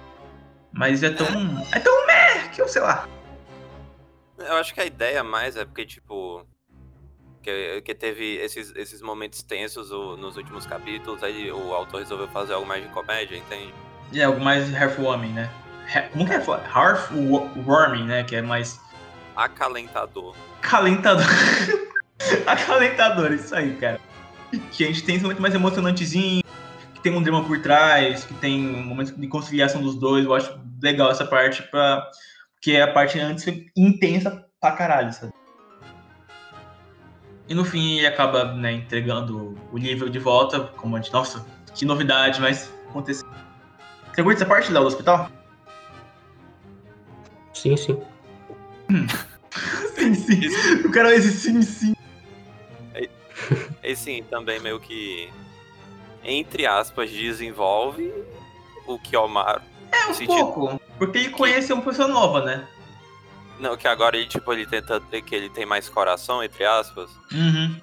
Mas 0.73 1.01
é 1.03 1.09
tão. 1.09 1.25
É 1.71 1.79
tão 1.79 2.05
meh 2.05 2.49
que 2.53 2.61
eu 2.61 2.67
sei 2.67 2.81
lá. 2.81 3.07
Eu 4.37 4.55
acho 4.55 4.73
que 4.73 4.79
a 4.81 4.85
ideia 4.85 5.23
mais 5.23 5.55
é 5.57 5.65
porque, 5.65 5.85
tipo. 5.85 6.45
Que, 7.41 7.81
que 7.81 7.95
teve 7.95 8.35
esses, 8.37 8.75
esses 8.75 9.01
momentos 9.01 9.41
tensos 9.41 9.89
o- 9.91 10.17
nos 10.17 10.35
últimos 10.35 10.65
capítulos, 10.65 11.23
aí 11.23 11.49
o 11.51 11.73
autor 11.73 12.01
resolveu 12.01 12.27
fazer 12.27 12.53
algo 12.53 12.67
mais 12.67 12.83
de 12.83 12.89
comédia, 12.89 13.37
entende? 13.37 13.73
É 14.13 14.23
algo 14.23 14.41
mais 14.41 14.69
heartwarming, 14.73 15.31
né? 15.31 15.49
Como 16.11 16.25
que 16.27 16.33
é? 16.33 16.37
Heartwarming, 16.37 18.05
né? 18.05 18.23
Que 18.23 18.35
é 18.35 18.41
mais 18.41 18.79
Acalentador. 19.35 20.35
calentador. 20.61 21.23
Acalentador, 22.45 23.31
isso 23.31 23.55
aí, 23.55 23.75
cara. 23.75 23.99
Que 24.71 24.83
a 24.83 24.87
gente 24.87 25.03
tem 25.03 25.15
esse 25.15 25.23
momento 25.23 25.41
mais 25.41 25.53
emocionantezinho, 25.55 26.43
que 26.93 26.99
tem 27.01 27.15
um 27.15 27.21
drama 27.21 27.43
por 27.45 27.61
trás, 27.61 28.25
que 28.25 28.33
tem 28.35 28.59
um 28.75 28.83
momento 28.83 29.13
de 29.15 29.27
conciliação 29.27 29.81
dos 29.81 29.95
dois. 29.95 30.25
Eu 30.25 30.33
acho 30.33 30.59
legal 30.81 31.09
essa 31.11 31.25
parte, 31.25 31.63
pra... 31.63 32.09
porque 32.57 32.77
a 32.77 32.91
parte 32.91 33.19
antes 33.19 33.43
foi 33.43 33.67
intensa 33.75 34.45
pra 34.59 34.71
caralho, 34.71 35.13
sabe? 35.13 35.31
E 37.47 37.53
no 37.53 37.63
fim 37.63 37.97
ele 37.97 38.07
acaba 38.07 38.53
né, 38.53 38.73
entregando 38.73 39.55
o 39.71 39.77
livro 39.77 40.09
de 40.09 40.19
volta, 40.19 40.59
como 40.59 40.97
a 40.97 41.01
gente. 41.01 41.13
Nossa, 41.13 41.45
que 41.73 41.85
novidade, 41.85 42.41
mas 42.41 42.73
aconteceu. 42.89 43.27
Você 44.13 44.23
curte 44.23 44.41
essa 44.41 44.45
parte, 44.45 44.71
Léo, 44.71 44.81
do 44.81 44.87
hospital? 44.87 45.31
Sim, 47.53 47.77
sim. 47.77 48.01
Sim, 49.95 50.13
sim. 50.13 50.41
O 50.85 50.91
cara 50.91 51.13
esse 51.15 51.31
sim, 51.31 51.61
sim. 51.61 51.95
E 53.83 53.95
sim, 53.95 54.23
também 54.29 54.59
meio 54.59 54.79
que. 54.79 55.29
Entre 56.23 56.65
aspas, 56.65 57.09
desenvolve 57.09 58.13
o 58.85 58.99
Kiyomaru. 58.99 59.61
É 59.91 60.05
um 60.07 60.25
pouco. 60.25 60.81
Porque 60.97 61.17
ele 61.17 61.29
conhece 61.29 61.71
uma 61.71 61.81
pessoa 61.81 62.07
nova, 62.07 62.43
né? 62.43 62.67
Não, 63.59 63.75
que 63.75 63.87
agora 63.87 64.15
ele, 64.17 64.27
tipo, 64.27 64.51
ele 64.53 64.65
tenta 64.65 64.99
que 64.99 65.35
ele 65.35 65.49
tem 65.49 65.65
mais 65.65 65.89
coração, 65.89 66.43
entre 66.43 66.65
aspas. 66.65 67.09
Uhum. 67.31 67.75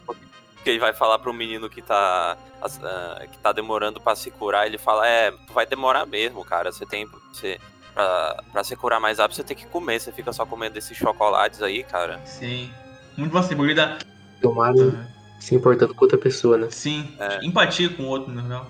Que 0.62 0.70
ele 0.70 0.78
vai 0.78 0.92
falar 0.92 1.18
pro 1.18 1.32
menino 1.32 1.68
que 1.68 1.82
tá. 1.82 2.36
ah, 2.62 3.26
que 3.30 3.38
tá 3.38 3.52
demorando 3.52 4.00
pra 4.00 4.14
se 4.14 4.30
curar, 4.30 4.66
ele 4.66 4.78
fala, 4.78 5.06
é, 5.06 5.30
tu 5.30 5.52
vai 5.52 5.66
demorar 5.66 6.06
mesmo, 6.06 6.44
cara. 6.44 6.72
Você 6.72 6.86
tem. 6.86 7.08
Você, 7.32 7.58
pra, 7.92 8.42
pra 8.52 8.64
se 8.64 8.76
curar 8.76 9.00
mais 9.00 9.18
rápido, 9.18 9.36
você 9.36 9.44
tem 9.44 9.56
que 9.56 9.66
comer. 9.66 10.00
Você 10.00 10.12
fica 10.12 10.32
só 10.32 10.46
comendo 10.46 10.78
esses 10.78 10.96
chocolates 10.96 11.60
aí, 11.60 11.82
cara. 11.82 12.20
Sim. 12.24 12.70
Muito 13.16 13.32
bom, 13.32 13.38
assim, 13.38 13.56
porque 13.56 13.74
dá. 13.74 13.98
Tomaram 14.40 15.06
se 15.40 15.54
importando 15.54 15.94
com 15.94 16.04
outra 16.04 16.16
pessoa, 16.18 16.56
né? 16.56 16.68
Sim. 16.70 17.14
É. 17.18 17.44
Empatia 17.44 17.90
com 17.90 18.04
o 18.04 18.06
outro, 18.06 18.32
na 18.32 18.42
real. 18.42 18.66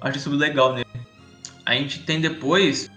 Acho 0.00 0.18
isso 0.18 0.30
legal 0.30 0.72
nele. 0.72 1.03
A 1.64 1.74
gente 1.74 2.00
tem 2.00 2.20
depois. 2.20 2.90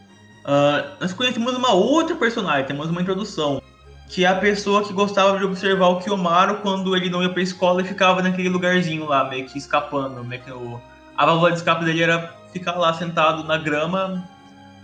ah, 0.46 0.96
nós 1.00 1.14
conhecemos 1.14 1.56
uma 1.56 1.74
outra 1.74 2.16
personagem, 2.16 2.66
temos 2.66 2.90
uma 2.90 3.02
introdução. 3.02 3.62
Que 4.10 4.24
é 4.24 4.28
a 4.28 4.36
pessoa 4.36 4.86
que 4.86 4.94
gostava 4.94 5.38
de 5.38 5.44
observar 5.44 5.88
o 5.88 6.00
Kiyomaru 6.00 6.60
quando 6.62 6.96
ele 6.96 7.10
não 7.10 7.22
ia 7.22 7.30
pra 7.30 7.42
escola 7.42 7.82
e 7.82 7.86
ficava 7.86 8.22
naquele 8.22 8.48
lugarzinho 8.48 9.06
lá, 9.06 9.26
meio 9.26 9.46
que 9.46 9.58
escapando. 9.58 10.24
Meio 10.24 10.42
que 10.42 10.52
o... 10.52 10.80
A 11.18 11.26
válvula 11.26 11.52
de 11.52 11.58
escape 11.58 11.84
dele 11.84 12.04
era 12.04 12.34
ficar 12.54 12.74
lá 12.74 12.94
sentado 12.94 13.44
na 13.44 13.58
grama, 13.58 14.24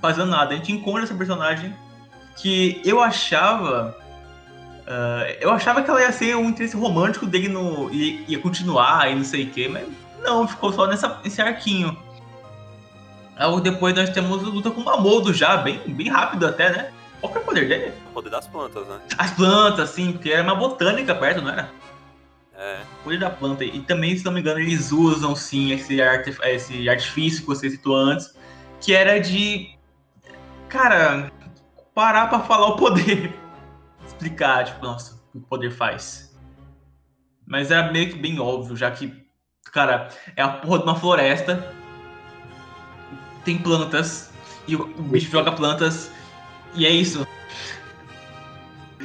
fazendo 0.02 0.30
nada. 0.30 0.54
A 0.54 0.58
gente 0.58 0.74
encontra 0.74 1.04
essa 1.04 1.14
personagem 1.14 1.74
que 2.36 2.82
eu 2.84 3.00
achava. 3.00 3.96
ah, 4.88 5.36
eu 5.40 5.52
achava 5.52 5.82
que 5.82 5.90
ela 5.90 6.02
ia 6.02 6.12
ser 6.12 6.36
um 6.36 6.50
interesse 6.50 6.76
romântico 6.76 7.26
dele 7.26 7.48
no. 7.48 7.90
ia, 7.94 8.26
ia 8.28 8.40
continuar 8.40 9.10
e 9.10 9.16
não 9.16 9.24
sei 9.24 9.46
o 9.46 9.52
quê, 9.52 9.70
mas 9.72 9.88
não, 10.22 10.46
ficou 10.48 10.74
só 10.74 10.86
nessa, 10.86 11.20
nesse 11.24 11.42
arquinho. 11.42 11.98
Aí 13.36 13.62
depois 13.62 13.96
nós 13.96 14.10
temos 14.10 14.44
a 14.44 14.48
luta 14.48 14.72
com 14.72 14.82
o 14.82 14.86
Mamodo 14.86 15.34
já, 15.34 15.58
bem, 15.58 15.80
bem 15.88 16.10
rápido 16.10 16.46
até, 16.46 16.70
né? 16.72 16.92
Qual 17.20 17.32
que 17.32 17.40
é 17.40 17.42
o 17.42 17.46
poder 17.46 17.68
dele? 17.68 17.94
O 18.10 18.14
poder 18.14 18.30
das 18.30 18.48
plantas, 18.48 18.88
né? 18.88 19.00
As 19.18 19.32
plantas, 19.32 19.90
assim, 19.90 20.12
porque 20.12 20.32
era 20.32 20.44
uma 20.44 20.56
botânica 20.56 21.16
perto, 21.16 21.42
não 21.42 21.52
era? 21.52 21.70
É. 22.56 22.82
O 23.00 23.04
poder 23.06 23.20
da 23.20 23.30
planta. 23.30 23.64
E 23.64 23.82
também, 23.82 24.16
se 24.18 24.26
não 24.26 24.32
me 24.32 24.42
engano, 24.42 24.60
eles 24.60 24.92
usam 24.92 25.36
sim 25.36 25.72
esse, 25.72 26.02
arte, 26.02 26.36
esse 26.44 26.90
artifício 26.90 27.42
que 27.42 27.48
você 27.48 27.70
citou 27.70 27.96
antes, 27.96 28.36
que 28.80 28.94
era 28.94 29.20
de. 29.20 29.74
Cara, 30.68 31.32
parar 31.96 32.28
pra 32.28 32.42
falar 32.42 32.68
o 32.68 32.76
poder. 32.76 33.34
Explicar, 34.06 34.66
tipo, 34.66 34.84
nossa, 34.84 35.16
o 35.16 35.32
que 35.32 35.38
o 35.38 35.42
poder 35.42 35.72
faz. 35.72 36.38
Mas 37.46 37.72
era 37.72 37.92
meio 37.92 38.10
que 38.10 38.18
bem 38.18 38.40
óbvio, 38.40 38.76
já 38.76 38.92
que, 38.92 39.26
cara, 39.72 40.10
é 40.36 40.42
a 40.42 40.50
porra 40.50 40.80
de 40.80 40.84
uma 40.84 40.96
floresta. 40.96 41.74
Tem 43.46 43.58
plantas. 43.58 44.32
E 44.68 44.76
o 44.76 44.86
bicho 44.86 45.30
joga 45.32 45.52
plantas. 45.52 46.10
E 46.76 46.86
é 46.86 46.90
isso. 46.90 47.28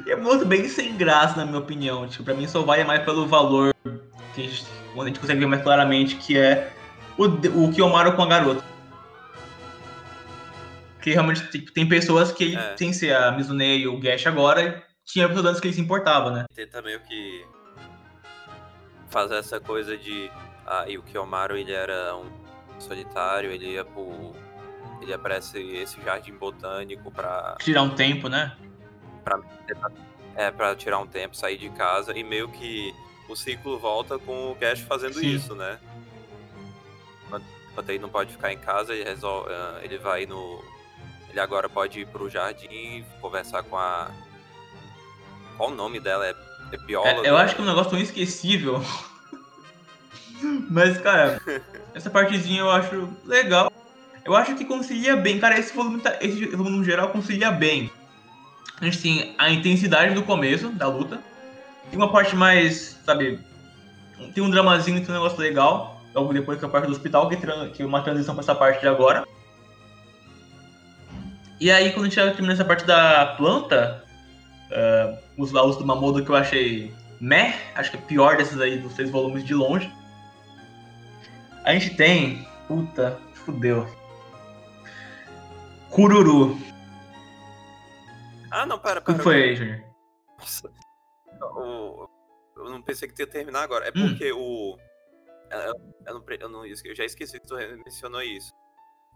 E 0.06 0.10
é 0.12 0.16
muito 0.16 0.44
bem 0.46 0.68
sem 0.68 0.96
graça, 0.96 1.36
na 1.36 1.44
minha 1.44 1.58
opinião. 1.58 2.06
Tipo, 2.06 2.24
pra 2.24 2.34
mim 2.34 2.46
só 2.46 2.62
vale 2.62 2.84
mais 2.84 3.02
pelo 3.04 3.26
valor 3.26 3.74
que 4.34 4.40
a 4.40 4.44
gente, 4.44 4.64
quando 4.94 5.06
a 5.06 5.08
gente 5.08 5.20
consegue 5.20 5.40
ver 5.40 5.46
mais 5.46 5.62
claramente, 5.62 6.16
que 6.16 6.38
é 6.38 6.72
o, 7.16 7.24
o 7.24 7.72
Kiyomaru 7.72 8.12
com 8.12 8.22
a 8.22 8.26
garota. 8.26 8.62
Porque 10.94 11.10
realmente 11.12 11.46
tipo, 11.50 11.72
tem 11.72 11.88
pessoas 11.88 12.32
que, 12.32 12.56
É. 12.56 12.76
sem 12.76 12.92
ser 12.92 13.14
a 13.14 13.32
Mizune 13.32 13.78
e 13.78 13.88
o 13.88 13.98
Gash 13.98 14.26
agora, 14.26 14.82
tinha 15.04 15.28
pessoas 15.28 15.46
antes 15.46 15.60
que 15.60 15.68
ele 15.68 15.74
se 15.74 15.80
importava, 15.80 16.30
né? 16.30 16.44
Tem 16.54 16.66
também 16.66 16.96
o 16.96 17.00
que. 17.00 17.44
Fazer 19.10 19.36
essa 19.36 19.58
coisa 19.58 19.96
de. 19.96 20.30
Ah, 20.66 20.84
e 20.86 20.98
o 20.98 21.02
Kiyomaru 21.02 21.56
ele 21.56 21.72
era 21.72 22.14
um 22.14 22.28
solitário, 22.82 23.50
ele 23.50 23.72
ia 23.72 23.84
pro. 23.84 24.32
Ele 25.00 25.10
ia 25.10 25.18
pra 25.18 25.38
esse, 25.38 25.58
esse 25.58 26.00
jardim 26.02 26.32
botânico 26.32 27.10
pra. 27.10 27.56
Tirar 27.60 27.82
um 27.82 27.90
tempo, 27.90 28.28
né? 28.28 28.56
É, 30.34 30.50
pra 30.50 30.74
tirar 30.74 30.98
um 30.98 31.06
tempo, 31.06 31.36
sair 31.36 31.58
de 31.58 31.68
casa 31.70 32.16
e 32.16 32.24
meio 32.24 32.48
que 32.48 32.94
o 33.28 33.36
ciclo 33.36 33.78
volta 33.78 34.18
com 34.18 34.52
o 34.52 34.54
Gash 34.54 34.80
fazendo 34.80 35.14
Sim. 35.14 35.34
isso, 35.34 35.54
né? 35.54 35.78
Enquanto 37.78 37.90
ele 37.90 37.98
não 38.00 38.08
pode 38.08 38.32
ficar 38.32 38.52
em 38.52 38.58
casa, 38.58 38.92
ele 38.92 39.04
resolve. 39.04 39.52
ah, 39.52 39.78
ele 39.82 39.98
vai 39.98 40.26
no. 40.26 40.60
Ele 41.30 41.38
agora 41.38 41.68
pode 41.68 42.00
ir 42.00 42.06
pro 42.08 42.28
jardim 42.28 43.04
conversar 43.20 43.62
com 43.62 43.76
a. 43.76 44.10
Qual 45.56 45.70
o 45.70 45.74
nome 45.74 46.00
dela? 46.00 46.26
É, 46.26 46.34
é 46.72 46.76
bióloga? 46.78 47.26
É, 47.26 47.30
eu 47.30 47.36
acho 47.36 47.54
que 47.54 47.60
é 47.60 47.64
um 47.64 47.68
negócio 47.68 47.90
tão 47.90 48.00
esquecível. 48.00 48.82
Mas, 50.70 50.98
cara, 50.98 51.40
essa 51.94 52.10
partezinha 52.10 52.60
eu 52.60 52.70
acho 52.70 53.08
legal. 53.24 53.72
Eu 54.24 54.36
acho 54.36 54.54
que 54.54 54.64
concilia 54.64 55.16
bem. 55.16 55.38
Cara, 55.38 55.58
esse 55.58 55.74
volume, 55.74 56.00
tá- 56.00 56.16
esse 56.20 56.44
volume 56.54 56.78
no 56.78 56.84
geral 56.84 57.08
concilia 57.08 57.50
bem. 57.50 57.90
A 58.80 58.84
gente 58.84 59.00
tem 59.00 59.34
a 59.38 59.50
intensidade 59.50 60.14
do 60.14 60.22
começo 60.22 60.68
da 60.70 60.86
luta. 60.86 61.20
Tem 61.90 61.98
uma 61.98 62.12
parte 62.12 62.36
mais, 62.36 62.98
sabe... 63.04 63.40
Tem 64.34 64.42
um 64.42 64.50
dramazinho, 64.50 65.00
tem 65.00 65.10
um 65.10 65.18
negócio 65.18 65.38
legal. 65.38 66.00
Logo 66.14 66.32
depois 66.32 66.58
que 66.58 66.64
a 66.64 66.68
parte 66.68 66.86
do 66.86 66.92
hospital, 66.92 67.28
que, 67.28 67.82
é 67.82 67.86
uma 67.86 68.02
transição 68.02 68.34
pra 68.34 68.42
essa 68.42 68.54
parte 68.54 68.80
de 68.80 68.88
agora. 68.88 69.24
E 71.60 71.70
aí, 71.70 71.92
quando 71.92 72.06
a 72.06 72.08
gente 72.08 72.34
termina 72.34 72.52
essa 72.52 72.64
parte 72.64 72.84
da 72.84 73.34
planta, 73.36 74.04
ah, 74.70 75.18
os 75.36 75.52
laus 75.52 75.76
do 75.76 75.86
Mamodo 75.86 76.24
que 76.24 76.30
eu 76.30 76.36
achei 76.36 76.92
meh, 77.20 77.54
acho 77.74 77.90
que 77.90 77.96
é 77.96 78.00
pior 78.00 78.36
desses 78.36 78.60
aí 78.60 78.78
dos 78.78 78.92
seis 78.92 79.10
volumes 79.10 79.44
de 79.44 79.54
longe. 79.54 79.90
A 81.64 81.72
gente 81.74 81.96
tem. 81.96 82.46
Puta, 82.66 83.20
fudeu. 83.34 83.86
Cururu. 85.90 86.56
Ah, 88.50 88.66
não, 88.66 88.78
pera, 88.78 89.00
O 89.00 89.02
pera. 89.02 89.18
que 89.18 89.24
foi 89.24 89.42
aí, 89.42 89.56
Junior? 89.56 89.82
Nossa. 90.38 90.70
O- 91.40 92.08
Eu 92.56 92.70
não 92.70 92.82
pensei 92.82 93.08
que 93.08 93.22
ia 93.22 93.26
terminar 93.26 93.62
agora. 93.62 93.86
É 93.86 93.90
Hum. 93.90 94.08
porque 94.08 94.32
o. 94.32 94.76
Eu, 95.50 95.58
eu 96.06 96.14
não, 96.14 96.24
eu 96.28 96.48
não 96.48 96.66
eu 96.66 96.94
já 96.94 97.04
esqueci 97.04 97.38
que 97.40 97.46
tu 97.46 97.54
mencionou 97.84 98.20
isso. 98.22 98.52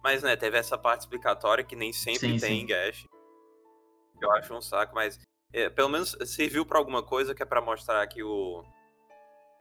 Mas, 0.03 0.23
né, 0.23 0.35
teve 0.37 0.57
essa 0.57 0.79
parte 0.79 1.01
explicatória 1.01 1.63
que 1.65 1.77
nem 1.77 1.93
sempre 1.93 2.21
Sim, 2.21 2.39
tem 2.39 2.39
sim. 2.39 2.61
em 2.63 2.67
Gash. 2.67 3.07
Eu 4.21 4.31
acho 4.33 4.55
um 4.55 4.61
saco, 4.63 4.95
mas. 4.95 5.19
é, 5.53 5.69
pelo 5.69 5.89
menos 5.89 6.17
serviu 6.25 6.65
pra 6.65 6.79
alguma 6.79 7.03
coisa 7.03 7.35
que 7.35 7.43
é 7.43 7.47
pra 7.47 7.61
mostrar 7.61 8.07
que 8.07 8.23
o. 8.23 8.65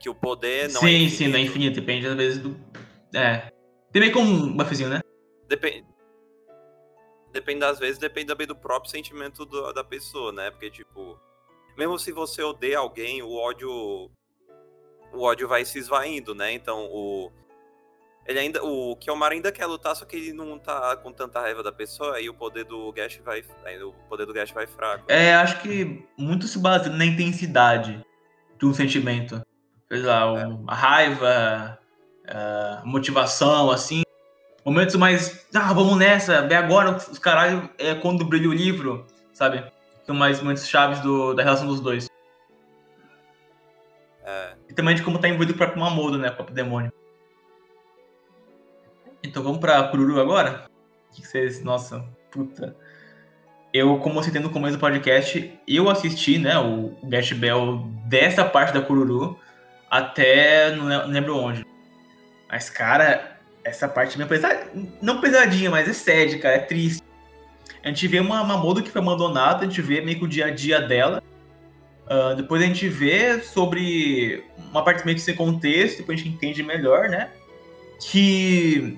Que 0.02 0.10
o 0.10 0.16
poder 0.16 0.70
não 0.70 0.82
é 0.82 0.86
sim, 0.88 0.88
infinito. 1.04 1.16
sim, 1.16 1.28
não 1.28 1.38
é 1.38 1.42
infinito. 1.42 1.76
Depende, 1.80 2.08
às 2.08 2.16
vezes, 2.16 2.40
do. 2.40 2.60
É. 3.14 3.52
Tem 3.92 4.02
meio 4.02 4.12
como 4.14 4.30
um 4.32 4.56
buffzinho, 4.58 4.90
né? 4.90 5.00
Depende. 5.48 5.86
Depende 7.32 7.60
das 7.60 7.80
vezes, 7.80 7.98
depende 7.98 8.28
também 8.28 8.48
do 8.48 8.56
próprio 8.56 8.92
sentimento 8.92 9.46
do- 9.46 9.72
da 9.72 9.84
pessoa, 9.84 10.32
né? 10.32 10.50
Porque, 10.52 10.70
tipo. 10.70 11.20
mesmo 11.78 11.98
se 12.00 12.12
você 12.12 12.42
odeia 12.44 12.80
alguém, 12.80 13.22
o 13.22 13.34
ódio 13.34 13.70
o 15.14 15.22
ódio 15.24 15.48
vai 15.48 15.64
se 15.66 15.78
esvaindo, 15.78 16.34
né? 16.34 16.52
Então 16.54 16.88
o 16.92 17.32
ele 18.26 18.40
ainda 18.40 18.64
o 18.64 18.96
Kiyomaru 18.98 19.34
ainda 19.34 19.52
quer 19.52 19.66
lutar, 19.66 19.96
só 19.96 20.06
que 20.06 20.16
ele 20.16 20.32
não 20.34 20.58
tá 20.60 20.96
com 20.98 21.12
tanta 21.12 21.40
raiva 21.42 21.62
da 21.64 21.72
pessoa, 21.72 22.16
aí 22.16 22.30
o 22.30 22.34
poder 22.34 22.64
do 22.66 22.92
Gash 22.94 23.18
vai 23.24 23.42
o 23.84 23.92
poder 24.08 24.26
do 24.26 24.34
Gash 24.34 24.52
vai 24.52 24.68
fraco. 24.68 25.06
É, 25.12 25.34
acho 25.34 25.62
que 25.62 26.06
muito 26.18 26.48
se 26.48 26.60
baseia 26.60 26.96
na 26.96 27.06
intensidade 27.06 28.02
do 28.60 28.74
sentimento. 28.74 29.42
Sei 29.92 30.00
lá, 30.00 30.24
a 30.68 30.74
raiva, 30.74 31.78
a 32.26 32.82
motivação, 32.86 33.70
assim. 33.70 34.04
Momentos 34.64 34.96
mais, 34.96 35.46
ah, 35.54 35.74
vamos 35.74 35.98
nessa, 35.98 36.48
vem 36.48 36.56
agora, 36.56 36.96
os 36.96 37.20
caralho, 37.20 37.70
é 37.78 37.94
quando 37.96 38.24
brilha 38.24 38.48
o 38.48 38.54
livro, 38.54 39.06
sabe? 39.34 39.70
São 40.06 40.16
mais 40.16 40.42
momentos 40.42 40.66
chaves 40.66 41.02
do, 41.02 41.34
da 41.34 41.44
relação 41.44 41.68
dos 41.68 41.82
dois. 41.82 42.08
É. 44.24 44.54
E 44.70 44.74
também 44.74 44.96
de 44.96 45.04
como 45.04 45.20
tá 45.20 45.28
envolvido 45.28 45.52
o 45.52 45.58
próprio 45.58 45.82
Mamodo, 45.82 46.18
né? 46.18 46.30
O 46.30 46.36
próprio 46.36 46.56
demônio. 46.56 46.94
Então 49.22 49.44
vamos 49.44 49.58
pra 49.58 49.84
Kururu 49.90 50.22
agora? 50.22 50.70
O 51.10 51.16
que 51.16 51.28
vocês. 51.28 51.62
Nossa, 51.62 52.00
puta. 52.32 52.78
Eu, 53.74 53.98
como 53.98 54.20
eu 54.20 54.24
citei 54.24 54.40
no 54.40 54.52
começo 54.52 54.78
do 54.78 54.80
podcast, 54.80 55.60
eu 55.68 55.90
assisti, 55.90 56.38
né, 56.38 56.58
o 56.58 56.96
Gash 57.04 57.34
Bell 57.34 57.80
dessa 58.06 58.46
parte 58.46 58.74
da 58.74 58.82
Kururu 58.82 59.38
até 59.92 60.74
não 60.74 61.08
lembro 61.08 61.38
onde. 61.38 61.66
Mas, 62.50 62.70
cara, 62.70 63.38
essa 63.64 63.88
parte 63.88 64.20
é 64.22 64.26
pesada. 64.26 64.72
Não 65.02 65.20
pesadinha, 65.20 65.70
mas 65.70 66.08
é 66.10 66.38
cara, 66.38 66.56
é 66.56 66.60
triste. 66.60 67.04
A 67.84 67.88
gente 67.88 68.08
vê 68.08 68.20
uma 68.20 68.44
Mamodo 68.44 68.82
que 68.82 68.90
foi 68.90 69.02
abandonada, 69.02 69.66
a 69.66 69.68
gente 69.68 69.82
vê 69.82 70.02
meio 70.02 70.20
que 70.20 70.26
o 70.26 70.28
dia 70.28 70.46
a 70.46 70.52
dia 70.52 70.80
dela. 70.80 71.22
Uh, 72.06 72.36
depois 72.36 72.62
a 72.62 72.66
gente 72.66 72.88
vê 72.88 73.42
sobre 73.42 74.44
uma 74.72 74.84
parte 74.84 75.06
meio 75.06 75.16
que 75.16 75.22
sem 75.22 75.36
contexto, 75.36 75.98
depois 75.98 76.20
a 76.20 76.24
gente 76.24 76.36
entende 76.36 76.64
melhor, 76.64 77.10
né? 77.10 77.30
Que 78.00 78.98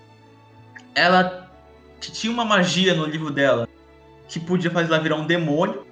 ela 0.96 1.52
tinha 2.00 2.32
uma 2.32 2.46
magia 2.46 2.94
no 2.94 3.06
livro 3.06 3.32
dela 3.32 3.68
que 4.28 4.40
podia 4.40 4.72
fazer 4.72 4.94
ela 4.94 5.02
virar 5.02 5.16
um 5.16 5.26
demônio. 5.26 5.86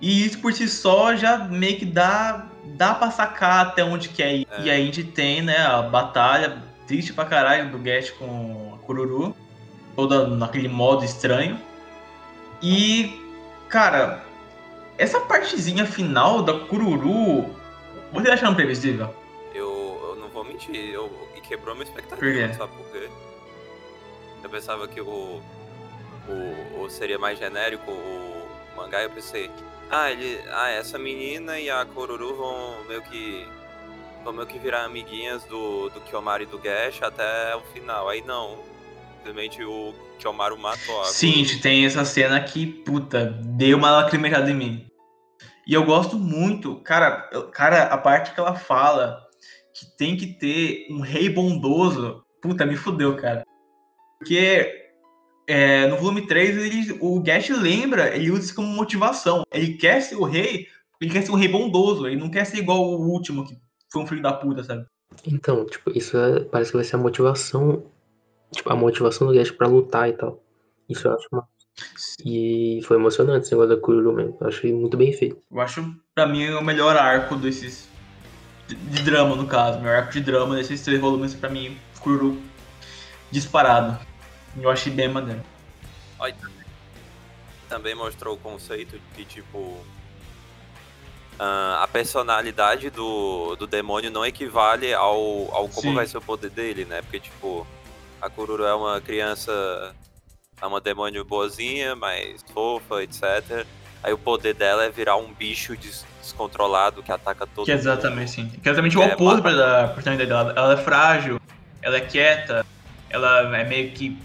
E 0.00 0.24
isso 0.24 0.38
por 0.40 0.52
si 0.52 0.68
só 0.68 1.14
já 1.14 1.38
meio 1.38 1.78
que 1.78 1.84
dá, 1.84 2.48
dá 2.64 2.94
pra 2.94 3.10
sacar 3.10 3.66
até 3.66 3.84
onde 3.84 4.08
quer 4.08 4.34
ir. 4.34 4.46
É. 4.50 4.62
E 4.62 4.70
aí 4.70 4.82
a 4.82 4.84
gente 4.84 5.04
tem, 5.04 5.42
né, 5.42 5.58
a 5.58 5.82
batalha 5.82 6.62
triste 6.86 7.12
pra 7.12 7.24
caralho 7.24 7.70
do 7.70 7.78
Gash 7.78 8.10
com 8.10 8.74
a 8.74 8.86
Kururu. 8.86 9.34
Toda 9.96 10.26
naquele 10.26 10.68
modo 10.68 11.04
estranho. 11.04 11.58
E, 12.62 13.20
cara, 13.68 14.24
essa 14.96 15.20
partezinha 15.20 15.84
final 15.84 16.42
da 16.42 16.60
Kururu, 16.60 17.54
você 18.12 18.30
acha 18.30 18.52
previsível? 18.54 19.14
Eu, 19.54 20.00
eu 20.08 20.16
não 20.16 20.28
vou 20.28 20.44
mentir, 20.44 20.76
eu, 20.76 21.10
quebrou 21.50 21.74
minha 21.74 21.84
expectativa, 21.84 22.48
por 22.48 22.56
sabe 22.56 22.72
por 22.76 22.92
quê? 22.92 23.10
Eu 24.42 24.48
pensava 24.48 24.86
que 24.86 25.00
o, 25.00 25.42
o, 26.28 26.80
o 26.80 26.88
seria 26.88 27.18
mais 27.18 27.38
genérico 27.38 27.90
o 27.90 28.46
mangá, 28.76 29.02
eu 29.02 29.10
pensei, 29.10 29.50
ah, 29.90 30.10
ele, 30.10 30.40
ah, 30.50 30.70
essa 30.70 30.98
menina 30.98 31.58
e 31.58 31.68
a 31.68 31.84
Koruru 31.84 32.36
vão 32.36 32.84
meio 32.88 33.02
que 33.02 33.46
vão 34.22 34.32
meio 34.32 34.46
que 34.46 34.58
virar 34.58 34.84
amiguinhas 34.84 35.42
do, 35.44 35.88
do 35.88 36.00
Kiyomaru 36.02 36.44
e 36.44 36.46
do 36.46 36.58
Gash 36.58 37.02
até 37.02 37.56
o 37.56 37.60
final. 37.72 38.08
Aí 38.08 38.22
não, 38.22 38.58
simplesmente 39.16 39.62
o 39.64 39.94
Kiyomaru 40.18 40.58
matou 40.58 41.00
a 41.00 41.04
Sim, 41.06 41.44
tem 41.60 41.84
essa 41.84 42.04
cena 42.04 42.40
que, 42.40 42.66
puta, 42.66 43.26
deu 43.44 43.78
uma 43.78 43.90
lacrimejada 43.90 44.50
em 44.50 44.54
mim. 44.54 44.86
E 45.66 45.74
eu 45.74 45.84
gosto 45.84 46.16
muito, 46.16 46.76
cara, 46.76 47.28
cara, 47.52 47.84
a 47.84 47.98
parte 47.98 48.32
que 48.32 48.40
ela 48.40 48.54
fala 48.54 49.26
que 49.74 49.86
tem 49.96 50.16
que 50.16 50.26
ter 50.26 50.86
um 50.90 51.00
rei 51.00 51.28
bondoso, 51.28 52.24
puta, 52.42 52.66
me 52.66 52.76
fudeu, 52.76 53.16
cara. 53.16 53.44
Porque 54.18 54.79
é, 55.50 55.88
no 55.88 55.96
volume 55.96 56.28
3, 56.28 56.56
ele, 56.58 56.98
o 57.00 57.20
Gash 57.20 57.48
lembra, 57.48 58.14
ele 58.14 58.30
usa 58.30 58.44
isso 58.44 58.54
como 58.54 58.68
motivação. 58.68 59.42
Ele 59.52 59.74
quer 59.74 60.00
ser 60.00 60.14
o 60.14 60.22
rei, 60.22 60.68
ele 61.00 61.10
quer 61.10 61.22
ser 61.22 61.32
um 61.32 61.36
rei 61.36 61.48
bondoso, 61.48 62.06
ele 62.06 62.14
não 62.20 62.30
quer 62.30 62.44
ser 62.44 62.58
igual 62.58 62.84
o 62.84 63.10
último, 63.10 63.44
que 63.44 63.58
foi 63.92 64.00
um 64.00 64.06
filho 64.06 64.22
da 64.22 64.32
puta, 64.32 64.62
sabe? 64.62 64.86
Então, 65.26 65.66
tipo, 65.66 65.90
isso 65.90 66.16
é, 66.16 66.38
parece 66.44 66.70
que 66.70 66.76
vai 66.76 66.84
ser 66.84 66.94
a 66.94 67.00
motivação, 67.00 67.84
tipo, 68.52 68.70
a 68.70 68.76
motivação 68.76 69.26
do 69.26 69.34
Gash 69.34 69.50
pra 69.50 69.66
lutar 69.66 70.08
e 70.08 70.12
tal. 70.12 70.40
Isso 70.88 71.08
eu 71.08 71.14
acho 71.14 71.26
uma... 71.32 71.44
E 72.24 72.80
foi 72.84 72.96
emocionante 72.96 73.46
esse 73.46 73.52
negócio 73.52 73.74
da 73.74 73.80
Kururu 73.82 74.12
mesmo. 74.12 74.38
Eu 74.40 74.46
achei 74.46 74.72
muito 74.72 74.96
bem 74.96 75.12
feito. 75.12 75.36
Eu 75.50 75.60
acho, 75.60 75.96
pra 76.14 76.28
mim, 76.28 76.48
o 76.50 76.62
melhor 76.62 76.96
arco 76.96 77.34
desses. 77.34 77.88
De, 78.68 78.76
de 78.76 79.02
drama, 79.02 79.34
no 79.34 79.46
caso. 79.48 79.80
Melhor 79.80 79.96
arco 79.96 80.12
de 80.12 80.20
drama 80.20 80.54
desses 80.54 80.80
três 80.82 81.00
volumes, 81.00 81.34
pra 81.34 81.48
mim, 81.48 81.76
Kururu 82.00 82.36
disparado. 83.32 84.09
Bem 84.94 85.08
maneiro. 85.08 85.42
Olha, 86.18 86.34
também 87.68 87.94
mostrou 87.94 88.34
o 88.34 88.38
conceito 88.38 88.98
de 88.98 89.04
que, 89.14 89.24
tipo, 89.24 89.58
uh, 89.58 91.76
a 91.80 91.88
personalidade 91.90 92.90
do, 92.90 93.56
do 93.56 93.66
demônio 93.66 94.10
não 94.10 94.26
equivale 94.26 94.92
ao, 94.92 95.54
ao 95.54 95.68
como 95.68 95.88
Sim. 95.88 95.94
vai 95.94 96.06
ser 96.06 96.18
o 96.18 96.20
poder 96.20 96.50
dele, 96.50 96.84
né? 96.84 97.00
Porque, 97.00 97.20
tipo, 97.20 97.66
a 98.20 98.28
Kururu 98.28 98.64
é 98.64 98.74
uma 98.74 99.00
criança, 99.00 99.94
é 100.60 100.66
uma 100.66 100.80
demônio 100.80 101.24
boazinha, 101.24 101.94
mas 101.94 102.44
fofa, 102.52 103.02
etc. 103.02 103.64
Aí 104.02 104.12
o 104.12 104.18
poder 104.18 104.54
dela 104.54 104.84
é 104.84 104.90
virar 104.90 105.16
um 105.16 105.32
bicho 105.32 105.76
des 105.76 106.04
descontrolado 106.20 107.02
que 107.02 107.10
ataca 107.10 107.46
todo 107.46 107.64
que 107.64 107.72
é 107.72 107.74
exatamente, 107.74 108.30
sim. 108.30 108.48
Que 108.48 108.68
é 108.68 108.72
exatamente 108.72 108.98
o 108.98 109.02
é, 109.02 109.14
oposto 109.14 109.42
da 109.42 109.88
personalidade 109.88 110.28
dela. 110.28 110.52
Ela 110.54 110.74
é 110.74 110.76
frágil, 110.76 111.40
ela 111.80 111.96
é 111.96 112.00
quieta, 112.00 112.66
ela 113.08 113.56
é 113.56 113.64
meio 113.64 113.90
que 113.92 114.18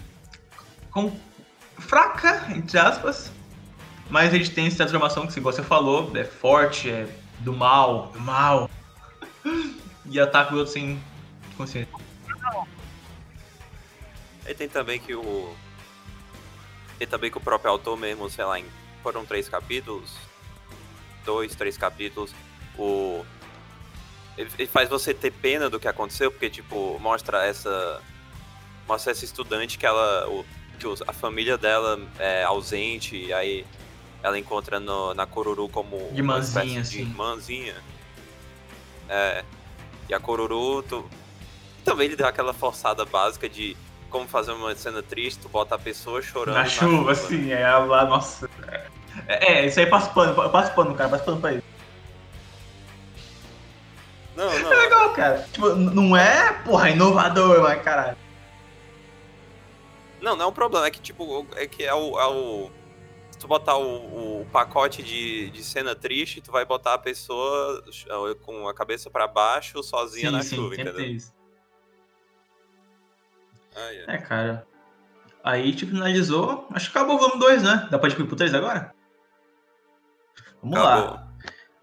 com, 0.96 1.12
fraca, 1.78 2.46
entre 2.56 2.78
aspas, 2.78 3.30
mas 4.08 4.32
gente 4.32 4.50
tem 4.50 4.66
essa 4.66 4.78
transformação 4.78 5.26
que, 5.26 5.38
igual 5.38 5.52
você 5.52 5.62
falou, 5.62 6.10
é 6.16 6.24
forte, 6.24 6.88
é 6.88 7.06
do 7.40 7.52
mal, 7.52 8.06
do 8.14 8.20
mal, 8.20 8.70
e 10.06 10.18
ataca 10.18 10.54
o 10.54 10.58
outro 10.58 10.72
sem 10.72 10.98
consciência. 11.54 11.92
E 14.48 14.54
tem 14.54 14.70
também 14.70 14.98
que 14.98 15.14
o. 15.14 15.54
Tem 16.98 17.06
também 17.06 17.30
que 17.30 17.36
o 17.36 17.42
próprio 17.42 17.72
autor 17.72 17.98
mesmo, 17.98 18.30
sei 18.30 18.46
lá, 18.46 18.58
em... 18.58 18.64
foram 19.02 19.26
três 19.26 19.50
capítulos, 19.50 20.16
dois, 21.26 21.54
três 21.54 21.76
capítulos, 21.76 22.34
o. 22.78 23.22
Ele 24.38 24.66
faz 24.66 24.88
você 24.88 25.12
ter 25.12 25.30
pena 25.30 25.68
do 25.68 25.78
que 25.78 25.88
aconteceu, 25.88 26.30
porque, 26.30 26.48
tipo, 26.48 26.98
mostra 27.00 27.44
essa. 27.44 28.00
Mostra 28.88 29.12
essa 29.12 29.26
estudante 29.26 29.76
que 29.76 29.84
ela. 29.84 30.26
O, 30.30 30.44
que 30.76 30.86
a 31.06 31.12
família 31.12 31.58
dela 31.58 31.98
é 32.18 32.44
ausente, 32.44 33.32
aí 33.32 33.64
ela 34.22 34.38
encontra 34.38 34.80
no, 34.80 35.14
na 35.14 35.26
Coruru 35.26 35.68
como 35.68 35.96
irmãzinha, 36.14 36.82
de 36.82 37.00
irmãzinha. 37.00 37.74
É, 39.08 39.44
e 40.08 40.14
a 40.14 40.20
Coruru 40.20 40.82
tu, 40.82 41.08
também 41.84 42.06
ele 42.06 42.16
deu 42.16 42.26
aquela 42.26 42.52
forçada 42.52 43.04
básica 43.04 43.48
de 43.48 43.76
como 44.10 44.26
fazer 44.26 44.52
uma 44.52 44.74
cena 44.74 45.02
triste, 45.02 45.40
tu 45.40 45.48
bota 45.48 45.74
a 45.74 45.78
pessoa 45.78 46.22
chorando. 46.22 46.54
Na, 46.54 46.62
na 46.62 46.68
chuva, 46.68 46.90
chuva, 46.90 47.12
assim, 47.12 47.52
é 47.52 47.70
lá, 47.70 48.04
nossa. 48.04 48.48
É, 49.26 49.52
é, 49.52 49.66
isso 49.66 49.78
aí 49.80 49.86
passa 49.86 50.10
pano, 50.10 50.50
passa 50.50 50.72
pano, 50.72 50.94
cara, 50.94 51.10
passa 51.10 51.24
pano 51.24 51.40
pra 51.40 51.52
isso. 51.54 51.62
Não, 54.36 54.46
não. 54.46 54.72
É 54.72 54.76
legal, 54.76 55.10
cara. 55.10 55.46
Tipo, 55.50 55.74
não 55.74 56.16
é, 56.16 56.52
porra, 56.64 56.90
inovador, 56.90 57.62
mas 57.62 57.82
caralho. 57.82 58.16
Não, 60.26 60.34
não 60.34 60.46
é 60.46 60.48
um 60.48 60.52
problema, 60.52 60.84
é 60.88 60.90
que 60.90 61.00
tipo, 61.00 61.46
é 61.54 61.68
que 61.68 61.84
é 61.84 61.94
o. 61.94 62.18
É 62.18 62.26
o 62.26 62.70
se 63.30 63.38
tu 63.38 63.46
botar 63.46 63.76
o, 63.76 64.40
o, 64.40 64.46
pacote 64.46 65.00
de, 65.00 65.50
de 65.50 65.62
cena 65.62 65.94
triste, 65.94 66.40
tu 66.40 66.50
vai 66.50 66.64
botar 66.64 66.94
a 66.94 66.98
pessoa 66.98 67.84
com 68.42 68.66
a 68.66 68.74
cabeça 68.74 69.08
para 69.08 69.28
baixo, 69.28 69.80
sozinha 69.84 70.30
sim, 70.30 70.36
na 70.36 70.42
sim, 70.42 70.56
chuva, 70.56 70.74
entendeu? 70.74 70.98
Isso. 70.98 71.32
Ah, 73.76 73.88
yeah. 73.90 74.14
É, 74.14 74.18
cara. 74.18 74.66
Aí, 75.44 75.72
tipo, 75.72 75.92
finalizou. 75.92 76.66
Acho 76.72 76.90
que 76.90 76.98
acabou 76.98 77.16
o 77.16 77.18
volume 77.20 77.38
2, 77.38 77.62
né? 77.62 77.88
Dá 77.88 77.96
pra 77.96 78.08
ir 78.08 78.16
pro 78.16 78.34
3 78.34 78.52
agora? 78.52 78.92
Vamos 80.60 80.78
acabou. 80.78 81.04
lá. 81.04 81.28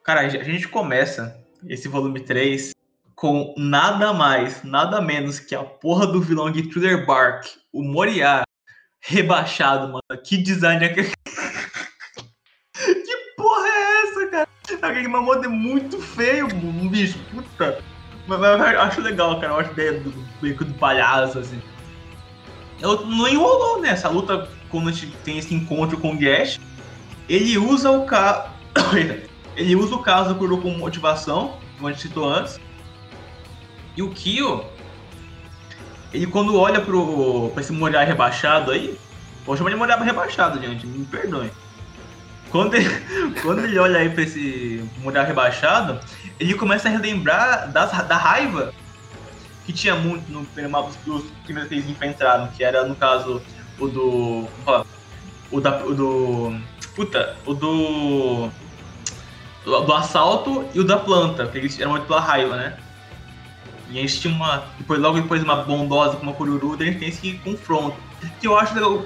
Cara, 0.03 0.21
a 0.21 0.27
gente 0.27 0.67
começa 0.67 1.41
esse 1.65 1.87
volume 1.87 2.19
3 2.19 2.73
com 3.15 3.53
nada 3.57 4.11
mais, 4.11 4.63
nada 4.63 4.99
menos 4.99 5.39
que 5.39 5.55
a 5.55 5.63
porra 5.63 6.05
do 6.05 6.19
vilão 6.19 6.51
de 6.51 6.67
Thriller 6.67 7.05
Bark, 7.05 7.62
o 7.73 7.83
Moriá, 7.83 8.43
rebaixado, 9.01 9.87
mano. 9.87 10.23
Que 10.23 10.37
design 10.37 10.85
é 10.85 10.89
que... 10.89 11.03
que 12.73 13.17
porra 13.35 13.67
é 13.67 14.03
essa, 14.03 14.27
cara? 14.27 14.47
Aquele 14.81 15.07
Mamoto 15.07 15.45
é 15.45 15.47
muito 15.47 15.99
feio, 15.99 16.47
um 16.47 16.87
bicho, 16.87 17.17
puta. 17.31 17.81
Mas, 18.27 18.39
mas 18.39 18.73
eu 18.73 18.81
acho 18.81 19.01
legal, 19.01 19.39
cara. 19.39 19.53
Eu 19.53 19.59
acho 19.59 19.71
ideia 19.71 19.99
do 19.99 20.11
bico 20.41 20.63
do 20.63 20.73
palhaço, 20.75 21.39
assim. 21.39 21.61
Eu, 22.79 23.05
não 23.05 23.27
enrolou, 23.27 23.81
né? 23.81 23.89
Essa 23.89 24.09
luta, 24.09 24.47
quando 24.69 24.89
a 24.89 24.91
gente 24.91 25.15
tem 25.23 25.37
esse 25.37 25.53
encontro 25.53 25.97
com 25.97 26.13
o 26.13 26.17
Gash, 26.17 26.59
ele 27.27 27.57
usa 27.57 27.91
o 27.91 28.05
carro. 28.05 28.53
ele 29.55 29.75
usa 29.75 29.95
o 29.95 30.01
caso 30.01 30.33
do 30.33 30.35
Kuro 30.35 30.61
como 30.61 30.77
motivação, 30.77 31.57
como 31.75 31.87
a 31.87 31.91
gente 31.91 32.01
citou 32.01 32.27
antes. 32.27 32.59
E 33.95 34.01
o 34.01 34.09
Kyo, 34.09 34.65
ele 36.13 36.27
quando 36.27 36.57
olha 36.59 36.79
pro, 36.79 37.49
pra 37.53 37.61
esse 37.61 37.73
Moriarty 37.73 38.07
rebaixado 38.07 38.71
aí, 38.71 38.97
vou 39.45 39.57
chamar 39.57 39.71
de 39.71 39.75
Moriarty 39.75 40.03
rebaixado, 40.03 40.61
gente, 40.61 40.85
me 40.85 41.05
perdoem. 41.05 41.51
Quando 42.51 42.75
ele, 42.75 42.89
quando 43.41 43.63
ele 43.63 43.79
olha 43.79 43.99
aí 43.99 44.09
pra 44.09 44.23
esse 44.23 44.87
Moriarty 44.99 45.29
rebaixado, 45.29 45.99
ele 46.39 46.53
começa 46.53 46.87
a 46.87 46.91
relembrar 46.91 47.71
das, 47.71 47.91
da 48.07 48.17
raiva 48.17 48.73
que 49.65 49.73
tinha 49.73 49.95
muito 49.95 50.29
no 50.31 50.43
primeiro 50.45 50.71
mapa 50.71 50.91
dos 51.05 51.23
primeiros 51.43 51.69
que 51.69 51.75
eles 51.75 51.89
enfrentaram, 51.89 52.47
que 52.47 52.63
era, 52.63 52.85
no 52.85 52.95
caso, 52.95 53.41
o 53.79 53.87
do. 53.87 54.47
Falar, 54.65 54.85
o 55.51 55.61
da. 55.61 55.83
O 55.85 55.93
do. 55.93 56.59
Puta, 56.95 57.35
o. 57.45 57.53
Do, 57.53 58.49
do 59.63 59.93
assalto 59.93 60.65
e 60.73 60.79
o 60.79 60.83
da 60.83 60.97
planta, 60.97 61.47
que 61.47 61.57
eles 61.57 61.79
eram 61.79 61.91
muito 61.91 62.05
pela 62.05 62.19
raiva, 62.19 62.55
né? 62.57 62.77
E 63.93 63.99
a 63.99 64.01
gente 64.01 64.19
tinha 64.19 64.33
uma. 64.33 64.65
Depois, 64.79 64.99
logo 64.99 65.21
depois 65.21 65.43
uma 65.43 65.57
bondosa 65.57 66.17
com 66.17 66.23
uma 66.23 66.33
cururu, 66.33 66.73
a 66.73 66.83
gente 66.83 66.97
tem 66.97 67.09
esse 67.09 67.33
confronto. 67.43 67.95
Que 68.41 68.47
eu 68.47 68.57
acho 68.57 68.73
legal 68.73 68.97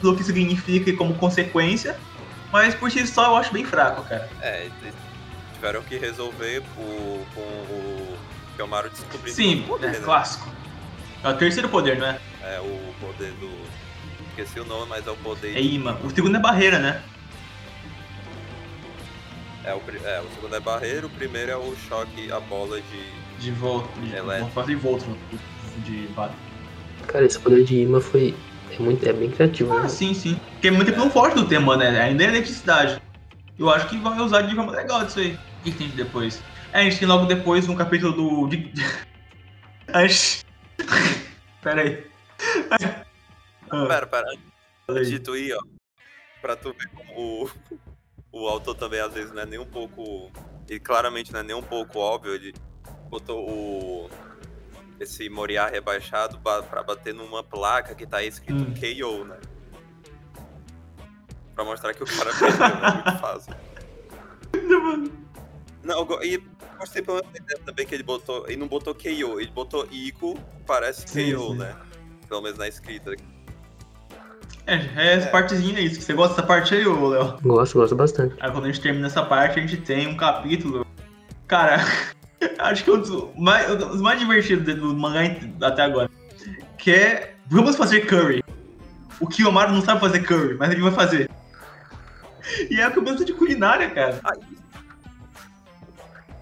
pelo 0.00 0.16
que 0.16 0.22
significa 0.22 0.88
e 0.88 0.92
como 0.92 1.14
consequência, 1.14 1.98
mas 2.52 2.72
por 2.74 2.88
si 2.90 3.04
só 3.08 3.26
eu 3.26 3.36
acho 3.36 3.52
bem 3.52 3.64
fraco, 3.64 4.04
cara. 4.04 4.30
É, 4.40 4.68
tiveram 5.52 5.82
que 5.82 5.98
resolver 5.98 6.62
o, 6.78 7.26
com 7.34 7.40
o 7.40 8.16
Kyomaru 8.56 8.88
descobrindo 8.90 9.34
Sim, 9.34 9.62
o 9.62 9.66
poder, 9.66 9.88
é, 9.88 9.92
né? 9.98 9.98
clássico. 10.04 10.48
É 11.24 11.28
o 11.28 11.36
terceiro 11.36 11.68
poder, 11.68 11.98
não 11.98 12.06
é? 12.06 12.20
É 12.42 12.60
o 12.60 12.94
poder 13.00 13.32
do. 13.32 13.50
Esqueci 14.28 14.60
o 14.60 14.64
nome, 14.64 14.86
mas 14.88 15.04
é 15.06 15.10
o 15.10 15.16
poder. 15.16 15.56
É 15.56 15.60
imã. 15.60 15.98
O 16.04 16.10
segundo 16.10 16.36
é 16.36 16.40
barreira, 16.40 16.78
né? 16.78 17.02
É 19.64 19.74
o, 19.74 19.82
é, 20.04 20.20
o 20.20 20.34
segundo 20.34 20.54
é 20.54 20.60
barreira, 20.60 21.06
o 21.06 21.10
primeiro 21.10 21.50
é 21.50 21.56
o 21.56 21.74
choque, 21.88 22.30
a 22.30 22.38
bola 22.38 22.80
de. 22.80 23.25
De 23.38 23.50
volta. 23.52 23.88
De, 24.00 24.66
de 24.66 24.74
volta 24.76 25.06
de 25.84 26.06
bala. 26.08 26.34
Cara, 27.06 27.24
esse 27.24 27.38
poder 27.38 27.64
de 27.64 27.82
imã 27.82 28.00
foi. 28.00 28.34
É, 28.70 28.78
muito, 28.78 29.06
é 29.08 29.12
bem 29.12 29.30
criativo, 29.30 29.72
né? 29.74 29.82
Ah, 29.84 29.88
sim, 29.88 30.12
sim. 30.12 30.38
Porque 30.52 30.68
é 30.68 30.70
muito 30.70 30.90
tempo 30.90 30.98
não 30.98 31.10
forte 31.10 31.34
do 31.36 31.46
tema, 31.46 31.76
né? 31.76 32.00
Ainda 32.00 32.24
é 32.24 32.26
eletricidade. 32.26 33.00
Eu 33.58 33.70
acho 33.70 33.88
que 33.88 33.96
vai 33.98 34.18
usar 34.18 34.42
de 34.42 34.54
forma 34.54 34.72
legal 34.72 35.04
disso 35.04 35.20
aí. 35.20 35.34
O 35.60 35.62
que 35.64 35.72
que 35.72 35.78
tem 35.78 35.88
de 35.88 35.96
depois? 35.96 36.42
É, 36.72 36.80
a 36.80 36.84
gente 36.84 36.98
tem 36.98 37.08
logo 37.08 37.26
depois 37.26 37.68
um 37.68 37.76
capítulo 37.76 38.12
do. 38.12 38.48
De... 38.48 38.72
a 39.92 40.06
gente. 40.06 40.44
Pera 41.62 41.82
aí. 41.82 42.06
Ah, 43.70 43.86
Pera, 43.86 44.06
pera, 44.06 44.26
antes 44.88 45.12
aí. 45.12 45.18
de 45.18 45.30
ir, 45.30 45.54
ó. 45.54 45.62
Pra 46.40 46.54
tu 46.54 46.74
ver 46.78 46.88
como 46.88 47.44
o, 47.44 47.50
o 48.30 48.48
autor 48.48 48.74
também 48.74 49.00
às 49.00 49.12
vezes 49.12 49.32
não 49.32 49.42
é 49.42 49.46
nem 49.46 49.58
um 49.58 49.66
pouco. 49.66 50.30
Ele 50.68 50.80
claramente 50.80 51.32
não 51.32 51.40
é 51.40 51.42
nem 51.42 51.56
um 51.56 51.62
pouco 51.62 51.98
óbvio, 51.98 52.34
ele 52.34 52.52
botou 53.08 53.48
o. 53.48 54.10
Esse 54.98 55.28
Moriá 55.28 55.66
rebaixado 55.68 56.38
ba- 56.38 56.62
pra 56.62 56.82
bater 56.82 57.12
numa 57.12 57.42
placa 57.42 57.94
que 57.94 58.06
tá 58.06 58.22
escrito 58.22 58.62
Hum. 58.62 58.72
KO, 58.74 59.24
né? 59.24 59.36
Pra 61.54 61.64
mostrar 61.64 61.92
que 61.94 62.02
o 62.02 62.06
cara 62.06 62.30
perdeu, 62.32 62.58
né? 62.58 62.92
Muito 62.94 63.12
fácil. 63.20 63.54
Não, 65.82 66.06
e 66.22 66.42
gostei 66.78 67.02
pelo 67.02 67.18
menos 67.18 67.32
da 67.32 67.38
ideia 67.38 67.60
também 67.64 67.86
que 67.86 67.94
ele 67.94 68.02
botou. 68.02 68.44
Ele 68.46 68.56
não 68.56 68.66
botou 68.66 68.94
KO, 68.94 69.40
ele 69.40 69.50
botou 69.52 69.86
Ico, 69.90 70.38
parece 70.66 71.06
Sim, 71.08 71.34
KO, 71.34 71.48
sim. 71.52 71.58
né? 71.58 71.76
Pelo 72.28 72.42
menos 72.42 72.58
na 72.58 72.66
escrita. 72.66 73.12
É, 74.66 74.74
é 74.74 75.12
essa 75.14 75.28
É. 75.28 75.30
partezinha 75.30 75.78
aí. 75.78 75.88
Se 75.94 76.00
você 76.02 76.12
gosta 76.12 76.34
dessa 76.36 76.46
parte 76.46 76.74
aí, 76.74 76.84
ô 76.86 77.08
Léo. 77.08 77.38
Gosto, 77.42 77.78
gosto 77.78 77.94
bastante. 77.94 78.34
Aí 78.40 78.50
quando 78.50 78.64
a 78.64 78.66
gente 78.68 78.80
termina 78.80 79.06
essa 79.06 79.22
parte, 79.24 79.58
a 79.60 79.62
gente 79.62 79.76
tem 79.76 80.08
um 80.08 80.16
capítulo. 80.16 80.84
Cara, 81.46 81.76
acho 82.58 82.84
que 82.84 82.90
é 82.90 82.92
um 82.92 83.00
dos 83.00 83.34
mais, 83.36 83.70
um 83.70 83.76
dos 83.76 84.00
mais 84.00 84.18
divertidos 84.18 84.74
do 84.74 84.94
mangá 84.94 85.20
até 85.62 85.82
agora. 85.82 86.10
Que 86.78 86.90
é. 86.92 87.34
Vamos 87.48 87.76
fazer 87.76 88.06
curry. 88.06 88.42
O 89.20 89.26
Kiyomaru 89.26 89.72
não 89.72 89.80
sabe 89.80 90.00
fazer 90.00 90.20
curry, 90.26 90.54
mas 90.54 90.70
ele 90.70 90.82
vai 90.82 90.92
fazer. 90.92 91.30
E 92.70 92.80
é 92.80 92.88
o 92.88 92.92
cabeça 92.94 93.24
de 93.24 93.32
culinária, 93.32 93.88
cara. 93.90 94.20
Ah, 94.24 94.32
isso- 94.36 94.62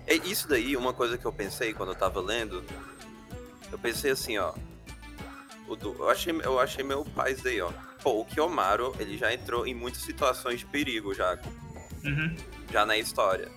É 0.07 0.14
isso 0.14 0.49
daí, 0.49 0.76
uma 0.76 0.92
coisa 0.92 1.16
que 1.16 1.24
eu 1.24 1.32
pensei 1.32 1.72
quando 1.72 1.90
eu 1.90 1.95
tava 1.95 2.20
lendo. 2.20 2.62
Eu 3.72 3.78
pensei 3.78 4.11
assim, 4.11 4.36
ó. 4.38 4.53
eu, 5.68 6.09
achei, 6.11 6.32
eu 6.42 6.61
achei 6.61 6.84
meu 6.84 7.05
pai 7.05 7.32
isso 7.32 7.45
daí, 7.45 7.61
ó. 7.61 7.70
Pô, 8.03 8.20
o 8.20 8.24
Kiyomaru, 8.24 8.95
ele 8.99 9.16
já 9.16 9.32
entrou 9.32 9.66
em 9.66 9.74
muitas 9.74 10.03
situações 10.03 10.61
de 10.61 10.66
perigo 10.66 11.14
já, 11.14 11.38
Uhum. 12.05 12.36
já 12.70 12.84
na 12.84 12.99
história. 12.99 13.49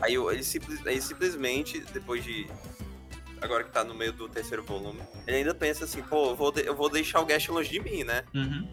Aí 0.00 0.14
eu- 0.14 0.30
ele, 0.30 0.42
simples- 0.44 0.80
ele 0.84 1.00
simplesmente, 1.00 1.80
depois 1.92 2.22
de. 2.24 2.46
Agora 3.40 3.62
que 3.62 3.70
tá 3.70 3.84
no 3.84 3.94
meio 3.94 4.12
do 4.12 4.28
terceiro 4.28 4.64
volume, 4.64 5.00
ele 5.26 5.36
ainda 5.38 5.54
pensa 5.54 5.84
assim, 5.84 6.02
pô, 6.02 6.30
eu 6.30 6.36
vou, 6.36 6.50
de- 6.50 6.66
eu 6.66 6.74
vou 6.74 6.90
deixar 6.90 7.20
o 7.20 7.24
Gash 7.24 7.46
longe 7.48 7.70
de 7.70 7.78
mim, 7.80 8.02
né? 8.02 8.24
Uhum. 8.34 8.68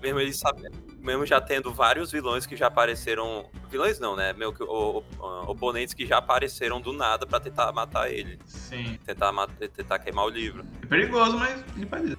Mesmo 0.00 0.20
ele 0.20 0.32
sabendo, 0.32 0.78
mesmo 1.00 1.26
já 1.26 1.40
tendo 1.40 1.72
vários 1.74 2.10
vilões 2.12 2.46
que 2.46 2.56
já 2.56 2.68
apareceram. 2.68 3.50
Vilões 3.68 3.98
não, 3.98 4.14
né? 4.16 4.32
Que 4.56 4.62
o- 4.62 4.98
o- 5.18 5.50
oponentes 5.50 5.92
que 5.94 6.06
já 6.06 6.18
apareceram 6.18 6.80
do 6.80 6.92
nada 6.92 7.26
pra 7.26 7.38
tentar 7.40 7.70
matar 7.72 8.10
ele. 8.10 8.38
Sim. 8.46 8.98
Tentar, 9.04 9.30
ma- 9.32 9.46
tentar 9.48 9.98
queimar 9.98 10.24
o 10.24 10.28
livro. 10.30 10.64
É 10.82 10.86
perigoso, 10.86 11.36
mas 11.38 11.62
ele 11.76 11.86
faz 11.86 12.04
isso. 12.04 12.18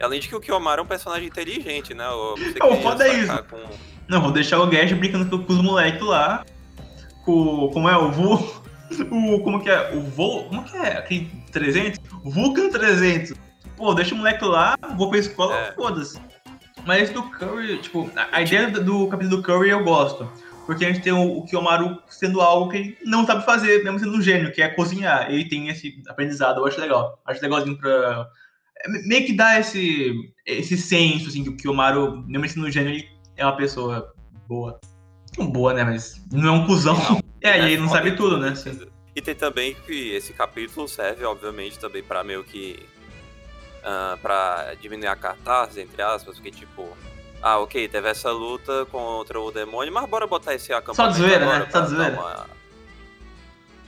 Além 0.00 0.18
de 0.20 0.28
que 0.28 0.34
o 0.34 0.40
Kiyomaru 0.40 0.80
é 0.80 0.84
um 0.84 0.88
personagem 0.88 1.26
inteligente, 1.28 1.92
né? 1.94 2.06
Eu 2.06 2.34
ele 2.38 2.52
ia 2.58 2.82
foda 2.82 3.06
é 3.06 3.26
sacar 3.26 3.42
Com... 3.44 3.60
Não, 4.08 4.22
vou 4.22 4.30
deixar 4.32 4.58
o 4.60 4.66
Gash 4.66 4.92
brincando 4.92 5.44
com 5.44 5.52
os 5.52 5.62
moleques 5.62 6.02
lá. 6.02 6.44
Com. 7.28 7.70
Como 7.74 7.86
é? 7.88 7.96
O 7.96 8.10
Vu. 8.10 8.38
O. 9.10 9.40
Como 9.40 9.62
que 9.62 9.68
é? 9.68 9.94
O 9.94 10.00
Vol. 10.00 10.44
Como 10.44 10.64
que 10.64 10.74
é? 10.74 10.96
Aquele 10.96 11.30
300? 11.52 12.00
Vulcan 12.24 12.70
300. 12.70 13.34
Pô, 13.76 13.92
deixa 13.92 14.14
o 14.14 14.18
moleque 14.18 14.42
lá, 14.46 14.76
vou 14.96 15.10
pra 15.10 15.18
escola, 15.18 15.54
É. 15.54 15.72
foda-se. 15.72 16.18
Mas 16.86 17.10
do 17.10 17.22
Curry, 17.22 17.78
tipo, 17.82 18.10
a, 18.32 18.40
ideia 18.40 18.70
do, 18.70 18.82
do 18.82 19.08
capítulo 19.08 19.36
do 19.36 19.42
Curry 19.42 19.68
eu 19.68 19.84
gosto. 19.84 20.26
Porque 20.64 20.86
a 20.86 20.88
gente 20.88 21.02
tem 21.02 21.12
o, 21.12 21.38
o 21.38 21.44
Kiyomaru 21.44 21.98
sendo 22.08 22.40
algo 22.40 22.70
que 22.70 22.78
ele 22.78 22.98
não 23.04 23.26
sabe 23.26 23.44
fazer, 23.44 23.84
mesmo 23.84 23.98
sendo 23.98 24.16
um 24.16 24.22
gênio, 24.22 24.52
que 24.52 24.62
é 24.62 24.68
cozinhar. 24.68 25.30
Ele 25.30 25.46
tem 25.48 25.68
esse 25.68 26.02
aprendizado, 26.08 26.60
eu 26.60 26.66
acho 26.66 26.80
legal. 26.80 27.20
Acho 27.26 27.42
legalzinho 27.42 27.76
pra. 27.76 28.26
é, 28.84 28.88
Meio 29.06 29.26
que 29.26 29.34
dá 29.34 29.60
esse, 29.60 30.14
esse 30.46 30.78
senso, 30.78 31.28
assim, 31.28 31.44
que 31.44 31.50
o 31.50 31.56
Kiyomaru, 31.56 32.24
mesmo 32.26 32.48
sendo 32.48 32.66
um 32.66 32.70
gênio, 32.70 32.92
ele 32.92 33.06
é 33.36 33.44
uma 33.44 33.56
pessoa 33.56 34.14
boa. 34.48 34.80
Não 35.38 35.46
boa, 35.46 35.72
né? 35.72 35.84
Mas 35.84 36.20
não 36.32 36.48
é 36.48 36.52
um 36.52 36.66
cuzão. 36.66 36.96
É, 37.40 37.56
e 37.60 37.72
ele 37.74 37.82
não 37.82 37.88
sabe 37.88 38.16
tudo, 38.16 38.36
né? 38.36 38.52
E 39.14 39.22
tem 39.22 39.32
também 39.32 39.72
que 39.86 40.10
esse 40.12 40.32
capítulo 40.32 40.88
serve, 40.88 41.24
obviamente, 41.24 41.78
também 41.78 42.02
pra 42.02 42.24
meio 42.24 42.42
que. 42.42 42.84
ah, 43.84 44.18
pra 44.20 44.74
diminuir 44.80 45.06
a 45.06 45.14
cartaz, 45.14 45.76
entre 45.78 46.02
aspas, 46.02 46.34
porque 46.34 46.50
tipo. 46.50 46.88
Ah, 47.40 47.58
ok, 47.60 47.86
teve 47.86 48.08
essa 48.08 48.32
luta 48.32 48.84
contra 48.90 49.38
o 49.40 49.52
demônio, 49.52 49.92
mas 49.94 50.08
bora 50.10 50.26
botar 50.26 50.52
esse 50.52 50.72
acampamento 50.72 51.14
de 51.14 51.20
zoeira, 51.22 51.44
agora 51.44 51.58
né? 51.60 51.70
Só 51.70 51.80
de 51.82 51.88
zoeira. 51.90 52.12
uma- 52.20 52.46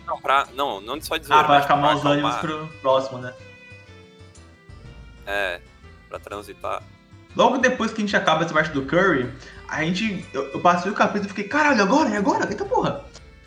Não, 0.07 0.21
pra... 0.21 0.47
não, 0.55 0.81
não 0.81 1.01
só 1.01 1.17
de 1.17 1.27
zoeira, 1.27 1.43
Ah, 1.43 1.47
pra 1.47 1.59
acalmar 1.59 1.97
os 1.97 2.05
ânimos 2.05 2.37
pro 2.37 2.69
próximo, 2.81 3.19
né? 3.19 3.35
É, 5.27 5.61
pra 6.09 6.21
transitar. 6.21 6.85
Logo 7.37 7.59
depois 7.59 7.93
que 7.93 7.99
a 8.01 8.05
gente 8.05 8.17
acaba 8.17 8.45
essa 8.45 8.55
parte 8.55 8.71
do 8.71 8.83
Curry, 8.87 9.29
a 9.71 9.85
gente. 9.85 10.25
Eu, 10.33 10.51
eu 10.53 10.61
passei 10.61 10.91
o 10.91 10.95
capítulo 10.95 11.27
e 11.27 11.29
fiquei, 11.29 11.45
caralho, 11.45 11.83
agora? 11.83 12.11
É 12.11 12.17
agora? 12.17 12.49
Eita 12.49 12.65
porra! 12.65 13.05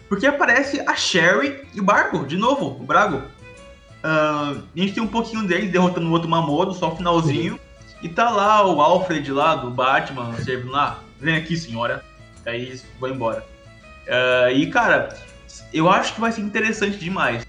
Porque 0.07 0.25
aparece 0.25 0.79
a 0.81 0.95
Sherry 0.95 1.67
e 1.73 1.79
o 1.79 1.83
Barco, 1.83 2.25
de 2.25 2.37
novo, 2.37 2.77
o 2.79 2.85
Brago. 2.85 3.21
Ah, 4.03 4.55
a 4.75 4.79
gente 4.79 4.93
tem 4.93 5.03
um 5.03 5.07
pouquinho 5.07 5.47
deles 5.47 5.71
derrotando 5.71 6.07
o 6.07 6.11
outro 6.11 6.29
Mamodo, 6.29 6.73
só 6.73 6.91
o 6.91 6.95
finalzinho. 6.95 7.59
E 8.01 8.09
tá 8.09 8.29
lá 8.29 8.65
o 8.65 8.81
Alfred 8.81 9.31
lá, 9.31 9.55
do 9.55 9.71
Batman, 9.71 10.33
servindo 10.35 10.71
lá. 10.71 10.99
Vem 11.19 11.35
aqui, 11.35 11.55
senhora. 11.55 12.03
Aí 12.45 12.61
eles 12.61 12.85
vão 12.99 13.09
embora. 13.09 13.45
Ah, 14.07 14.51
e, 14.51 14.67
cara, 14.67 15.17
eu 15.73 15.89
acho 15.89 16.13
que 16.13 16.21
vai 16.21 16.31
ser 16.31 16.41
interessante 16.41 16.97
demais 16.97 17.45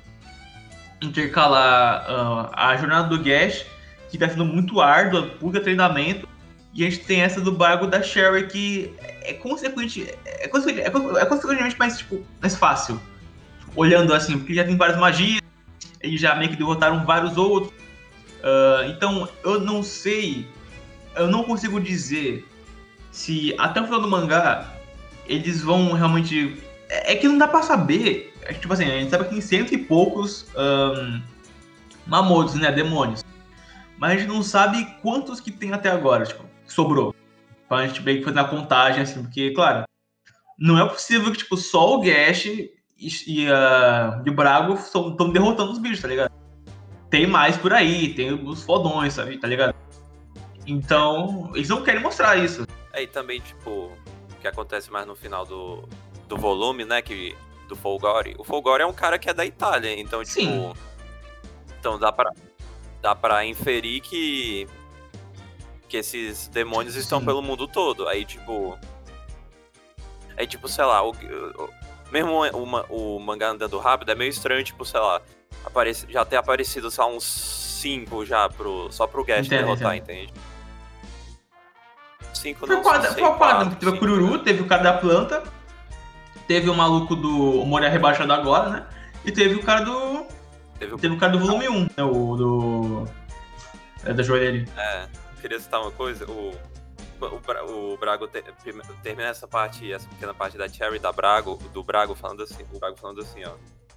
intercalar 1.02 2.06
ah, 2.08 2.70
a 2.70 2.76
jornada 2.76 3.08
do 3.08 3.22
Gash, 3.22 3.66
que 4.10 4.18
tá 4.18 4.28
sendo 4.28 4.44
muito 4.44 4.80
árdua, 4.80 5.30
puta 5.40 5.60
treinamento, 5.60 6.28
e 6.74 6.84
a 6.84 6.90
gente 6.90 7.04
tem 7.04 7.20
essa 7.20 7.40
do 7.40 7.52
Bargo 7.52 7.86
da 7.86 8.02
Sherry, 8.02 8.48
que 8.48 8.92
é 9.22 9.32
consequente, 9.34 10.12
é, 10.24 10.48
consequente, 10.48 10.80
é, 10.80 10.86
é 10.86 11.24
consequentemente 11.24 11.78
mais, 11.78 11.98
tipo, 11.98 12.24
mais 12.40 12.56
fácil. 12.56 13.00
Olhando 13.76 14.12
assim, 14.12 14.38
porque 14.38 14.54
já 14.54 14.64
tem 14.64 14.76
várias 14.76 14.98
magias, 14.98 15.40
eles 16.00 16.20
já 16.20 16.34
meio 16.34 16.50
que 16.50 16.56
derrotaram 16.56 17.04
vários 17.04 17.36
outros. 17.36 17.72
Ah, 18.42 18.84
então, 18.88 19.28
eu 19.42 19.60
não 19.60 19.82
sei, 19.82 20.46
eu 21.16 21.28
não 21.28 21.44
consigo 21.44 21.80
dizer 21.80 22.46
se 23.10 23.54
até 23.58 23.80
o 23.80 23.84
final 23.84 24.00
do 24.00 24.08
mangá 24.08 24.74
eles 25.26 25.62
vão 25.62 25.92
realmente. 25.92 26.62
É, 26.90 27.12
é 27.12 27.16
que 27.16 27.26
não 27.26 27.38
dá 27.38 27.48
pra 27.48 27.62
saber. 27.62 28.34
É 28.42 28.52
tipo 28.52 28.72
assim, 28.74 28.84
a 28.84 28.98
gente 28.98 29.10
sabe 29.10 29.24
que 29.24 29.30
tem 29.30 29.40
cento 29.40 29.72
e 29.72 29.78
poucos 29.78 30.46
ahn, 30.54 31.22
Mamodos, 32.06 32.54
né? 32.54 32.70
Demônios. 32.70 33.24
Mas 33.96 34.12
a 34.12 34.16
gente 34.16 34.28
não 34.28 34.42
sabe 34.42 34.84
quantos 35.00 35.40
que 35.40 35.50
tem 35.50 35.72
até 35.72 35.88
agora, 35.88 36.26
tipo, 36.26 36.44
que 36.64 36.72
sobrou. 36.72 37.14
Pra 37.68 37.86
gente 37.86 38.02
meio 38.02 38.18
que 38.18 38.24
fazer 38.24 38.40
a 38.40 38.44
contagem, 38.44 39.02
assim, 39.02 39.22
porque, 39.22 39.52
claro, 39.52 39.84
não 40.58 40.78
é 40.78 40.88
possível 40.88 41.30
que, 41.32 41.38
tipo, 41.38 41.56
só 41.56 41.94
o 41.94 42.00
Gash 42.00 42.46
e, 42.46 42.70
e, 42.98 43.46
uh, 43.48 44.22
e 44.24 44.30
o 44.30 44.34
Brago 44.34 44.74
estão 44.74 45.30
derrotando 45.30 45.72
os 45.72 45.78
bichos, 45.78 46.00
tá 46.00 46.08
ligado? 46.08 46.32
Tem 47.10 47.26
mais 47.26 47.56
por 47.56 47.72
aí, 47.72 48.14
tem 48.14 48.32
os 48.32 48.62
fodões, 48.62 49.14
sabe, 49.14 49.38
tá 49.38 49.46
ligado? 49.46 49.74
Então, 50.66 51.50
eles 51.54 51.68
não 51.68 51.82
querem 51.82 52.00
mostrar 52.00 52.36
isso. 52.36 52.66
E 52.94 53.06
também, 53.06 53.40
tipo, 53.40 53.70
o 53.70 54.36
que 54.40 54.48
acontece 54.48 54.90
mais 54.90 55.06
no 55.06 55.14
final 55.14 55.44
do, 55.44 55.88
do 56.28 56.36
volume, 56.36 56.84
né, 56.84 57.02
que, 57.02 57.36
do 57.68 57.76
Folgore. 57.76 58.34
O 58.38 58.44
Folgore 58.44 58.82
é 58.82 58.86
um 58.86 58.92
cara 58.92 59.18
que 59.18 59.28
é 59.28 59.34
da 59.34 59.44
Itália, 59.44 59.98
então, 59.98 60.22
tipo... 60.22 60.32
Sim. 60.32 60.72
Então, 61.78 61.98
dá 61.98 62.10
pra, 62.10 62.30
dá 63.02 63.14
pra 63.14 63.44
inferir 63.44 64.00
que 64.00 64.66
que 65.88 65.96
esses 65.96 66.48
demônios 66.48 66.96
estão 66.96 67.20
Sim. 67.20 67.26
pelo 67.26 67.42
mundo 67.42 67.66
todo. 67.68 68.08
Aí, 68.08 68.24
tipo. 68.24 68.78
Aí, 70.36 70.46
tipo, 70.46 70.68
sei 70.68 70.84
lá, 70.84 71.02
o, 71.02 71.10
o 71.10 71.68
mesmo 72.10 72.32
o, 72.52 73.16
o 73.16 73.20
mangá 73.20 73.50
andando 73.50 73.78
rápido 73.78 74.10
é 74.12 74.14
meio 74.14 74.30
estranho, 74.30 74.62
tipo, 74.62 74.84
sei 74.84 75.00
lá, 75.00 75.20
aparece, 75.64 76.06
já 76.08 76.24
ter 76.24 76.36
aparecido 76.36 76.90
só 76.90 77.10
uns 77.10 77.24
5 77.24 78.24
já 78.24 78.48
pro, 78.48 78.90
só 78.90 79.06
pro 79.06 79.24
Gash 79.24 79.48
derrotar, 79.48 79.96
entende? 79.96 80.32
5 82.32 82.66
não 82.66 82.82
quadra, 82.82 83.10
sei, 83.12 83.22
Foi 83.22 83.36
quadra, 83.36 83.74
teve 83.74 83.90
o 83.90 83.98
Cururu, 83.98 84.38
teve 84.40 84.62
o 84.62 84.66
cara 84.66 84.82
da 84.82 84.92
planta, 84.94 85.42
teve 86.46 86.68
o 86.68 86.74
maluco 86.74 87.14
do 87.16 87.64
Moria 87.64 87.88
rebaixado 87.88 88.32
agora, 88.32 88.70
né? 88.70 88.86
E 89.24 89.32
teve 89.32 89.54
o 89.54 89.62
cara 89.62 89.84
do. 89.84 90.26
Teve 90.78 90.94
o, 90.94 90.98
teve 90.98 91.14
o 91.14 91.18
cara 91.18 91.32
do 91.32 91.38
volume 91.38 91.68
1, 91.68 91.82
né? 91.96 92.04
O 92.04 92.36
do. 92.36 93.04
É 94.04 94.12
da 94.12 94.22
joalheria. 94.22 94.66
É 94.76 95.23
queria 95.44 95.60
citar 95.60 95.82
uma 95.82 95.90
coisa. 95.90 96.24
O, 96.24 96.54
o, 97.20 97.92
o 97.92 97.96
Brago 97.98 98.26
te, 98.26 98.42
termina 99.02 99.28
essa 99.28 99.46
parte, 99.46 99.92
essa 99.92 100.08
pequena 100.08 100.32
parte 100.32 100.56
da 100.56 100.66
Cherry, 100.66 100.98
da 100.98 101.12
Brago, 101.12 101.56
do 101.72 101.82
Brago 101.84 102.14
falando 102.14 102.42
assim, 102.42 102.64
o 102.72 102.78
Brago 102.78 102.96
falando 102.96 103.20
assim, 103.20 103.44
ó. 103.44 103.52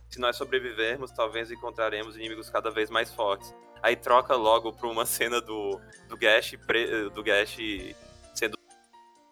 Se 0.09 0.19
nós 0.19 0.35
sobrevivermos, 0.35 1.11
talvez 1.11 1.49
encontraremos 1.49 2.17
inimigos 2.17 2.49
cada 2.49 2.69
vez 2.69 2.89
mais 2.89 3.13
fortes. 3.13 3.53
Aí 3.81 3.95
troca 3.95 4.35
logo 4.35 4.73
pra 4.73 4.89
uma 4.89 5.05
cena 5.05 5.39
do, 5.39 5.79
do 6.09 6.17
Gash, 6.17 6.55
do 7.13 7.23
Gash 7.23 7.57
sendo 8.33 8.57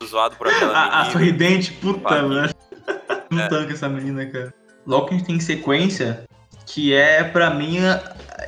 zoado 0.05 0.37
por 0.37 0.47
aquela 0.47 0.73
menina. 0.73 0.95
A, 0.95 1.01
a 1.01 1.11
sorridente, 1.11 1.73
puta, 1.73 2.21
mano. 2.21 2.49
Não 3.29 3.43
é. 3.43 3.47
tanca 3.49 3.73
essa 3.73 3.89
menina, 3.89 4.25
cara. 4.25 4.53
Logo 4.85 5.07
que 5.07 5.15
a 5.15 5.17
gente 5.17 5.27
tem 5.27 5.39
sequência, 5.39 6.25
que 6.65 6.93
é, 6.93 7.23
pra 7.23 7.49
mim, 7.49 7.79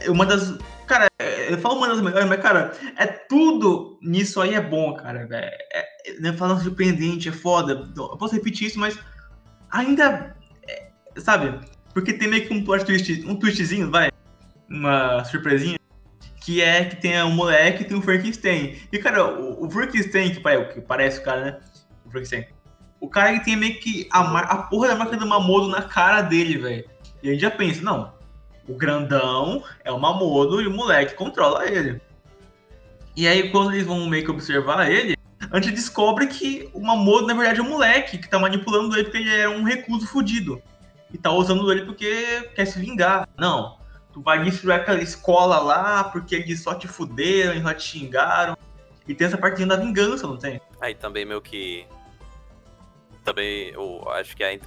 uma 0.08 0.26
das 0.26 0.58
Cara, 0.88 1.08
é, 1.20 1.52
eu 1.52 1.58
falo 1.58 1.76
uma 1.76 1.90
das 1.90 2.02
melhores, 2.02 2.28
mas, 2.30 2.42
cara, 2.42 2.72
é 2.96 3.06
tudo 3.06 4.00
nisso 4.02 4.40
aí 4.40 4.56
é 4.56 4.62
bom, 4.62 4.94
cara. 4.96 5.28
É, 5.30 5.58
é, 5.74 6.20
né, 6.22 6.32
falando 6.32 6.64
surpreendente, 6.64 7.28
é 7.28 7.32
foda. 7.32 7.92
Eu 7.96 8.18
posso 8.18 8.34
repetir 8.34 8.68
isso, 8.68 8.80
mas 8.80 8.98
ainda. 9.70 10.36
É, 10.66 10.90
sabe? 11.18 11.60
Porque 11.94 12.14
tem 12.14 12.30
meio 12.30 12.48
que 12.48 12.54
um 12.54 12.64
plot 12.64 12.86
twist, 12.86 13.26
um 13.28 13.36
twistzinho, 13.36 13.92
vai. 13.92 14.10
Uma 14.70 15.26
surpresinha. 15.26 15.78
Que 16.42 16.62
é 16.62 16.86
que 16.86 16.96
tem 16.96 17.22
um 17.22 17.32
moleque 17.32 17.84
e 17.84 17.86
tem 17.86 17.98
um 17.98 18.02
Frankenstein. 18.02 18.78
E, 18.90 18.98
cara, 18.98 19.26
o, 19.26 19.66
o 19.66 19.70
Frankenstein, 19.70 20.34
que, 20.34 20.40
que 20.74 20.82
parece 20.82 21.20
o 21.20 21.24
cara, 21.24 21.44
né? 21.44 21.60
O 22.06 22.10
Frankenstein. 22.10 22.46
O 23.02 23.10
cara 23.10 23.32
ele 23.32 23.42
tem 23.42 23.58
meio 23.58 23.78
que 23.80 24.08
a, 24.10 24.22
a 24.40 24.58
porra 24.64 24.88
da 24.88 24.96
marca 24.96 25.18
do 25.18 25.28
Mamodo 25.28 25.68
na 25.68 25.82
cara 25.82 26.22
dele, 26.22 26.58
velho. 26.58 26.86
E 27.22 27.30
a 27.30 27.32
gente 27.34 27.42
já 27.42 27.52
pensa, 27.52 27.82
não, 27.82 28.14
o 28.68 28.74
grandão 28.74 29.64
é 29.84 29.92
o 29.92 30.00
Mamodo 30.00 30.62
e 30.62 30.68
o 30.68 30.72
moleque 30.72 31.16
controla 31.16 31.68
ele. 31.68 32.02
E 33.16 33.28
aí, 33.28 33.50
quando 33.50 33.74
eles 33.74 33.86
vão 33.86 34.08
meio 34.08 34.24
que 34.24 34.32
observar 34.32 34.92
ele, 34.92 35.18
a 35.50 35.60
gente 35.60 35.74
descobre 35.74 36.28
que 36.28 36.70
o 36.74 36.82
Mamodo, 36.82 37.28
na 37.28 37.34
verdade, 37.34 37.60
é 37.60 37.64
um 37.64 37.70
moleque 37.70 38.18
que 38.18 38.30
tá 38.30 38.38
manipulando 38.38 38.96
ele 38.96 39.06
porque 39.06 39.18
ele 39.18 39.36
é 39.36 39.48
um 39.48 39.64
recluso 39.64 40.06
fudido. 40.06 40.62
E 41.12 41.18
tá 41.18 41.32
usando 41.32 41.72
ele 41.72 41.86
porque 41.86 42.50
quer 42.54 42.66
se 42.66 42.80
vingar. 42.80 43.28
Não, 43.38 43.78
tu 44.12 44.22
vai 44.22 44.44
destruir 44.44 44.74
aquela 44.74 45.02
escola 45.02 45.60
lá 45.60 46.04
porque 46.04 46.36
eles 46.36 46.62
só 46.62 46.76
te 46.76 46.88
fuderam, 46.88 47.52
eles 47.52 47.64
só 47.64 47.74
te 47.74 47.84
xingaram. 47.84 48.58
E 49.08 49.16
tem 49.16 49.26
essa 49.26 49.38
partinha 49.38 49.68
da 49.68 49.78
vingança, 49.78 50.28
não 50.28 50.38
tem? 50.38 50.60
Aí 50.82 50.94
também 50.94 51.26
meio 51.26 51.42
que. 51.42 51.86
Também 53.24 53.70
eu 53.70 54.10
acho 54.12 54.36
que 54.36 54.44
a, 54.44 54.60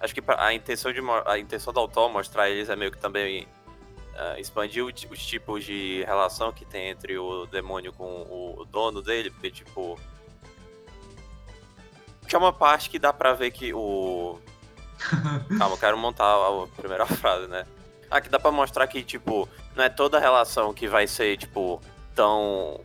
acho 0.00 0.14
que 0.14 0.22
a 0.26 0.52
intenção, 0.52 0.92
de, 0.92 1.00
a 1.26 1.38
intenção 1.38 1.72
do 1.72 1.80
autor 1.80 2.10
mostrar 2.10 2.50
eles 2.50 2.68
é 2.68 2.76
meio 2.76 2.90
que 2.90 2.98
também 2.98 3.46
uh, 4.14 4.38
expandir 4.38 4.84
os 4.84 5.26
tipos 5.26 5.64
de 5.64 6.04
relação 6.04 6.52
que 6.52 6.64
tem 6.64 6.88
entre 6.88 7.18
o 7.18 7.46
demônio 7.46 7.92
com 7.92 8.04
o 8.58 8.64
dono 8.64 9.02
dele, 9.02 9.30
porque, 9.30 9.50
tipo. 9.50 9.98
Que 12.26 12.34
é 12.34 12.38
uma 12.38 12.52
parte 12.52 12.88
que 12.88 12.98
dá 12.98 13.12
pra 13.12 13.34
ver 13.34 13.50
que 13.50 13.72
o. 13.74 14.38
Calma, 15.58 15.74
eu 15.74 15.78
quero 15.78 15.98
montar 15.98 16.24
a 16.24 16.66
primeira 16.76 17.06
frase, 17.06 17.46
né? 17.48 17.66
Ah, 18.10 18.20
que 18.20 18.28
dá 18.28 18.38
pra 18.38 18.50
mostrar 18.50 18.86
que, 18.86 19.02
tipo, 19.02 19.48
não 19.74 19.84
é 19.84 19.88
toda 19.88 20.18
relação 20.18 20.72
que 20.72 20.86
vai 20.86 21.06
ser, 21.06 21.36
tipo, 21.36 21.80
tão. 22.14 22.80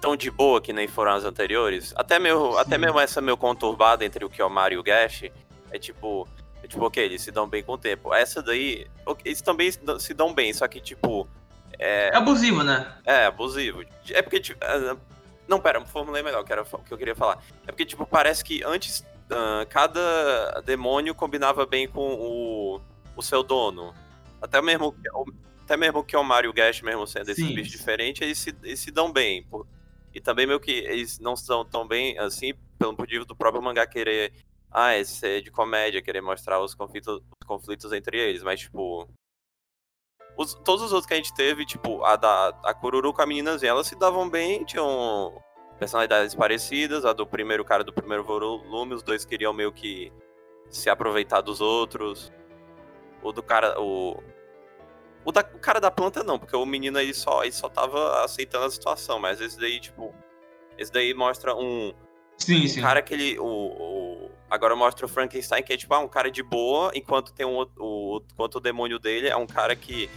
tão 0.00 0.16
de 0.16 0.30
boa 0.30 0.60
que 0.60 0.72
nem 0.72 0.88
foram 0.88 1.12
as 1.12 1.24
anteriores. 1.24 1.94
Até, 1.96 2.18
meu, 2.18 2.58
até 2.58 2.76
mesmo 2.76 2.98
essa 2.98 3.20
meio 3.20 3.36
conturbada 3.36 4.04
entre 4.04 4.24
o 4.24 4.30
Kiyomari 4.30 4.74
e 4.74 4.78
o 4.78 4.82
Gash 4.82 5.24
é 5.72 5.78
tipo. 5.78 6.28
É 6.62 6.68
tipo, 6.68 6.84
ok, 6.84 7.04
eles 7.04 7.22
se 7.22 7.32
dão 7.32 7.48
bem 7.48 7.62
com 7.64 7.72
o 7.72 7.78
tempo. 7.78 8.14
Essa 8.14 8.40
daí, 8.40 8.86
eles 9.24 9.42
também 9.42 9.68
se 9.98 10.14
dão 10.14 10.32
bem, 10.32 10.52
só 10.52 10.68
que, 10.68 10.80
tipo. 10.80 11.28
É, 11.76 12.10
é 12.10 12.16
abusivo, 12.16 12.62
né? 12.62 12.94
É, 13.04 13.26
abusivo. 13.26 13.84
É 14.10 14.22
porque, 14.22 14.38
tipo. 14.38 14.64
É, 14.64 14.96
não, 15.48 15.60
pera, 15.60 15.84
formulei 15.84 16.22
melhor, 16.22 16.44
que 16.44 16.52
era 16.52 16.62
o 16.62 16.78
que 16.78 16.92
eu 16.92 16.98
queria 16.98 17.16
falar. 17.16 17.42
É 17.66 17.72
porque, 17.72 17.84
tipo, 17.84 18.06
parece 18.06 18.44
que 18.44 18.62
antes 18.64 19.00
uh, 19.00 19.66
cada 19.68 20.60
demônio 20.64 21.14
combinava 21.14 21.66
bem 21.66 21.88
com 21.88 22.14
o, 22.14 22.80
o 23.16 23.22
seu 23.22 23.42
dono. 23.42 23.92
Até 24.40 24.62
mesmo, 24.62 24.94
até 25.64 25.76
mesmo 25.76 26.04
que 26.04 26.16
o 26.16 26.22
Mario 26.22 26.52
Gash, 26.52 26.80
mesmo 26.82 27.06
sendo 27.06 27.30
esses 27.30 27.44
Sim. 27.44 27.54
bichos 27.54 27.72
diferentes, 27.72 28.22
eles 28.22 28.38
se, 28.38 28.56
eles 28.62 28.80
se 28.80 28.90
dão 28.90 29.12
bem. 29.12 29.46
E 30.14 30.20
também 30.20 30.46
meio 30.46 30.60
que 30.60 30.70
eles 30.70 31.18
não 31.18 31.34
se 31.34 31.48
dão 31.48 31.64
tão 31.64 31.86
bem 31.86 32.18
assim, 32.18 32.54
pelo 32.78 32.96
motivo 32.96 33.24
do 33.24 33.34
próprio 33.34 33.62
mangá 33.62 33.86
querer 33.86 34.32
ah, 34.72 34.96
esse 34.96 35.26
é 35.26 35.40
de 35.40 35.50
comédia, 35.50 36.02
querer 36.02 36.20
mostrar 36.20 36.60
os 36.60 36.74
conflitos, 36.74 37.16
os 37.16 37.46
conflitos 37.46 37.92
entre 37.92 38.18
eles, 38.18 38.42
mas, 38.42 38.60
tipo. 38.60 39.08
Os, 40.36 40.54
todos 40.54 40.82
os 40.82 40.92
outros 40.92 41.06
que 41.06 41.14
a 41.14 41.16
gente 41.18 41.34
teve, 41.34 41.66
tipo, 41.66 42.02
a 42.04 42.16
da 42.16 42.48
a 42.64 42.72
Kururu 42.72 43.12
com 43.12 43.20
a 43.20 43.26
meninazinha, 43.26 43.70
elas 43.70 43.86
se 43.86 43.94
davam 43.94 44.30
bem, 44.30 44.64
tinham 44.64 45.42
personalidades 45.78 46.34
parecidas, 46.34 47.04
a 47.04 47.12
do 47.12 47.26
primeiro 47.26 47.64
cara 47.64 47.84
do 47.84 47.92
primeiro 47.92 48.24
volume, 48.24 48.94
os 48.94 49.02
dois 49.02 49.24
queriam 49.24 49.52
meio 49.52 49.72
que 49.72 50.12
se 50.70 50.88
aproveitar 50.88 51.40
dos 51.40 51.60
outros. 51.60 52.32
O 53.22 53.32
do 53.32 53.42
cara. 53.42 53.78
O, 53.80 54.20
o, 55.24 55.30
da, 55.30 55.40
o 55.40 55.58
cara 55.58 55.80
da 55.80 55.90
planta 55.90 56.24
não, 56.24 56.38
porque 56.38 56.56
o 56.56 56.66
menino 56.66 56.98
aí 56.98 57.12
só, 57.14 57.42
ele 57.42 57.52
só 57.52 57.68
tava 57.68 58.24
aceitando 58.24 58.64
a 58.64 58.70
situação, 58.70 59.18
mas 59.18 59.40
esse 59.40 59.58
daí, 59.58 59.78
tipo. 59.78 60.14
Esse 60.78 60.90
daí 60.90 61.12
mostra 61.14 61.54
um. 61.54 61.92
Sim, 62.38 62.64
um 62.64 62.68
sim. 62.68 62.80
cara 62.80 63.02
que 63.02 63.12
ele. 63.12 63.38
O, 63.38 63.44
o, 63.44 64.11
Agora 64.52 64.76
mostra 64.76 65.06
o 65.06 65.08
Frankenstein, 65.08 65.62
que 65.62 65.72
é 65.72 65.78
tipo 65.78 65.94
ah, 65.94 65.98
um 66.00 66.06
cara 66.06 66.30
de 66.30 66.42
boa, 66.42 66.92
enquanto 66.94 67.32
tem 67.32 67.46
um, 67.46 67.66
o, 67.78 68.20
enquanto 68.30 68.56
o 68.56 68.60
demônio 68.60 68.98
dele 68.98 69.26
é 69.26 69.34
um 69.34 69.46
cara 69.46 69.74
que 69.74 70.10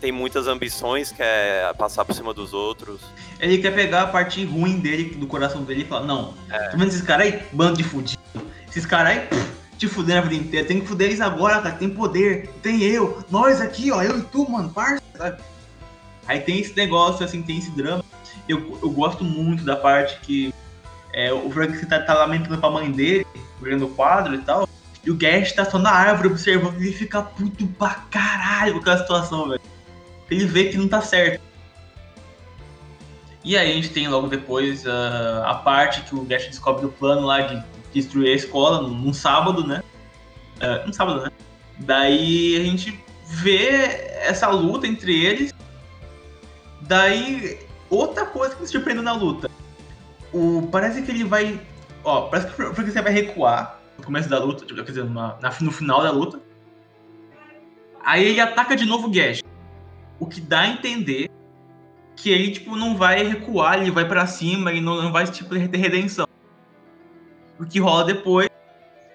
tem 0.00 0.10
muitas 0.10 0.48
ambições, 0.48 1.12
quer 1.12 1.72
passar 1.74 2.04
por 2.04 2.12
cima 2.12 2.34
dos 2.34 2.52
outros. 2.52 3.00
Ele 3.38 3.58
quer 3.58 3.72
pegar 3.72 4.02
a 4.02 4.06
parte 4.08 4.44
ruim 4.44 4.80
dele, 4.80 5.14
do 5.14 5.28
coração 5.28 5.62
dele 5.62 5.82
e 5.82 5.84
falar, 5.84 6.04
não, 6.04 6.34
é. 6.50 6.58
tá 6.58 6.76
vendo 6.76 6.88
esses 6.88 7.02
caras 7.02 7.28
aí? 7.28 7.40
Bando 7.52 7.76
de 7.76 7.84
fudido. 7.84 8.20
Esses 8.68 8.84
caras 8.84 9.12
aí, 9.12 9.20
pff, 9.28 9.52
te 9.78 9.86
fuderam 9.86 10.22
a 10.22 10.24
vida 10.24 10.42
inteira. 10.42 10.66
Tem 10.66 10.80
que 10.80 10.88
fuder 10.88 11.06
eles 11.06 11.20
agora, 11.20 11.62
cara. 11.62 11.76
Tem 11.76 11.88
poder. 11.88 12.48
Tem 12.64 12.82
eu. 12.82 13.22
Nós 13.30 13.60
aqui, 13.60 13.92
ó. 13.92 14.02
Eu 14.02 14.18
e 14.18 14.22
tu, 14.22 14.50
mano. 14.50 14.70
Parça, 14.70 15.00
sabe? 15.16 15.40
Aí 16.26 16.40
tem 16.40 16.58
esse 16.58 16.76
negócio, 16.76 17.24
assim, 17.24 17.40
tem 17.44 17.58
esse 17.58 17.70
drama. 17.70 18.04
Eu, 18.48 18.76
eu 18.82 18.90
gosto 18.90 19.22
muito 19.22 19.62
da 19.62 19.76
parte 19.76 20.18
que 20.18 20.52
é, 21.12 21.32
o 21.32 21.48
Frankenstein 21.48 21.88
tá, 21.88 22.00
tá 22.00 22.14
lamentando 22.14 22.58
pra 22.58 22.68
mãe 22.68 22.90
dele 22.90 23.24
olhando 23.62 23.86
o 23.86 23.90
quadro 23.90 24.34
e 24.34 24.38
tal. 24.38 24.68
E 25.04 25.10
o 25.10 25.16
Gash 25.16 25.52
tá 25.52 25.64
só 25.64 25.78
na 25.78 25.90
árvore 25.90 26.28
observando 26.28 26.80
e 26.80 26.88
ele 26.88 26.96
fica 26.96 27.22
puto 27.22 27.66
pra 27.66 27.90
caralho 28.10 28.74
com 28.74 28.80
aquela 28.80 28.98
situação, 28.98 29.48
velho. 29.48 29.60
Ele 30.30 30.44
vê 30.46 30.66
que 30.66 30.78
não 30.78 30.88
tá 30.88 31.00
certo. 31.00 31.42
E 33.44 33.56
aí 33.56 33.72
a 33.72 33.74
gente 33.74 33.90
tem 33.90 34.06
logo 34.06 34.28
depois 34.28 34.84
uh, 34.84 35.44
a 35.44 35.54
parte 35.54 36.02
que 36.02 36.14
o 36.14 36.22
Gash 36.22 36.46
descobre 36.46 36.82
do 36.82 36.88
plano 36.88 37.26
lá 37.26 37.40
de 37.40 37.62
destruir 37.92 38.32
a 38.32 38.36
escola 38.36 38.82
num, 38.82 38.94
num 38.94 39.12
sábado, 39.12 39.66
né? 39.66 39.82
Uh, 40.58 40.86
num 40.86 40.92
sábado, 40.92 41.22
né? 41.22 41.30
Daí 41.80 42.56
a 42.56 42.64
gente 42.64 43.02
vê 43.26 43.68
essa 44.22 44.48
luta 44.48 44.86
entre 44.86 45.24
eles. 45.24 45.52
Daí, 46.82 47.58
outra 47.90 48.24
coisa 48.24 48.54
que 48.54 48.62
me 48.62 48.68
surpreendeu 48.68 49.02
na 49.02 49.12
luta. 49.12 49.50
O, 50.32 50.68
parece 50.70 51.02
que 51.02 51.10
ele 51.10 51.24
vai 51.24 51.60
Ó, 52.04 52.22
parece 52.28 52.48
que 52.48 52.62
o 52.62 52.74
Frankenstein 52.74 53.02
vai 53.02 53.12
recuar 53.12 53.78
no 53.98 54.04
começo 54.04 54.28
da 54.28 54.38
luta, 54.38 54.64
quer 54.64 54.82
dizer, 54.82 55.04
na, 55.04 55.36
na, 55.40 55.52
no 55.60 55.70
final 55.70 56.02
da 56.02 56.10
luta. 56.10 56.40
Aí 58.04 58.24
ele 58.24 58.40
ataca 58.40 58.74
de 58.74 58.84
novo 58.84 59.06
o 59.06 59.10
Gash. 59.10 59.42
O 60.18 60.26
que 60.26 60.40
dá 60.40 60.60
a 60.60 60.68
entender 60.68 61.28
que 62.16 62.30
ele, 62.30 62.50
tipo, 62.50 62.76
não 62.76 62.96
vai 62.96 63.22
recuar, 63.22 63.80
ele 63.80 63.90
vai 63.90 64.06
para 64.06 64.26
cima 64.26 64.72
e 64.72 64.80
não, 64.80 65.00
não 65.00 65.12
vai, 65.12 65.24
tipo, 65.26 65.50
ter 65.50 65.76
redenção. 65.78 66.26
o 67.58 67.64
que 67.64 67.78
rola 67.78 68.04
depois. 68.04 68.48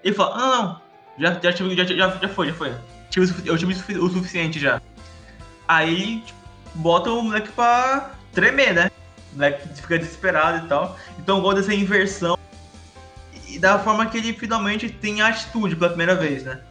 Ele 0.04 0.16
fala, 0.16 0.36
ah, 0.36 0.58
não, 0.64 0.82
já, 1.20 1.40
já, 1.42 1.54
tive, 1.54 1.76
já, 1.76 1.84
já, 1.84 2.10
já 2.18 2.30
foi, 2.30 2.48
já 2.48 2.54
foi. 2.54 2.74
Eu 3.46 3.58
tive 3.58 3.74
o 3.74 3.76
sufi- 3.76 3.98
o 3.98 4.10
suficiente 4.10 4.60
já. 4.60 4.82
Aí 5.68 6.22
tipo, 6.22 6.40
bota 6.76 7.10
o 7.12 7.22
moleque 7.24 7.52
pra 7.52 8.12
tremer, 8.32 8.74
né? 8.74 8.92
O 9.34 9.36
moleque 9.36 9.68
fica 9.70 9.98
desesperado 9.98 10.66
e 10.66 10.70
tal. 10.70 10.96
Então 11.20 11.38
eu 11.38 11.42
gosto 11.42 11.58
dessa 11.58 11.74
inversão. 11.74 12.37
E 13.48 13.58
da 13.60 13.80
forma 13.80 14.06
que 14.08 14.18
ele 14.18 14.34
finalmente 14.34 14.90
tem 14.90 15.22
atitude 15.22 15.76
pela 15.76 15.90
primeira 15.90 16.16
vez, 16.16 16.44
né? 16.44 16.62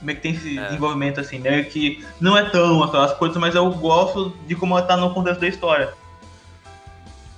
Meio 0.00 0.16
que 0.16 0.22
tem 0.22 0.32
esse 0.34 0.58
É. 0.58 0.66
desenvolvimento 0.66 1.20
assim, 1.20 1.38
meio 1.38 1.64
que 1.68 2.04
não 2.20 2.36
é 2.36 2.48
tão 2.50 2.82
aquelas 2.82 3.12
coisas, 3.14 3.36
mas 3.36 3.54
eu 3.54 3.70
gosto 3.70 4.30
de 4.46 4.54
como 4.54 4.76
ela 4.76 4.86
tá 4.86 4.96
no 4.96 5.12
contexto 5.14 5.40
da 5.40 5.48
história. 5.48 5.94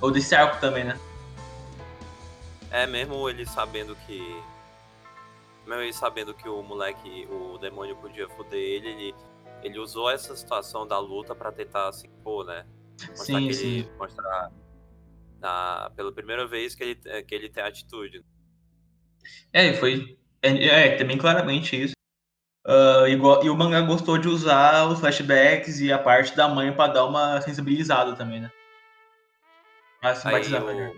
Ou 0.00 0.10
desse 0.10 0.34
arco 0.34 0.60
também, 0.60 0.84
né? 0.84 0.98
É, 2.70 2.86
mesmo 2.86 3.28
ele 3.28 3.46
sabendo 3.46 3.96
que. 4.06 4.42
Mesmo 5.66 5.82
ele 5.82 5.92
sabendo 5.92 6.34
que 6.34 6.48
o 6.48 6.62
moleque, 6.62 7.26
o 7.30 7.56
demônio 7.58 7.96
podia 7.96 8.28
foder 8.28 8.58
ele, 8.60 8.88
ele, 8.88 9.14
ele 9.62 9.78
usou 9.78 10.10
essa 10.10 10.34
situação 10.36 10.86
da 10.86 10.98
luta 10.98 11.34
pra 11.34 11.50
tentar, 11.52 11.88
assim, 11.88 12.08
pô, 12.22 12.44
né? 12.44 12.66
Mostrar 13.10 13.38
Sim, 13.38 13.52
sim. 13.52 13.66
ele. 13.66 13.90
Mostrar. 13.98 14.50
Na, 15.44 15.90
pela 15.94 16.10
primeira 16.10 16.46
vez 16.46 16.74
que 16.74 16.82
ele, 16.82 17.22
que 17.24 17.34
ele 17.34 17.50
tem 17.50 17.62
atitude. 17.62 18.24
É, 19.52 19.74
foi. 19.74 20.16
É, 20.40 20.48
é 20.48 20.96
também 20.96 21.18
claramente 21.18 21.78
isso. 21.78 21.94
Ah, 22.66 23.04
igual, 23.08 23.44
e 23.44 23.50
o 23.50 23.56
mangá 23.56 23.82
gostou 23.82 24.16
de 24.16 24.26
usar 24.26 24.86
os 24.86 24.98
flashbacks 25.00 25.80
e 25.80 25.92
a 25.92 25.98
parte 25.98 26.34
da 26.34 26.48
mãe 26.48 26.72
pra 26.72 26.86
dar 26.86 27.04
uma 27.04 27.38
sensibilizada 27.42 28.16
também, 28.16 28.40
né? 28.40 28.50
Pra 30.00 30.18
Aí, 30.24 30.48
melhor. 30.48 30.62
o, 30.62 30.96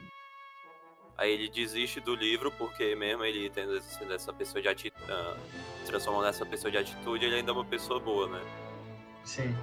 aí 1.17 1.33
ele 1.33 1.49
desiste 1.49 1.99
do 2.01 2.15
livro 2.15 2.53
porque 2.53 2.95
mesmo 2.95 3.25
ele 3.25 3.51
tendo 3.51 3.77
essa 4.13 4.33
pessoa 4.33 4.63
de 4.63 4.69
atitude. 4.69 5.13
transformando 5.87 6.27
nessa 6.27 6.47
pessoa 6.47 6.71
de 6.71 6.79
atitude, 6.79 7.25
ele 7.25 7.35
ainda 7.35 7.51
é 7.51 7.55
uma 7.55 7.65
pessoa 7.65 7.99
boa, 7.99 8.29
né? 8.29 8.41
Sim. 9.25 9.57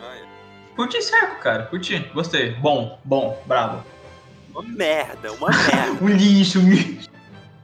Ah, 0.00 0.16
é. 0.16 0.43
Curti 0.76 0.96
esse 0.96 1.14
arco, 1.14 1.40
cara. 1.40 1.64
Curti. 1.66 1.98
Gostei. 2.14 2.52
Bom, 2.54 2.98
bom, 3.04 3.40
bravo. 3.46 3.82
Uma 4.50 4.62
merda, 4.62 5.32
uma 5.32 5.48
merda. 5.48 5.92
Um 6.02 6.08
lixo, 6.08 6.60
um 6.60 6.68
lixo. 6.68 7.08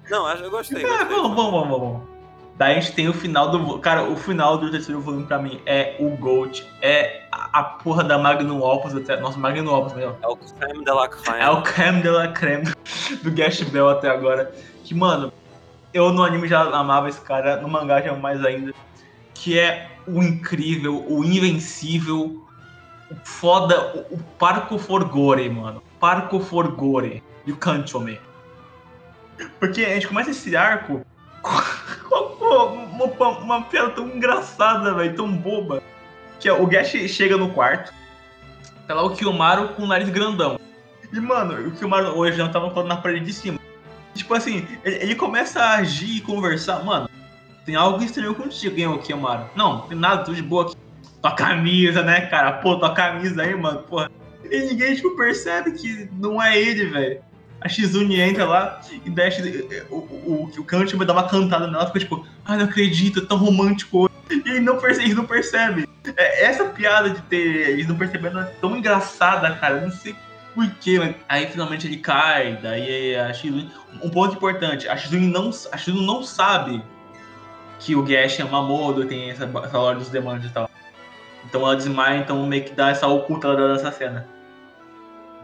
Não, 0.09 0.27
acho- 0.27 0.43
eu 0.43 0.51
gostei, 0.51 0.85
É, 0.85 0.89
gostei. 0.89 1.07
bom, 1.17 1.35
bom, 1.35 1.51
bom, 1.51 1.69
bom, 1.69 1.79
bom. 1.81 2.11
Daí 2.57 2.77
a 2.77 2.81
gente 2.81 2.93
tem 2.95 3.09
o 3.09 3.13
final 3.15 3.51
do. 3.51 3.79
Cara, 3.79 4.03
o 4.05 4.17
final 4.17 4.59
do 4.59 4.71
terceiro 4.71 5.01
volume 5.01 5.25
pra 5.25 5.39
mim 5.39 5.61
é 5.65 5.97
o 5.99 6.11
Gold. 6.11 6.67
É 6.83 7.23
a, 7.33 7.61
a 7.61 7.65
porra 7.65 8.05
da 8.05 8.19
Magnum 8.19 8.61
Opus 8.63 8.95
até. 8.95 9.19
Nossa, 9.19 9.39
Magnum 9.39 9.73
Opus, 9.73 9.95
meu. 9.95 10.15
É 10.23 10.27
o 10.27 10.37
creme 10.37 10.85
de 10.85 10.91
la 10.91 11.09
creme. 11.09 11.41
É 11.41 11.49
o 11.49 11.63
creme 11.63 12.03
de 12.03 12.09
la 12.11 12.29
creme 12.29 12.65
do 13.23 13.31
Gash 13.31 13.63
Bell 13.63 13.89
até 13.89 14.11
agora. 14.11 14.53
Que, 14.85 14.95
mano, 14.95 15.33
eu 15.95 16.13
no 16.13 16.23
anime 16.23 16.49
já 16.49 16.61
amava 16.63 17.09
esse 17.09 17.21
cara, 17.23 17.57
no 17.63 17.69
mangá 17.69 18.03
já 18.03 18.13
mais 18.15 18.45
ainda. 18.45 18.75
Que 19.33 19.59
é 19.59 19.89
o 20.07 20.23
incrível, 20.23 21.03
o 21.09 21.25
invencível, 21.25 22.47
foda, 23.25 24.07
o, 24.11 24.19
Parco 24.39 24.79
Forgore, 24.79 25.49
mano. 25.51 25.83
Parco 25.99 26.41
Forgore 26.41 27.23
e 27.47 27.53
o 27.53 27.57
Kanchome. 27.57 28.21
Porque 29.59 29.85
a 29.85 29.95
gente 29.95 30.09
começa 30.09 30.31
esse 30.31 30.57
arco 30.57 31.05
com, 31.43 31.55
uma, 32.49 33.29
uma 33.39 33.63
piada 33.63 33.91
tão 33.91 34.09
engraçada, 34.09 34.95
velho, 34.95 35.15
tão 35.15 35.31
boba. 35.31 35.83
Que 36.39 36.49
é, 36.49 36.53
o 36.53 36.67
Gash 36.67 36.93
chega 37.09 37.37
no 37.37 37.51
quarto, 37.51 37.93
tá 38.87 38.95
lá 38.95 39.03
o 39.03 39.15
Kiyomaru 39.15 39.69
com 39.71 39.83
o 39.83 39.87
nariz 39.87 40.09
grandão. 40.09 40.59
E, 41.13 41.21
mano, 41.21 41.69
o 41.69 41.73
Kiyomaru 41.73 42.17
hoje 42.17 42.39
não 42.39 42.51
tava 42.51 42.83
na 42.85 42.97
parede 42.97 43.27
de 43.27 43.33
cima. 43.33 43.59
Tipo 44.15 44.35
assim, 44.35 44.67
ele, 44.85 44.97
ele 44.97 45.15
começa 45.15 45.61
a 45.61 45.77
agir 45.77 46.17
e 46.17 46.21
conversar. 46.21 46.83
Mano, 46.83 47.09
tem 47.65 47.77
algo 47.77 48.03
estranho 48.03 48.35
contigo, 48.35 48.79
hein, 48.79 48.87
o 48.87 48.99
Kiyomaru? 48.99 49.45
Não, 49.55 49.83
tem 49.83 49.99
nada, 49.99 50.25
tudo 50.25 50.35
de 50.35 50.43
boa 50.43 50.65
aqui. 50.65 50.80
Tua 51.21 51.33
camisa, 51.33 52.03
né, 52.03 52.23
cara? 52.23 52.53
Pô, 52.53 52.77
tua 52.77 52.95
camisa 52.95 53.43
aí, 53.43 53.55
mano, 53.55 53.81
porra. 53.81 54.11
E 54.51 54.59
ninguém, 54.61 54.95
tipo, 54.95 55.17
percebe 55.17 55.73
que 55.73 56.09
não 56.13 56.43
é 56.43 56.59
ele, 56.59 56.87
velho. 56.87 57.21
A 57.61 57.69
Shizune 57.69 58.19
entra 58.19 58.47
lá 58.47 58.81
e 59.05 59.11
deixa 59.11 59.43
o, 59.91 59.97
o, 59.97 60.51
o, 60.59 60.65
Kanchi 60.65 60.97
vai 60.97 61.07
dar 61.07 61.13
uma 61.13 61.29
cantada 61.29 61.67
nela, 61.67 61.87
fica 61.87 62.01
tipo, 62.01 62.27
ai, 62.45 62.57
não 62.57 62.65
acredito, 62.65 63.21
é 63.21 63.27
tão 63.27 63.37
romântico. 63.37 64.11
E 64.31 64.35
ele 64.35 64.61
não 64.61 64.79
percebe, 64.79 65.05
eles 65.05 65.17
não 65.17 65.27
percebe. 65.27 65.87
É, 66.17 66.47
essa 66.47 66.65
piada 66.65 67.11
de 67.11 67.21
ter 67.23 67.71
eles 67.71 67.87
não 67.87 67.97
percebendo 67.97 68.41
é 68.41 68.45
tão 68.61 68.77
engraçada, 68.77 69.55
cara. 69.57 69.83
Não 69.83 69.91
sei 69.91 70.17
por 70.55 70.67
quê, 70.81 70.99
mas 70.99 71.15
aí 71.29 71.47
finalmente 71.47 71.87
ele 71.87 71.99
cai, 71.99 72.59
daí 72.63 73.15
a 73.17 73.33
Shizune. 73.33 73.71
Um 74.03 74.09
ponto 74.09 74.37
importante, 74.37 74.89
a 74.89 74.97
Shizune 74.97 75.27
não, 75.27 75.51
a 75.71 75.77
Shizune 75.77 76.07
não 76.07 76.23
sabe 76.23 76.83
que 77.79 77.95
o 77.95 78.03
Gash 78.03 78.41
é 78.41 78.45
uma 78.45 78.63
Mamodo, 78.63 79.05
tem 79.05 79.31
essa, 79.31 79.45
essa 79.45 79.79
lore 79.79 79.99
dos 79.99 80.09
demônios 80.09 80.47
e 80.47 80.51
tal. 80.51 80.70
Então 81.45 81.63
ela 81.63 81.77
desmaia, 81.77 82.19
então 82.21 82.47
meio 82.47 82.65
que 82.65 82.73
dá 82.73 82.91
essa 82.91 83.07
oculta 83.07 83.55
dessa 83.57 83.91
cena. 83.91 84.29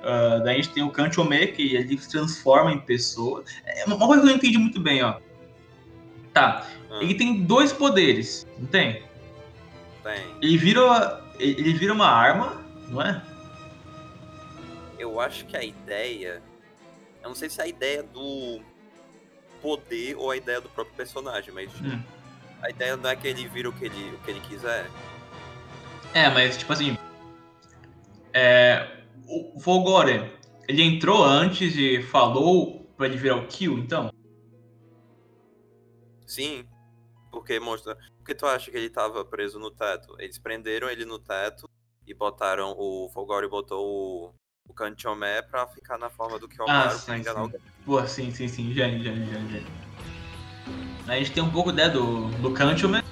Uh, 0.02 0.42
daí 0.44 0.60
a 0.60 0.62
gente 0.62 0.70
tem 0.72 0.82
o 0.82 0.90
Kanchome, 0.90 1.48
que 1.48 1.74
ele 1.74 1.98
se 1.98 2.08
transforma 2.08 2.70
em 2.72 2.78
pessoa. 2.78 3.42
É 3.64 3.84
uma 3.86 3.98
coisa 4.06 4.22
que 4.22 4.28
eu 4.28 4.30
não 4.30 4.36
entendi 4.36 4.58
muito 4.58 4.78
bem, 4.80 5.02
ó. 5.02 5.18
Tá, 6.32 6.66
Ah, 6.90 6.98
ele 7.02 7.14
tem 7.14 7.42
dois 7.42 7.72
poderes, 7.72 8.46
não 8.58 8.66
tem? 8.66 9.02
tem. 10.04 10.22
Ele 10.40 10.56
vira, 10.58 11.24
ele 11.40 11.72
vira 11.72 11.92
uma 11.92 12.06
arma, 12.06 12.62
não 12.88 13.02
é? 13.02 13.20
Eu 14.98 15.18
acho 15.20 15.44
que 15.46 15.56
a 15.56 15.64
ideia. 15.64 16.42
Eu 17.22 17.28
não 17.30 17.34
sei 17.34 17.50
se 17.50 17.60
é 17.60 17.64
a 17.64 17.66
ideia 17.66 18.02
do 18.02 18.60
poder 19.60 20.14
ou 20.16 20.30
a 20.30 20.36
ideia 20.36 20.60
do 20.60 20.68
próprio 20.68 20.94
personagem, 20.94 21.52
mas 21.52 21.68
Hum. 21.80 22.00
a 22.62 22.70
ideia 22.70 22.96
não 22.96 23.10
é 23.10 23.16
que 23.16 23.26
ele 23.26 23.48
vira 23.48 23.68
o 23.68 23.72
que 23.72 23.86
ele, 23.86 24.14
o 24.14 24.18
que 24.18 24.30
ele 24.30 24.40
quiser. 24.40 24.86
É, 26.14 26.28
mas 26.30 26.56
tipo 26.56 26.72
assim. 26.72 26.96
É, 28.32 29.02
o 29.26 29.60
Folgore, 29.60 30.30
ele 30.68 30.82
entrou 30.82 31.24
antes 31.24 31.76
e 31.76 32.02
falou 32.02 32.84
pra 32.96 33.06
ele 33.06 33.16
virar 33.16 33.36
o 33.36 33.46
Kill, 33.46 33.78
então? 33.78 34.10
Sim. 36.26 36.66
Porque 37.30 37.60
mostra. 37.60 37.96
Por 38.18 38.24
que 38.24 38.34
tu 38.34 38.46
acha 38.46 38.70
que 38.70 38.76
ele 38.76 38.90
tava 38.90 39.24
preso 39.24 39.58
no 39.58 39.70
teto? 39.70 40.16
Eles 40.18 40.38
prenderam 40.38 40.88
ele 40.88 41.04
no 41.04 41.18
teto 41.18 41.68
e 42.06 42.12
botaram. 42.14 42.74
O 42.76 43.08
Folgore 43.12 43.48
botou 43.48 43.86
o, 43.86 44.34
o 44.68 44.74
Kanchomé 44.74 45.42
pra 45.42 45.66
ficar 45.66 45.98
na 45.98 46.10
forma 46.10 46.38
do 46.38 46.48
Kyomaru 46.48 46.88
Ah, 46.88 46.90
sim, 46.90 47.04
pra 47.06 47.18
enganar 47.18 47.44
sim. 47.44 47.50
Gash. 47.50 47.62
Pô, 47.84 48.06
sim, 48.06 48.30
sim, 48.32 48.48
sim, 48.48 48.72
gênio, 48.72 49.02
gênio, 49.02 49.26
gênio, 49.26 49.48
gênio. 49.48 49.86
A 51.06 51.16
gente 51.16 51.32
tem 51.32 51.42
um 51.42 51.50
pouco 51.50 51.70
né, 51.70 51.88
do, 51.88 52.28
do 52.42 52.52
Kanchome. 52.52 53.02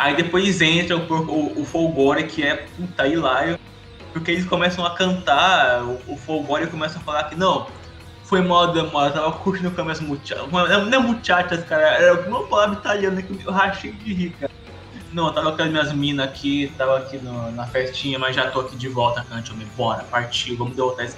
Aí 0.00 0.16
depois 0.16 0.60
entra 0.62 0.96
o, 0.96 1.00
o, 1.02 1.60
o 1.60 1.64
Folgore, 1.66 2.24
que 2.24 2.42
é 2.42 2.56
puta 2.56 3.06
hilário. 3.06 3.58
Porque 4.14 4.30
eles 4.30 4.46
começam 4.46 4.84
a 4.84 4.94
cantar, 4.96 5.84
o, 5.84 6.14
o 6.14 6.16
Folgore 6.16 6.66
começa 6.66 6.98
a 6.98 7.02
falar 7.02 7.24
que 7.24 7.36
não, 7.36 7.68
foi 8.24 8.40
mal 8.40 8.72
demora, 8.72 9.10
eu 9.10 9.12
tava 9.12 9.32
curtindo 9.32 9.70
com 9.70 9.88
as 9.88 10.00
muchachas. 10.00 10.50
Não 10.50 10.66
é 10.66 10.98
muchachas, 10.98 11.62
cara, 11.64 11.82
era 11.82 12.28
uma 12.28 12.44
palavra 12.44 12.78
italiana 12.78 13.22
que 13.22 13.44
eu 13.44 13.52
rachei 13.52 13.92
de 13.92 14.14
rir, 14.14 14.30
cara. 14.30 14.50
Não, 15.12 15.26
eu 15.26 15.32
tava 15.32 15.52
com 15.52 15.62
as 15.62 15.68
minhas 15.70 15.92
minas 15.92 16.26
aqui, 16.26 16.72
tava 16.78 16.98
aqui 16.98 17.18
no- 17.18 17.52
na 17.52 17.66
festinha, 17.66 18.18
mas 18.18 18.34
já 18.34 18.50
tô 18.50 18.60
aqui 18.60 18.76
de 18.76 18.88
volta, 18.88 19.24
Kanchome. 19.28 19.64
Bora, 19.76 20.02
partiu, 20.04 20.56
vamos 20.56 20.74
derrotar 20.74 21.04
esse. 21.04 21.16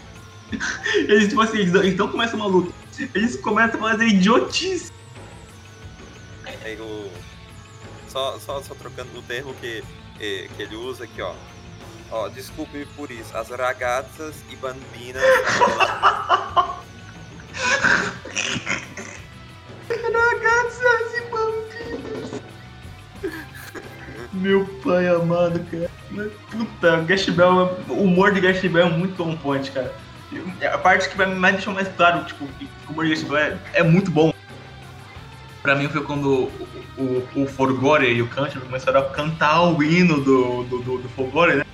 Eles, 1.09 1.29
tipo 1.29 1.41
assim, 1.41 1.59
eles, 1.59 1.75
então 1.85 2.09
começa 2.09 2.37
uma 2.37 2.47
luta. 2.47 2.73
Eles 3.15 3.41
começam 3.41 3.87
a 3.87 3.91
fazer 3.91 4.07
idiotice. 4.07 4.91
Aí 6.45 6.77
o. 6.79 7.32
Só, 8.13 8.39
só, 8.39 8.63
só 8.63 8.75
trocando 8.75 9.19
o 9.19 9.23
termo 9.23 9.55
que, 9.55 9.83
que 10.19 10.51
ele 10.59 10.77
usa 10.77 11.05
aqui, 11.05 11.23
ó. 11.23 11.33
Ó, 12.11 12.29
desculpe 12.29 12.87
por 12.95 13.11
isso. 13.11 13.35
As 13.35 13.49
ragazzas 13.49 14.37
e 14.51 14.57
bambinas. 14.57 15.23
Ragazzas 19.89 21.15
e 21.15 21.21
bambinos. 21.31 22.31
Meu 24.35 24.67
pai 24.85 25.09
amado, 25.09 25.65
cara. 25.71 25.91
Puta, 26.51 27.01
Gash 27.05 27.31
Bell, 27.31 27.79
o 27.89 28.03
humor 28.03 28.35
de 28.35 28.43
Gash 28.43 28.61
Bell 28.61 28.89
é 28.89 28.91
muito 28.91 29.23
on 29.23 29.35
point, 29.39 29.71
cara. 29.71 29.95
A 30.71 30.77
parte 30.77 31.09
que 31.09 31.17
mais 31.17 31.55
deixar 31.55 31.73
mais 31.73 31.89
claro, 31.89 32.27
tipo, 32.27 32.47
que 32.59 32.69
o 32.89 32.93
humor 32.93 33.07
de 33.07 33.15
Gash 33.15 33.23
Bell 33.23 33.39
é, 33.39 33.59
é 33.73 33.83
muito 33.83 34.11
bom. 34.11 34.35
Pra 35.63 35.75
mim 35.77 35.89
foi 35.89 36.05
quando 36.05 36.51
o, 36.97 37.43
o, 37.43 37.47
Forgore 37.47 38.07
e 38.07 38.23
o 38.23 38.29
Kant 38.29 38.59
começaram 38.59 39.01
a 39.01 39.11
cantar 39.11 39.63
o 39.63 39.83
hino 39.83 40.21
do, 40.21 40.65
do, 40.65 40.79
do, 40.79 40.99
do 40.99 41.09
Forgore, 41.11 41.57
né? 41.57 41.65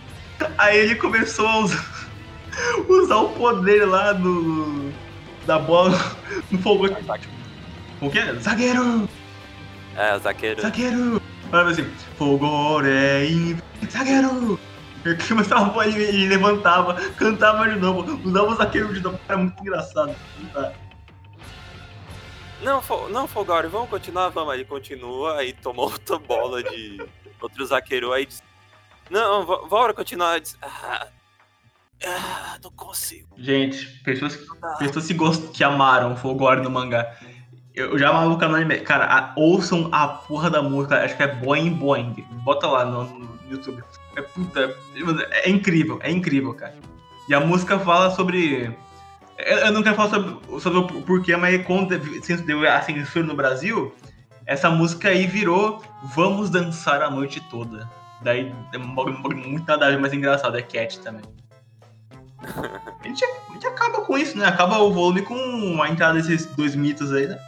Aí 0.57 0.79
ele 0.79 0.95
começou 0.95 1.47
a 1.47 1.59
usar, 1.59 2.09
usar 2.89 3.17
o 3.17 3.29
poder 3.31 3.85
lá 3.87 4.13
do. 4.13 4.93
da 5.47 5.59
bola 5.59 5.99
no 6.51 6.59
Forgore. 6.59 6.97
O 8.01 8.11
quê? 8.11 8.21
Zagueiro! 8.41 9.09
É, 9.97 10.19
zagueiro. 10.21 10.63
Zagueiro! 10.63 11.21
Falava 11.51 11.71
assim, 11.71 11.85
Fogore 12.17 12.89
in... 13.29 13.59
Zagueiro! 13.91 14.59
Eu 15.05 15.17
começava, 15.27 15.87
ele, 15.87 16.03
ele 16.03 16.29
levantava, 16.29 16.95
cantava 17.17 17.69
de 17.69 17.79
novo, 17.79 18.21
usava 18.25 18.51
o 18.51 18.55
zagueiro 18.55 18.93
de 18.93 19.01
novo, 19.01 19.19
era 19.29 19.39
muito 19.39 19.61
engraçado. 19.61 20.15
Tá? 20.53 20.73
Não, 22.63 22.83
não, 23.11 23.29
Folgore, 23.29 23.69
vamos 23.69 23.89
continuar, 23.89 24.29
vamos. 24.31 24.55
Ele 24.55 24.65
continua, 24.65 25.37
aí 25.39 25.53
toma 25.53 25.83
outra 25.83 26.19
bola 26.19 26.63
de 26.63 27.01
outro 27.41 27.65
zaqueiro, 27.65 28.13
aí 28.13 28.27
diz, 28.27 28.43
não, 29.11 29.45
bora 29.69 29.95
continuar. 29.95 30.41
Diz, 30.41 30.57
ah, 30.61 31.07
ah, 32.05 32.59
não 32.63 32.71
consigo. 32.73 33.29
Gente, 33.37 33.87
pessoas, 34.03 34.39
pessoas 34.79 35.07
que, 35.07 35.15
gost... 35.15 35.51
que 35.53 35.63
amaram 35.63 36.17
Folgore 36.17 36.61
no 36.61 36.71
mangá. 36.71 37.15
Eu 37.75 37.97
já 37.97 38.09
amava 38.11 38.33
o 38.33 38.39
canal 38.39 38.57
anime. 38.57 38.81
Cara, 38.81 39.05
a- 39.07 39.33
ouçam 39.37 39.89
a 39.93 40.09
porra 40.09 40.51
da 40.51 40.61
música, 40.61 41.05
acho 41.05 41.17
que 41.17 41.23
é 41.23 41.29
Boing 41.29 41.71
Boing. 41.75 42.27
Bota 42.45 42.67
lá 42.67 42.85
no, 42.85 43.05
no 43.05 43.39
YouTube. 43.49 43.85
É 44.17 44.23
puta. 44.23 44.77
É 45.31 45.49
incrível, 45.49 45.99
é 46.03 46.11
incrível, 46.11 46.53
cara. 46.55 46.75
E 47.29 47.35
a 47.35 47.39
música 47.41 47.79
fala 47.79 48.11
sobre. 48.11 48.77
Eu 49.39 49.73
não 49.73 49.83
quero 49.83 49.95
falar 49.95 50.11
sobre, 50.11 50.61
sobre 50.61 50.79
o 50.79 51.03
porquê, 51.03 51.37
mas 51.37 51.65
quando 51.65 51.95
se 52.23 52.37
deu 52.39 52.69
a 52.69 52.83
censura 52.83 53.25
no 53.25 53.37
Brasil, 53.37 53.95
essa 54.45 54.69
música 54.69 55.09
aí 55.11 55.27
virou 55.27 55.83
Vamos 56.15 56.51
Dançar 56.51 57.03
a 57.03 57.11
Noite 57.11 57.41
Toda. 57.49 57.89
Daí 58.21 58.53
é 58.73 58.79
muito 58.79 59.67
nada 59.67 59.87
a 59.87 59.91
ver, 59.91 59.99
mas 60.01 60.13
engraçado, 60.13 60.57
é 60.57 60.63
Cat 60.63 60.99
também. 61.01 61.23
A 63.01 63.07
gente, 63.07 63.25
a 63.25 63.53
gente 63.53 63.67
acaba 63.67 64.03
com 64.03 64.19
isso, 64.19 64.37
né? 64.37 64.47
Acaba 64.47 64.79
o 64.79 64.93
volume 64.93 65.23
com 65.23 65.81
a 65.81 65.89
entrada 65.89 66.15
desses 66.15 66.47
dois 66.55 66.75
mitos 66.75 67.13
aí, 67.13 67.27
né? 67.27 67.39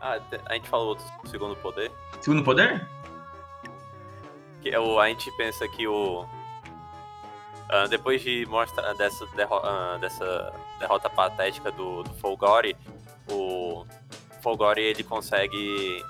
Ah, 0.00 0.18
a 0.46 0.54
gente 0.54 0.68
falou 0.68 0.88
outro 0.88 1.04
segundo 1.26 1.56
poder. 1.56 1.90
Segundo 2.20 2.42
poder? 2.42 2.86
Que 4.60 4.70
é 4.70 4.78
o, 4.78 4.98
a 5.00 5.08
gente 5.08 5.30
pensa 5.36 5.66
que 5.68 5.86
o. 5.86 6.26
ah, 7.70 7.86
depois 7.88 8.20
de 8.22 8.44
mostra 8.46 8.92
dessa, 8.94 9.26
derro- 9.36 9.60
ah, 9.64 9.96
dessa 10.00 10.52
derrota 10.78 11.08
patética 11.08 11.70
do, 11.70 12.02
do 12.02 12.10
Folgore, 12.14 12.76
o 13.30 13.84
Folgore 14.42 14.80
ele 14.82 15.02
consegue. 15.04 16.04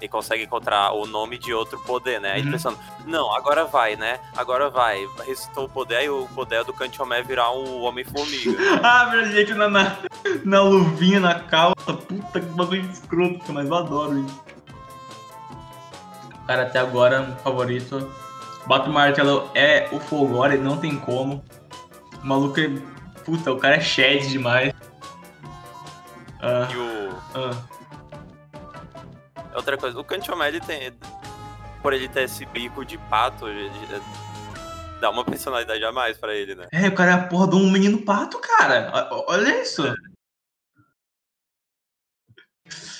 Ele 0.00 0.06
consegue 0.08 0.44
encontrar 0.44 0.92
o 0.92 1.06
nome 1.06 1.36
de 1.38 1.52
outro 1.52 1.76
poder, 1.80 2.20
né? 2.20 2.34
Aí 2.34 2.44
Uhum. 2.44 2.52
pensando, 2.52 2.78
não, 3.04 3.34
agora 3.34 3.64
vai, 3.64 3.96
né? 3.96 4.20
Agora 4.36 4.70
vai. 4.70 5.04
Ressuscitou 5.26 5.64
o 5.64 5.68
poder 5.68 6.04
e 6.04 6.08
o 6.08 6.28
poder 6.36 6.62
do 6.62 6.72
Kanchomé 6.72 7.20
virar 7.20 7.50
um 7.50 7.82
Homem-Formiga. 7.82 8.52
Ah, 8.80 9.06
verdade, 9.06 9.34
gente, 9.34 9.54
na, 9.54 9.68
na, 9.68 9.96
na 10.44 10.62
luvinha, 10.62 11.18
na 11.18 11.40
calça. 11.40 11.92
Puta 11.94 12.38
que 12.40 12.46
bagulho 12.46 12.88
escroto, 12.88 13.52
mas 13.52 13.66
eu 13.66 13.74
adoro 13.74 14.20
isso. 14.20 14.40
Cara, 16.46 16.62
até 16.62 16.78
agora, 16.78 17.36
meu 17.44 17.98
Bato 18.68 18.90
Martelo 18.90 19.50
é 19.54 19.88
o 19.90 19.98
Folgore, 19.98 20.58
não 20.58 20.76
tem 20.78 20.98
como. 20.98 21.42
O 22.22 22.26
maluco 22.26 22.60
é. 22.60 22.68
Puta, 23.24 23.50
o 23.52 23.58
cara 23.58 23.76
é 23.76 23.80
shed 23.80 24.28
demais. 24.28 24.72
Ah, 26.40 26.68
e 26.70 26.76
o. 26.76 27.10
ah. 27.34 27.68
Outra 29.54 29.76
coisa, 29.76 29.98
o 29.98 30.04
Kanchomé 30.04 30.48
ele 30.48 30.60
tem. 30.60 30.92
Por 31.82 31.92
ele 31.92 32.08
ter 32.08 32.24
esse 32.24 32.44
bico 32.46 32.84
de 32.84 32.98
pato, 32.98 33.48
ele, 33.48 33.70
dá 35.00 35.10
uma 35.10 35.24
personalidade 35.24 35.82
a 35.84 35.92
mais 35.92 36.18
pra 36.18 36.34
ele, 36.34 36.54
né? 36.54 36.66
É, 36.72 36.88
o 36.88 36.94
cara 36.94 37.10
é 37.12 37.14
a 37.14 37.26
porra 37.26 37.48
de 37.48 37.56
um 37.56 37.70
menino 37.70 38.02
pato, 38.04 38.38
cara. 38.38 39.08
Olha 39.26 39.62
isso. 39.62 39.82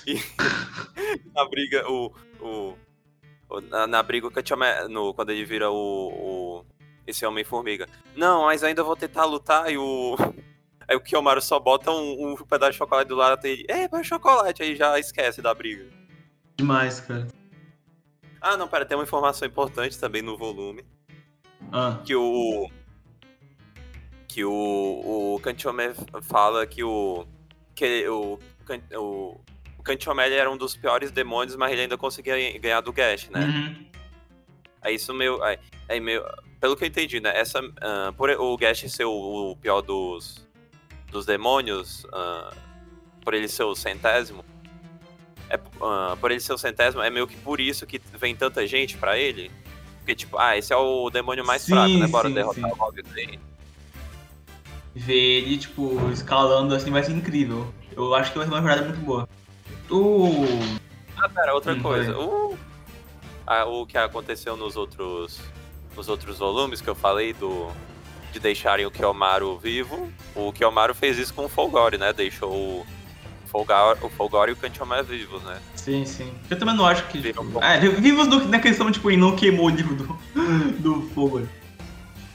E 0.06 0.14
na 1.34 1.46
briga, 1.46 1.84
o, 1.90 2.10
o- 2.40 2.78
na, 3.68 3.86
na 3.86 4.02
briga, 4.02 4.26
o 4.26 4.30
Kanchomé, 4.30 4.86
no, 4.88 5.12
quando 5.14 5.30
ele 5.30 5.44
vira 5.44 5.70
o. 5.70 5.74
o- 5.74 6.64
esse 7.06 7.24
Homem-Formiga. 7.24 7.86
Não, 8.14 8.42
mas 8.44 8.62
ainda 8.62 8.82
vou 8.84 8.94
tentar 8.96 9.24
lutar 9.24 9.70
e 9.72 9.78
o. 9.78 10.14
Aí 10.86 10.96
o 10.96 11.00
Kiyomaru 11.00 11.40
só 11.42 11.58
bota 11.60 11.90
um, 11.90 12.32
um 12.32 12.36
pedaço 12.36 12.72
de 12.72 12.78
chocolate 12.78 13.08
do 13.08 13.14
lado 13.16 13.46
e 13.46 13.50
ele. 13.50 13.66
É, 13.68 13.86
põe 13.88 14.02
chocolate, 14.02 14.62
aí 14.62 14.74
já 14.74 14.98
esquece 14.98 15.42
da 15.42 15.52
briga. 15.52 15.86
Demais, 16.56 16.98
cara. 17.00 17.28
Ah, 18.40 18.56
não, 18.56 18.66
pera, 18.68 18.86
tem 18.86 18.96
uma 18.96 19.04
informação 19.04 19.46
importante 19.46 19.98
também 19.98 20.22
no 20.22 20.38
volume. 20.38 20.82
Ah, 21.70 22.00
que 22.06 22.14
o 22.14 22.70
que 24.26 24.44
o 24.44 25.34
o 25.34 25.40
Kanchomé 25.40 25.92
fala 26.22 26.66
que 26.66 26.82
o 26.82 27.26
que 27.74 28.08
o 28.08 28.38
o, 28.94 29.40
o 29.92 29.96
Kanchomé 29.96 30.26
ele 30.26 30.34
era 30.36 30.50
um 30.50 30.56
dos 30.56 30.76
piores 30.76 31.10
demônios, 31.10 31.56
mas 31.56 31.72
ele 31.72 31.82
ainda 31.82 31.96
conseguia 31.96 32.58
ganhar 32.58 32.80
do 32.80 32.92
Gash, 32.92 33.28
né? 33.30 33.40
uhum. 33.40 33.86
Aí 34.82 34.94
isso 34.94 35.12
meio 35.12 35.42
aí, 35.42 35.58
aí 35.88 36.00
meio 36.00 36.24
pelo 36.60 36.76
que 36.76 36.84
eu 36.84 36.88
entendi, 36.88 37.20
né? 37.20 37.36
Essa 37.36 37.60
ah, 37.80 38.12
por 38.16 38.30
o 38.30 38.56
Gash 38.56 38.84
ser 38.88 39.04
o, 39.04 39.50
o 39.50 39.56
pior 39.56 39.80
dos 39.80 40.46
dos 41.10 41.24
demônios, 41.24 42.06
ah, 42.12 42.52
por 43.24 43.34
ele 43.34 43.48
ser 43.48 43.64
o 43.64 43.74
centésimo, 43.74 44.44
é, 45.50 45.58
ah, 45.80 46.16
por 46.20 46.30
ele 46.30 46.40
ser 46.40 46.52
o 46.52 46.58
centésimo, 46.58 47.02
é 47.02 47.10
meio 47.10 47.26
que 47.26 47.36
por 47.36 47.60
isso 47.60 47.86
que 47.86 48.00
vem 48.18 48.36
tanta 48.36 48.66
gente 48.66 48.96
pra 48.96 49.18
ele. 49.18 49.50
Porque, 49.98 50.14
tipo, 50.14 50.38
ah, 50.38 50.56
esse 50.56 50.72
é 50.72 50.76
o 50.76 51.10
demônio 51.10 51.44
mais 51.44 51.62
Sim, 51.62 51.72
fraco, 51.72 51.94
né? 51.94 52.06
Bora 52.06 52.28
sim, 52.28 52.34
derrotar 52.34 52.64
sim. 52.64 52.70
o 52.70 52.74
Rogue 52.74 53.02
aí. 53.16 53.38
Ver 54.94 55.14
ele, 55.14 55.58
tipo, 55.58 56.10
escalando 56.10 56.74
assim 56.74 56.90
vai 56.90 57.02
ser 57.02 57.12
incrível. 57.12 57.72
Eu 57.94 58.14
acho 58.14 58.32
que 58.32 58.38
vai 58.38 58.46
ser 58.46 58.54
uma 58.54 58.62
jogada 58.62 58.82
muito 58.82 59.00
boa. 59.00 59.28
O. 59.90 60.44
Ah, 61.16 61.28
pera, 61.28 61.54
outra 61.54 61.72
Hum, 61.74 61.80
coisa. 61.82 62.16
O, 62.16 62.56
ah, 63.46 63.64
o 63.64 63.86
que 63.86 63.96
aconteceu 63.98 64.56
nos 64.56 64.76
outros 64.76 65.40
nos 65.96 66.08
outros 66.08 66.38
volumes 66.38 66.80
que 66.80 66.88
eu 66.88 66.94
falei 66.94 67.32
do 67.32 67.68
de 68.32 68.38
deixarem 68.38 68.84
o 68.86 68.90
Kiyomaru 68.90 69.58
vivo, 69.58 70.12
o 70.34 70.52
Kiyomaru 70.52 70.94
fez 70.94 71.16
isso 71.18 71.32
com 71.32 71.46
o 71.46 71.48
Folgore, 71.48 71.96
né? 71.96 72.12
Deixou 72.12 72.52
o 72.52 72.86
Folgore, 73.46 73.98
o 74.02 74.10
Folgore 74.10 74.50
e 74.50 74.52
o 74.52 74.56
Kanchomé 74.56 75.02
vivos, 75.02 75.42
né? 75.44 75.58
Sim, 75.74 76.04
sim. 76.04 76.32
Eu 76.50 76.58
também 76.58 76.76
não 76.76 76.86
acho 76.86 77.04
que. 77.06 77.18
Viram 77.18 77.46
Tipo... 77.46 77.64
É, 77.64 77.78
vivos 77.80 78.28
na 78.48 78.58
questão, 78.60 78.92
tipo, 78.92 79.10
e 79.10 79.16
não 79.16 79.34
queimou 79.34 79.66
o 79.66 79.70
livro 79.70 79.94
do, 79.94 80.18
do 81.10 81.36
ali. 81.38 81.48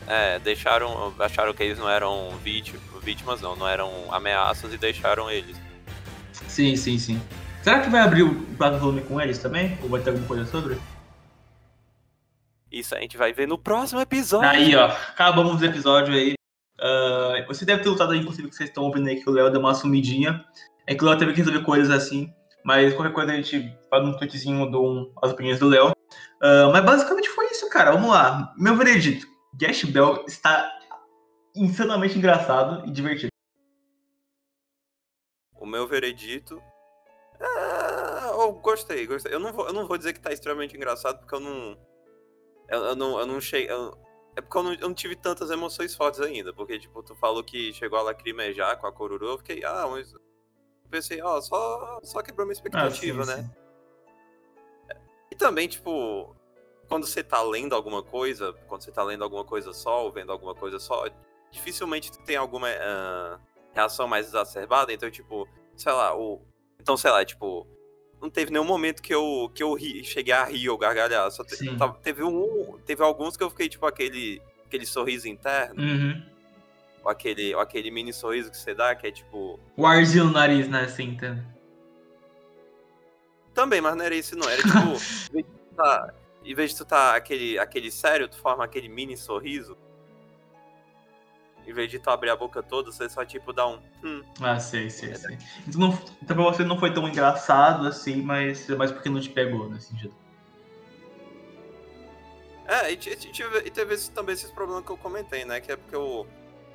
É, 0.07 0.39
deixaram, 0.39 1.13
acharam 1.19 1.53
que 1.53 1.63
eles 1.63 1.77
não 1.79 1.89
eram 1.89 2.31
vítimas 2.43 3.39
não, 3.39 3.55
não 3.55 3.67
eram 3.67 3.89
ameaças 4.11 4.73
e 4.73 4.77
deixaram 4.77 5.29
eles. 5.29 5.55
Sim, 6.47 6.75
sim, 6.75 6.97
sim. 6.97 7.21
Será 7.63 7.79
que 7.79 7.89
vai 7.89 8.01
abrir 8.01 8.23
o 8.23 8.35
prato 8.57 8.77
volume 8.77 9.01
com 9.03 9.21
eles 9.21 9.39
também? 9.39 9.77
Ou 9.81 9.87
vai 9.87 10.01
ter 10.01 10.09
alguma 10.09 10.27
coisa 10.27 10.45
sobre? 10.45 10.77
Isso 12.69 12.93
a 12.93 12.99
gente 12.99 13.15
vai 13.15 13.31
ver 13.31 13.47
no 13.47 13.57
próximo 13.57 14.01
episódio. 14.01 14.49
Aí, 14.49 14.75
ó, 14.75 14.87
acabamos 14.87 15.61
o 15.61 15.65
episódio 15.65 16.13
aí. 16.13 16.33
Ah, 16.77 17.45
você 17.47 17.63
deve 17.63 17.81
ter 17.81 17.87
lutado 17.87 18.11
aí, 18.11 18.19
inclusive, 18.19 18.49
que 18.49 18.55
vocês 18.55 18.67
estão 18.67 18.83
ouvindo 18.83 19.07
aí 19.07 19.15
que 19.15 19.29
o 19.29 19.31
Léo 19.31 19.49
deu 19.49 19.61
uma 19.61 19.73
sumidinha. 19.73 20.43
É 20.85 20.93
que 20.93 21.01
o 21.05 21.07
Léo 21.07 21.17
teve 21.17 21.31
que 21.31 21.37
resolver 21.37 21.63
coisas 21.63 21.89
assim. 21.89 22.29
Mas 22.65 22.93
qualquer 22.93 23.13
coisa 23.13 23.31
a 23.31 23.35
gente 23.37 23.73
faz 23.89 24.03
um 24.03 24.17
tweetzinho 24.17 24.69
do 24.69 25.13
as 25.23 25.31
opiniões 25.31 25.57
do 25.57 25.69
Léo. 25.69 25.95
Ah, 26.41 26.69
mas 26.69 26.83
basicamente 26.83 27.29
foi 27.29 27.45
isso, 27.45 27.69
cara. 27.69 27.93
Vamos 27.93 28.09
lá. 28.09 28.53
Meu 28.57 28.75
veredito. 28.75 29.25
Gash 29.53 29.85
Bell 29.85 30.25
está 30.27 30.69
insanamente 31.55 32.17
engraçado 32.17 32.85
e 32.85 32.91
divertido. 32.91 33.29
O 35.55 35.65
meu 35.65 35.87
veredito. 35.87 36.61
É, 37.43 38.29
eu 38.29 38.53
gostei, 38.53 39.05
gostei. 39.05 39.33
Eu 39.33 39.39
não, 39.39 39.51
vou, 39.51 39.67
eu 39.67 39.73
não 39.73 39.85
vou 39.87 39.97
dizer 39.97 40.13
que 40.13 40.19
tá 40.21 40.31
extremamente 40.31 40.75
engraçado, 40.75 41.19
porque 41.19 41.35
eu 41.35 41.39
não. 41.39 41.77
Eu, 42.69 42.83
eu 42.85 42.95
não, 42.95 43.19
eu 43.19 43.25
não 43.25 43.41
cheguei. 43.41 43.69
eu- 43.69 43.97
é 44.35 44.41
porque 44.41 44.57
eu 44.57 44.63
não, 44.63 44.73
eu 44.73 44.87
não 44.87 44.95
tive 44.95 45.15
tantas 45.15 45.51
emoções 45.51 45.95
fortes 45.95 46.19
ainda. 46.19 46.51
Porque, 46.53 46.79
tipo, 46.79 47.03
tu 47.03 47.13
falou 47.15 47.43
que 47.43 47.71
chegou 47.73 47.99
a 47.99 48.03
lacrimejar 48.03 48.79
com 48.79 48.87
a 48.87 48.91
Coruru, 48.91 49.27
eu 49.27 49.37
fiquei, 49.37 49.63
ah, 49.63 49.87
mas. 49.89 50.13
Eu 50.13 50.21
pensei, 50.89 51.21
ó, 51.21 51.39
só, 51.41 51.99
só 52.03 52.21
quebrou 52.21 52.45
minha 52.47 52.53
expectativa, 52.53 53.25
né? 53.25 53.49
E 55.31 55.35
também, 55.35 55.67
tipo, 55.67 56.35
quando 56.87 57.05
você 57.07 57.23
tá 57.23 57.41
lendo 57.41 57.73
alguma 57.75 58.03
coisa, 58.03 58.53
quando 58.67 58.83
você 58.83 58.91
tá 58.91 59.03
lendo 59.03 59.23
alguma 59.23 59.43
coisa 59.43 59.73
só, 59.73 60.03
ou 60.05 60.11
vendo 60.11 60.31
alguma 60.31 60.53
coisa 60.55 60.79
só, 60.79 61.05
dificilmente 61.51 62.11
tu 62.11 62.19
tem 62.23 62.35
alguma 62.35 62.69
ah, 62.69 63.39
reação 63.73 64.07
mais 64.07 64.27
exacerbada, 64.27 64.93
então, 64.93 65.09
tipo, 65.11 65.47
sei 65.75 65.91
lá, 65.91 66.15
o. 66.15 66.41
Então, 66.83 66.97
sei 66.97 67.11
lá, 67.11 67.23
tipo, 67.23 67.65
não 68.21 68.29
teve 68.29 68.51
nenhum 68.51 68.65
momento 68.65 69.01
que 69.01 69.15
eu, 69.15 69.49
que 69.55 69.63
eu 69.63 69.73
ri, 69.73 70.03
cheguei 70.03 70.33
a 70.33 70.43
rir 70.43 70.67
ou 70.69 70.77
gargalhar. 70.77 71.31
Só 71.31 71.41
te- 71.45 71.77
tava- 71.77 71.97
teve 72.03 72.21
um. 72.21 72.77
Teve 72.85 73.01
alguns 73.01 73.37
que 73.37 73.43
eu 73.43 73.49
fiquei, 73.49 73.69
tipo, 73.69 73.85
aquele, 73.85 74.41
aquele 74.65 74.85
sorriso 74.85 75.25
interno, 75.25 75.81
Uhum. 75.81 76.21
ou 77.05 77.09
aquele, 77.09 77.55
ou 77.55 77.61
aquele 77.61 77.89
mini 77.89 78.11
sorriso 78.11 78.51
que 78.51 78.57
você 78.57 78.75
dá, 78.75 78.93
que 78.95 79.07
é 79.07 79.11
tipo. 79.13 79.57
O 79.77 79.85
arzinho 79.87 80.25
no 80.25 80.33
nariz, 80.33 80.67
né? 80.67 80.81
Assim, 80.81 81.15
tá? 81.15 81.37
Também, 83.53 83.79
mas 83.79 83.95
não 83.95 84.03
era 84.03 84.13
isso, 84.13 84.35
não. 84.35 84.49
Era 84.49 84.61
tipo. 84.61 84.73
em 85.33 85.33
vez 85.33 85.45
de 85.45 85.55
tu 85.65 85.75
tá, 85.75 86.13
em 86.43 86.53
vez 86.55 86.71
de 86.71 86.77
tu 86.77 86.85
tá 86.85 87.15
aquele, 87.15 87.57
aquele 87.59 87.91
sério, 87.91 88.27
tu 88.27 88.37
forma 88.39 88.65
aquele 88.65 88.89
mini 88.89 89.15
sorriso. 89.15 89.77
Em 91.65 91.71
vez 91.73 91.89
de 91.89 91.97
tu 91.99 92.09
abrir 92.09 92.29
a 92.29 92.35
boca 92.35 92.61
toda, 92.61 92.91
você 92.91 93.07
só 93.09 93.23
tipo 93.23 93.53
dá 93.53 93.65
um. 93.67 93.79
Hum. 94.03 94.21
Ah, 94.41 94.59
sei, 94.59 94.89
sei, 94.89 95.15
sei. 95.15 95.37
Então, 95.67 95.79
não, 95.79 95.89
então 96.21 96.35
pra 96.35 96.43
você 96.45 96.63
não 96.63 96.77
foi 96.77 96.93
tão 96.93 97.07
engraçado 97.07 97.87
assim, 97.87 98.21
mas 98.21 98.69
é 98.69 98.75
mais 98.75 98.91
porque 98.91 99.09
não 99.09 99.19
te 99.21 99.29
pegou 99.29 99.69
nesse 99.69 99.87
sentido. 99.87 100.13
É, 102.65 102.91
e, 102.91 102.95
e 102.95 103.67
e 103.67 103.71
teve 103.71 103.93
esse- 103.93 104.11
também 104.11 104.33
esses 104.33 104.49
problemas 104.51 104.85
que 104.85 104.91
eu 104.91 104.97
comentei, 104.97 105.43
né? 105.45 105.59
Que 105.59 105.71
é 105.73 105.75
porque 105.75 105.95
o. 105.95 106.25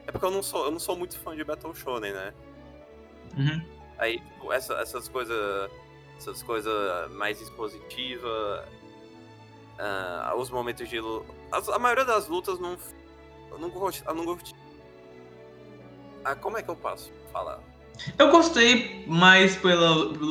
É 0.07 0.13
porque 0.13 0.25
eu 0.27 0.31
não 0.31 0.43
sou, 0.43 0.65
eu 0.67 0.71
não 0.71 0.79
sou 0.79 0.97
muito 0.97 1.19
fã 1.19 1.35
de 1.37 1.45
Battle 1.45 1.75
Shonen, 1.75 2.13
né? 2.13 2.33
Uhum. 3.37 3.63
Aí, 3.99 4.19
tipo, 4.21 4.53
essa, 4.53 4.75
essas 4.75 5.09
coisas. 5.09 5.71
Essas 6.19 6.43
coisas 6.43 7.11
mais 7.13 7.41
expositivas. 7.41 8.65
ah, 9.79 10.35
os 10.37 10.51
momentos 10.51 10.89
de 10.89 10.99
as- 11.53 11.69
A 11.69 11.79
maioria 11.79 12.05
das 12.05 12.27
lutas 12.29 12.59
não. 12.59 12.77
Eu 13.51 13.59
não 13.59 13.71
gosto. 13.71 14.05
Eu 14.07 14.15
não 14.15 14.25
gosto. 14.25 14.55
Ah, 16.29 16.35
como 16.37 16.59
é 16.59 16.63
que 16.63 16.69
eu 16.69 16.77
posso 16.77 17.11
falar? 17.33 17.59
Eu 18.19 18.31
gostei 18.31 19.03
mais 19.07 19.57
pela, 19.57 19.89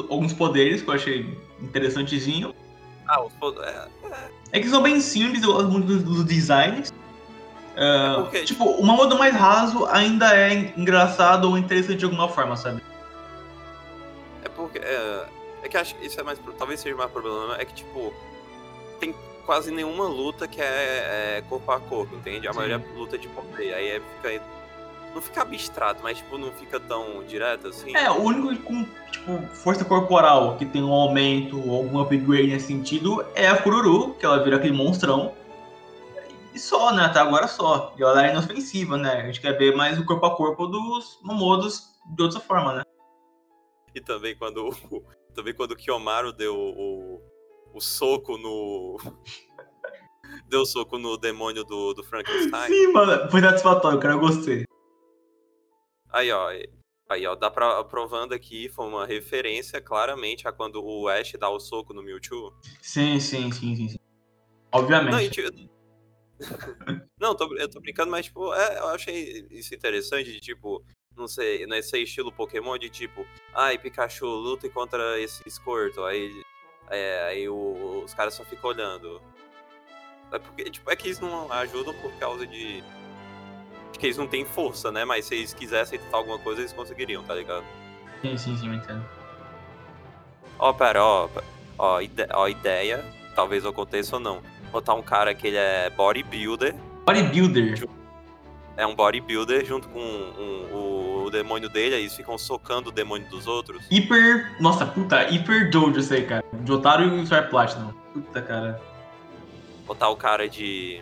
alguns 0.10 0.32
poderes 0.32 0.82
que 0.84 0.90
eu 0.90 0.94
achei 0.94 1.38
interessantezinho. 1.60 2.54
Ah, 3.08 3.22
os 3.24 3.34
pod- 3.34 3.58
é, 3.62 3.88
É 4.52 4.60
que 4.60 4.70
são 4.70 4.82
bem 4.84 5.02
simples, 5.02 5.42
eu 5.44 5.54
gosto 5.54 5.70
muito 5.70 5.88
dos, 5.88 6.04
dos 6.04 6.24
designs. 6.26 6.94
Ah, 7.76 8.16
É 8.20 8.22
porque- 8.22 8.44
tipo, 8.44 8.64
o 8.64 8.86
modo 8.86 9.18
mais 9.18 9.34
raso 9.36 9.86
ainda 9.88 10.36
é 10.38 10.54
engraçado 10.78 11.50
ou 11.50 11.58
interessante 11.58 12.00
de 12.00 12.06
alguma 12.06 12.30
forma, 12.30 12.56
sabe? 12.56 12.82
É 14.46 14.50
porque. 14.50 14.78
É, 14.78 15.26
é 15.64 15.68
que 15.70 15.78
acho 15.78 15.96
que 15.96 16.06
isso 16.06 16.20
é 16.20 16.24
mais. 16.24 16.40
Talvez 16.60 16.80
seja 16.80 16.96
mais 16.96 17.10
problema. 17.12 17.58
É 17.60 17.66
que, 17.66 17.74
tipo. 17.74 18.14
Tem 19.00 19.16
quase 19.48 19.72
nenhuma 19.72 20.06
luta 20.08 20.48
que 20.48 20.62
é, 20.62 21.38
é 21.38 21.44
corpo 21.50 21.72
a 21.72 21.80
corpo, 21.80 22.16
entende? 22.16 22.48
A 22.48 22.52
Sim. 22.52 22.60
maioria 22.60 22.84
é 22.86 22.98
luta 22.98 23.18
de 23.18 23.28
poder. 23.30 23.74
Aí 23.74 23.88
é, 23.90 24.02
fica. 24.22 24.42
Não 25.14 25.22
fica 25.22 25.42
abstrato, 25.42 26.02
mas, 26.04 26.18
tipo, 26.18 26.38
não 26.38 26.52
fica 26.52 26.80
tão 26.80 27.24
direto 27.24 27.68
assim. 27.68 27.96
É, 27.96 28.10
o 28.12 28.22
único 28.22 28.64
com, 28.64 28.86
tipo, 29.12 29.42
força 29.56 29.84
corporal 29.84 30.58
que 30.58 30.66
tem 30.66 30.84
um 30.84 30.94
aumento 30.94 31.60
ou 31.68 31.78
algum 31.78 32.00
upgrade 32.00 32.48
nesse 32.48 32.68
sentido 32.68 33.26
é 33.34 33.48
a 33.48 33.62
Kururu, 33.62 34.14
que 34.14 34.26
ela 34.26 34.44
vira 34.44 34.58
aquele 34.58 34.76
monstrão. 34.76 35.34
E 36.54 36.60
só, 36.60 36.92
né? 36.92 37.06
Até 37.06 37.20
agora 37.20 37.48
só. 37.48 37.94
E 37.98 38.04
ela 38.04 38.26
é 38.26 38.32
inofensiva, 38.32 38.98
né? 38.98 39.22
A 39.22 39.26
gente 39.26 39.42
quer 39.42 39.58
ver 39.58 39.76
mais 39.76 40.00
o 40.00 40.06
corpo 40.06 40.26
a 40.26 40.36
corpo 40.36 40.68
dos 40.68 41.20
Momodos 41.24 41.84
de 42.16 42.24
outra 42.24 42.40
forma, 42.40 42.74
né? 42.74 42.84
E 43.94 44.02
também 44.02 44.36
quando. 44.36 44.70
Também 45.36 45.54
quando 45.54 45.74
o 45.74 45.76
Kiyomaru 45.76 46.34
deu 46.34 46.56
o. 46.56 47.22
O 47.76 47.80
soco 47.80 48.40
no. 48.40 48.98
deu 50.50 50.62
o 50.62 50.66
soco 50.66 50.98
no 50.98 51.16
demônio 51.16 51.64
do, 51.64 51.94
do 51.94 52.04
Frankenstein. 52.04 52.68
Sim, 52.68 52.92
mano. 52.92 53.30
Foi 53.30 53.40
satisfatório, 53.40 54.00
cara. 54.00 54.16
Eu 54.16 54.20
gostei. 54.20 54.66
Aí, 56.18 56.32
ó. 56.32 56.50
Aí, 57.10 57.26
ó, 57.28 57.36
dá 57.36 57.50
pra 57.52 57.84
provando 57.84 58.34
aqui, 58.34 58.68
foi 58.70 58.86
uma 58.88 59.06
referência 59.06 59.80
claramente 59.80 60.48
a 60.48 60.52
quando 60.52 60.84
o 60.84 61.08
Ash 61.08 61.34
dá 61.40 61.48
o 61.48 61.60
soco 61.60 61.94
no 61.94 62.02
Mewtwo. 62.02 62.52
Sim, 62.82 63.20
sim, 63.20 63.52
sim, 63.52 63.76
sim. 63.76 63.90
sim. 63.90 63.98
Obviamente. 64.74 65.42
Não, 65.42 65.52
tipo, 65.52 65.70
não 67.22 67.36
tô, 67.36 67.56
eu 67.56 67.70
tô 67.70 67.80
brincando, 67.80 68.10
mas, 68.12 68.26
tipo, 68.26 68.52
é, 68.54 68.80
eu 68.80 68.88
achei 68.88 69.48
isso 69.52 69.76
interessante 69.76 70.32
de, 70.32 70.40
tipo, 70.40 70.84
não 71.16 71.28
sei, 71.28 71.66
nesse 71.68 71.98
estilo 72.02 72.32
Pokémon 72.32 72.78
de, 72.80 72.90
tipo, 72.90 73.26
ai, 73.54 73.78
Pikachu, 73.78 74.26
lute 74.26 74.68
contra 74.70 75.20
esse 75.22 75.48
Squirtle, 75.50 76.04
aí, 76.04 76.44
é, 76.90 77.24
aí 77.28 77.48
o- 77.48 78.02
os 78.04 78.14
caras 78.14 78.34
só 78.34 78.44
ficam 78.44 78.72
olhando. 78.72 79.22
É, 80.34 80.40
porque, 80.40 80.64
tipo, 80.72 80.90
é 80.92 80.96
que 80.96 81.08
eles 81.08 81.20
não 81.20 81.50
ajudam 81.54 81.94
por 82.02 82.12
causa 82.20 82.46
de... 82.46 82.84
de 83.92 84.00
que 84.00 84.06
eles 84.06 84.18
não 84.18 84.28
têm 84.28 84.46
força, 84.46 84.92
né? 84.92 85.06
Mas 85.06 85.26
se 85.26 85.36
eles 85.36 85.54
quisessem 85.54 86.00
tentar 86.00 86.18
alguma 86.18 86.38
coisa, 86.40 86.62
eles 86.62 86.74
conseguiriam, 86.74 87.24
tá 87.24 87.34
ligado? 87.36 87.64
Sim, 88.22 88.38
sim, 88.38 88.58
sim, 88.58 88.68
eu 88.68 88.74
entendo. 88.74 89.04
Ó, 90.60 90.74
pera, 90.74 91.04
ó, 91.04 91.30
ó, 91.78 92.02
ide- 92.02 92.28
ó, 92.34 92.48
ideia, 92.48 93.04
talvez 93.36 93.66
aconteça 93.66 94.16
ou 94.16 94.20
não. 94.20 94.42
Botar 94.72 94.94
um 94.96 95.02
cara 95.04 95.34
que 95.34 95.48
ele 95.48 95.58
é 95.58 95.90
bodybuilder, 95.92 96.76
Bodybuilder. 97.06 97.88
é 98.76 98.86
um 98.86 98.96
bodybuilder 98.96 99.66
junto 99.66 99.88
com 99.90 100.00
um- 100.00 100.74
o, 100.74 101.24
o 101.26 101.30
demônio 101.32 101.70
dele, 101.70 101.96
aí 101.96 102.02
eles 102.02 102.16
ficam 102.16 102.38
socando 102.38 102.90
o 102.90 102.92
demônio 102.92 103.30
dos 103.30 103.46
outros. 103.48 103.86
Hiper. 103.92 104.56
Nossa, 104.60 104.86
puta, 104.86 105.30
Hiper 105.30 105.72
Jojo 105.72 106.00
isso 106.00 106.14
aí, 106.14 106.26
cara. 106.26 106.44
Jotaro 106.66 107.04
e 107.04 107.20
o 107.22 107.26
Star 107.26 107.50
Platinum. 107.50 107.94
Puta, 108.14 108.42
cara. 108.42 108.82
Botar 109.86 110.10
o 110.10 110.16
cara 110.18 110.50
de. 110.50 111.02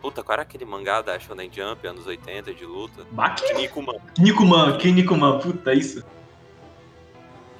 Puta, 0.00 0.22
qual 0.22 0.34
era 0.34 0.42
aquele 0.42 0.64
mangá 0.64 1.02
da 1.02 1.18
Shonen 1.18 1.50
Jump, 1.52 1.86
anos 1.86 2.06
80, 2.06 2.54
de 2.54 2.64
luta? 2.64 3.04
Baki? 3.10 3.42
Kinnikuman. 3.48 3.96
Kinnikuman, 4.14 4.78
Kinnikuman, 4.78 5.38
puta, 5.40 5.74
isso. 5.74 6.04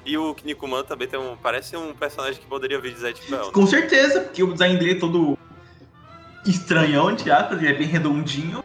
E 0.05 0.17
o 0.17 0.33
Kinnikuman 0.33 0.83
também 0.83 1.07
tem 1.07 1.19
um. 1.19 1.35
Parece 1.35 1.75
um 1.75 1.93
personagem 1.93 2.39
que 2.39 2.47
poderia 2.47 2.79
vir 2.79 2.93
de 2.93 2.99
Zed 2.99 3.21
Bell, 3.29 3.47
né? 3.47 3.51
Com 3.51 3.67
certeza, 3.67 4.21
porque 4.21 4.41
o 4.41 4.53
design 4.53 4.77
dele 4.77 4.91
é 4.91 4.95
todo 4.95 5.37
estranhão, 6.45 7.11
entre 7.11 7.29
aspas, 7.29 7.59
ele 7.59 7.67
é 7.67 7.73
bem 7.73 7.87
redondinho. 7.87 8.63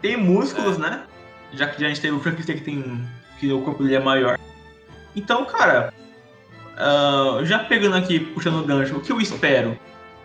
Tem 0.00 0.16
músculos, 0.16 0.78
né? 0.78 1.04
Já 1.52 1.66
que 1.66 1.84
a 1.84 1.88
gente 1.88 2.00
teve 2.00 2.16
o 2.16 2.20
Frankenstein 2.20 2.58
que 2.58 2.64
tem. 2.64 3.08
que 3.38 3.52
o 3.52 3.62
corpo 3.62 3.82
dele 3.82 3.96
é 3.96 4.00
maior. 4.00 4.38
Então, 5.14 5.44
cara, 5.44 5.92
ah, 6.76 7.40
já 7.42 7.58
pegando 7.58 7.96
aqui, 7.96 8.18
puxando 8.18 8.60
o 8.60 8.64
gancho, 8.64 8.96
o 8.96 9.00
que 9.00 9.12
eu 9.12 9.20
espero? 9.20 9.78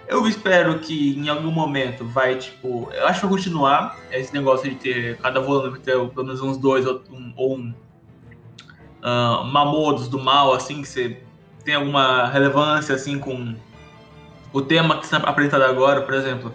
Eu 0.08 0.26
espero 0.26 0.80
que 0.80 1.16
em 1.18 1.28
algum 1.28 1.52
momento 1.52 2.06
vai, 2.06 2.36
tipo. 2.36 2.90
Eu 2.94 3.08
acho 3.08 3.20
que 3.20 3.26
vai 3.26 3.36
continuar 3.36 3.98
esse 4.12 4.34
negócio 4.34 4.70
de 4.70 4.76
ter 4.76 5.18
cada 5.18 5.42
volume 5.42 5.80
ter 5.80 5.94
pelo 6.10 6.26
menos 6.26 6.42
uns 6.42 6.58
dois 6.58 6.86
ou 6.86 7.02
um. 7.12 7.34
Ou 7.36 7.58
um 7.58 7.74
ah, 9.02 9.44
Mamodos 9.46 10.08
do 10.08 10.18
mal, 10.18 10.54
assim, 10.54 10.82
que 10.82 10.88
você 10.88 11.22
tem 11.64 11.76
alguma 11.76 12.28
relevância, 12.30 12.96
assim, 12.96 13.20
com 13.20 13.56
o 14.54 14.62
tema 14.62 14.98
que 14.98 15.06
está 15.06 15.18
apresentado 15.18 15.64
agora, 15.64 16.02
por 16.02 16.14
exemplo. 16.14 16.54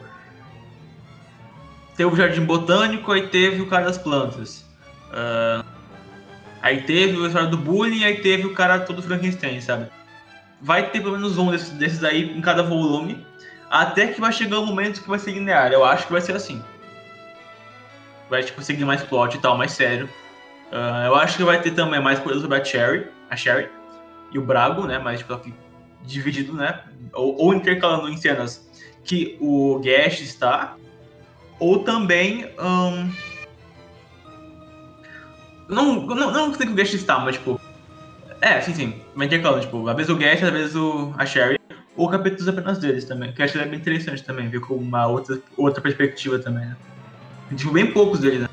Teve 1.94 2.11
o 2.11 2.16
Jardim 2.16 2.44
Botânico, 2.44 3.12
aí 3.12 3.28
teve 3.28 3.61
o 3.61 3.66
cara 3.66 3.84
das 3.84 3.98
plantas. 3.98 4.64
Ah, 5.12 5.64
aí 6.62 6.82
teve 6.82 7.18
o 7.18 7.26
história 7.26 7.48
do 7.48 7.59
bullying, 7.59 8.05
aí 8.05 8.16
teve 8.22 8.46
o 8.46 8.55
cara 8.55 8.80
todo 8.80 9.03
Frankenstein, 9.03 9.61
sabe? 9.61 9.88
Vai 10.61 10.90
ter 10.90 11.00
pelo 11.00 11.12
menos 11.12 11.36
um 11.36 11.50
desses, 11.50 11.70
desses 11.70 12.03
aí 12.03 12.36
em 12.36 12.40
cada 12.40 12.62
volume, 12.62 13.24
até 13.73 14.09
que 14.09 14.20
vai 14.20 14.31
chegar 14.31 14.61
um 14.61 14.66
momento 14.66 15.03
que 15.03 15.09
vai 15.09 15.18
ser 15.18 15.33
linear. 15.33 15.73
Eu 15.73 15.83
acho 15.83 16.07
que 16.07 16.12
vai 16.12 16.20
ser 16.20 16.37
assim. 16.37 16.62
Vai 18.29 18.43
tipo, 18.43 18.61
seguir 18.61 18.85
mais 18.85 19.03
plot 19.03 19.35
e 19.35 19.41
tal, 19.41 19.57
mais 19.57 19.73
sério. 19.73 20.09
Ah, 20.70 21.05
eu 21.07 21.14
acho 21.14 21.39
que 21.39 21.43
vai 21.43 21.59
ter 21.62 21.70
também 21.70 21.99
mais 21.99 22.18
coisas 22.18 22.43
sobre 22.43 22.59
a 22.59 22.64
Cherry, 22.64 23.09
a 23.31 23.37
Sherry 23.37 23.70
e 24.31 24.39
o 24.39 24.43
Brago, 24.43 24.87
né? 24.87 24.99
Mas 24.99 25.20
tipo, 25.20 25.41
dividido, 26.03 26.53
né? 26.53 26.83
Ou, 27.14 27.35
ou 27.41 27.55
intercalando 27.55 28.11
em 28.11 28.16
cenas 28.18 28.70
que 29.05 29.39
o 29.41 29.81
Gash 29.83 30.20
está, 30.20 30.77
ou 31.59 31.79
também. 31.79 32.51
ahn, 32.59 33.11
Não, 35.66 36.07
não, 36.07 36.31
não 36.31 36.55
sei 36.55 36.66
que 36.66 36.73
o 36.73 36.77
Gash 36.77 36.93
está, 36.93 37.18
mas 37.20 37.37
tipo. 37.37 37.59
É, 38.43 38.61
sim, 38.61 38.75
sim. 38.75 39.03
Vai 39.16 39.27
intercalando, 39.27 39.62
tipo, 39.62 39.89
às 39.89 39.97
vezes 39.97 40.11
o 40.11 40.16
Gash, 40.16 40.43
às 40.43 40.51
vezes 40.51 40.77
o, 40.77 41.14
a 41.16 41.25
Sherry, 41.25 41.61
ou 41.97 42.09
capítulos 42.09 42.49
apenas 42.49 42.78
deles 42.78 43.05
também. 43.05 43.32
Que 43.32 43.43
acho 43.43 43.55
que 43.55 43.59
é 43.59 43.66
bem 43.66 43.78
interessante 43.78 44.24
também, 44.24 44.49
ver 44.49 44.61
com 44.61 44.74
uma 44.74 45.07
outra, 45.07 45.40
outra 45.57 45.80
perspectiva 45.80 46.38
também, 46.38 46.66
né? 46.66 46.76
Tipo, 47.57 47.72
bem 47.72 47.93
poucos 47.93 48.20
deles, 48.20 48.40
né? 48.40 48.49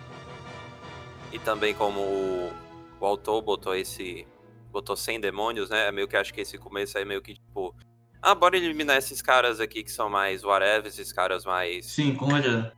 E 1.31 1.39
também 1.39 1.73
como 1.73 1.99
o, 2.01 2.51
o 2.99 3.05
autor 3.05 3.41
botou 3.41 3.75
esse. 3.75 4.27
botou 4.71 4.95
100 4.95 5.21
demônios, 5.21 5.69
né? 5.69 5.87
É 5.87 5.91
meio 5.91 6.07
que 6.07 6.17
acho 6.17 6.33
que 6.33 6.41
esse 6.41 6.57
começo 6.57 6.97
aí 6.97 7.03
é 7.03 7.07
meio 7.07 7.21
que 7.21 7.35
tipo. 7.35 7.75
Ah, 8.21 8.35
bora 8.35 8.57
eliminar 8.57 8.97
esses 8.97 9.21
caras 9.21 9.61
aqui 9.61 9.81
que 9.81 9.91
são 9.91 10.09
mais 10.09 10.43
whatever, 10.43 10.87
esses 10.87 11.13
caras 11.13 11.45
mais. 11.45 11.85
Sim, 11.85 12.13
com 12.15 12.29
certeza. 12.31 12.73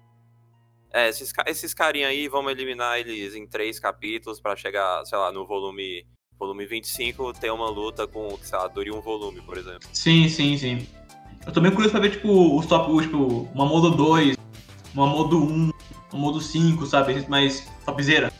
É, 0.93 1.07
esses, 1.07 1.33
esses 1.47 1.73
carinha 1.73 2.09
aí, 2.09 2.27
vamos 2.27 2.51
eliminar 2.51 2.99
eles 2.99 3.33
em 3.33 3.47
três 3.47 3.79
capítulos 3.79 4.41
pra 4.41 4.55
chegar, 4.55 5.03
sei 5.05 5.17
lá, 5.17 5.31
no 5.31 5.47
volume. 5.47 6.05
Volume 6.41 6.65
25, 6.65 7.33
ter 7.33 7.51
uma 7.51 7.69
luta 7.69 8.07
com, 8.07 8.35
sei 8.41 8.57
lá, 8.57 8.67
dure 8.67 8.91
um 8.91 8.99
volume, 8.99 9.39
por 9.41 9.59
exemplo. 9.59 9.87
Sim, 9.93 10.27
sim, 10.27 10.57
sim. 10.57 10.87
Eu 11.45 11.51
tô 11.51 11.61
bem 11.61 11.69
curioso 11.69 11.91
pra 11.91 12.01
ver, 12.01 12.09
tipo, 12.09 12.57
os 12.57 12.65
top, 12.65 12.99
tipo, 12.99 13.47
uma 13.53 13.63
modo 13.63 13.91
2, 13.91 14.35
uma 14.95 15.05
modo 15.05 15.37
1, 15.37 15.71
uma 16.11 16.19
modo 16.19 16.41
5, 16.41 16.83
sabe? 16.87 17.23
Mais 17.29 17.69
topzera. 17.85 18.33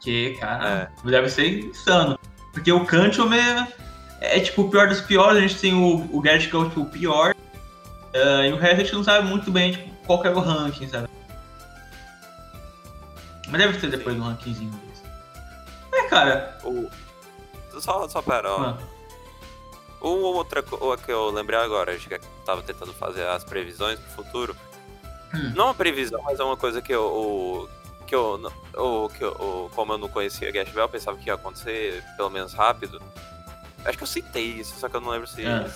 Que, 0.00 0.38
cara, 0.40 0.90
deve 1.04 1.28
ser 1.28 1.66
insano. 1.66 2.18
Porque 2.54 2.72
o 2.72 2.86
Kancho 2.86 3.30
é, 3.34 3.68
é, 4.22 4.40
tipo, 4.40 4.62
o 4.62 4.70
pior 4.70 4.88
dos 4.88 5.02
piores. 5.02 5.36
A 5.36 5.40
gente 5.46 5.60
tem 5.60 5.74
o, 5.74 6.08
o 6.16 6.20
Garrett 6.22 6.48
que 6.48 6.56
é 6.56 6.58
o, 6.58 6.66
tipo, 6.66 6.80
o 6.80 6.86
pior. 6.86 7.34
eh, 8.14 8.48
e 8.48 8.52
o 8.54 8.56
resto 8.56 8.80
a 8.80 8.84
gente 8.84 8.94
não 8.94 9.04
sabe 9.04 9.28
muito 9.28 9.50
bem, 9.50 9.72
tipo, 9.72 9.90
qual 10.06 10.22
que 10.22 10.28
é 10.28 10.30
o 10.30 10.40
ranking, 10.40 10.88
sabe? 10.88 11.08
Mas 13.50 13.60
deve 13.60 13.78
ter 13.78 13.90
depois 13.90 14.16
um 14.16 14.22
rankingzinho. 14.22 14.72
É, 14.72 14.83
cara. 16.14 16.58
O... 16.64 16.90
Só, 17.80 18.08
só 18.08 18.22
pera, 18.22 18.52
ó. 18.52 18.60
ah, 18.62 18.78
Uma 20.00 20.28
outra 20.28 20.62
coisa 20.62 21.02
que 21.02 21.10
eu 21.10 21.30
lembrei 21.30 21.58
agora, 21.58 21.94
acho 21.94 22.08
que 22.08 22.14
eu 22.14 22.20
tava 22.44 22.62
tentando 22.62 22.92
fazer 22.94 23.26
as 23.26 23.42
previsões 23.44 23.98
pro 23.98 24.24
futuro. 24.24 24.56
Hum. 25.34 25.52
Não 25.56 25.66
uma 25.66 25.74
previsão, 25.74 26.22
mas 26.22 26.38
é 26.38 26.44
uma 26.44 26.56
coisa 26.56 26.80
que 26.80 26.92
eu. 26.92 27.68
que 28.06 28.14
eu, 28.14 28.40
o, 28.76 29.08
que 29.08 29.24
eu 29.24 29.70
como 29.74 29.92
eu 29.92 29.98
não 29.98 30.08
conhecia 30.08 30.52
Gash 30.52 30.70
Bell, 30.70 30.84
eu 30.84 30.88
pensava 30.88 31.16
que 31.16 31.26
ia 31.26 31.34
acontecer 31.34 32.04
pelo 32.16 32.30
menos 32.30 32.54
rápido. 32.54 33.02
Acho 33.84 33.98
que 33.98 34.04
eu 34.04 34.08
citei 34.08 34.44
isso, 34.44 34.78
só 34.78 34.88
que 34.88 34.96
eu 34.96 35.00
não 35.00 35.10
lembro 35.10 35.26
se. 35.26 35.44
É. 35.44 35.66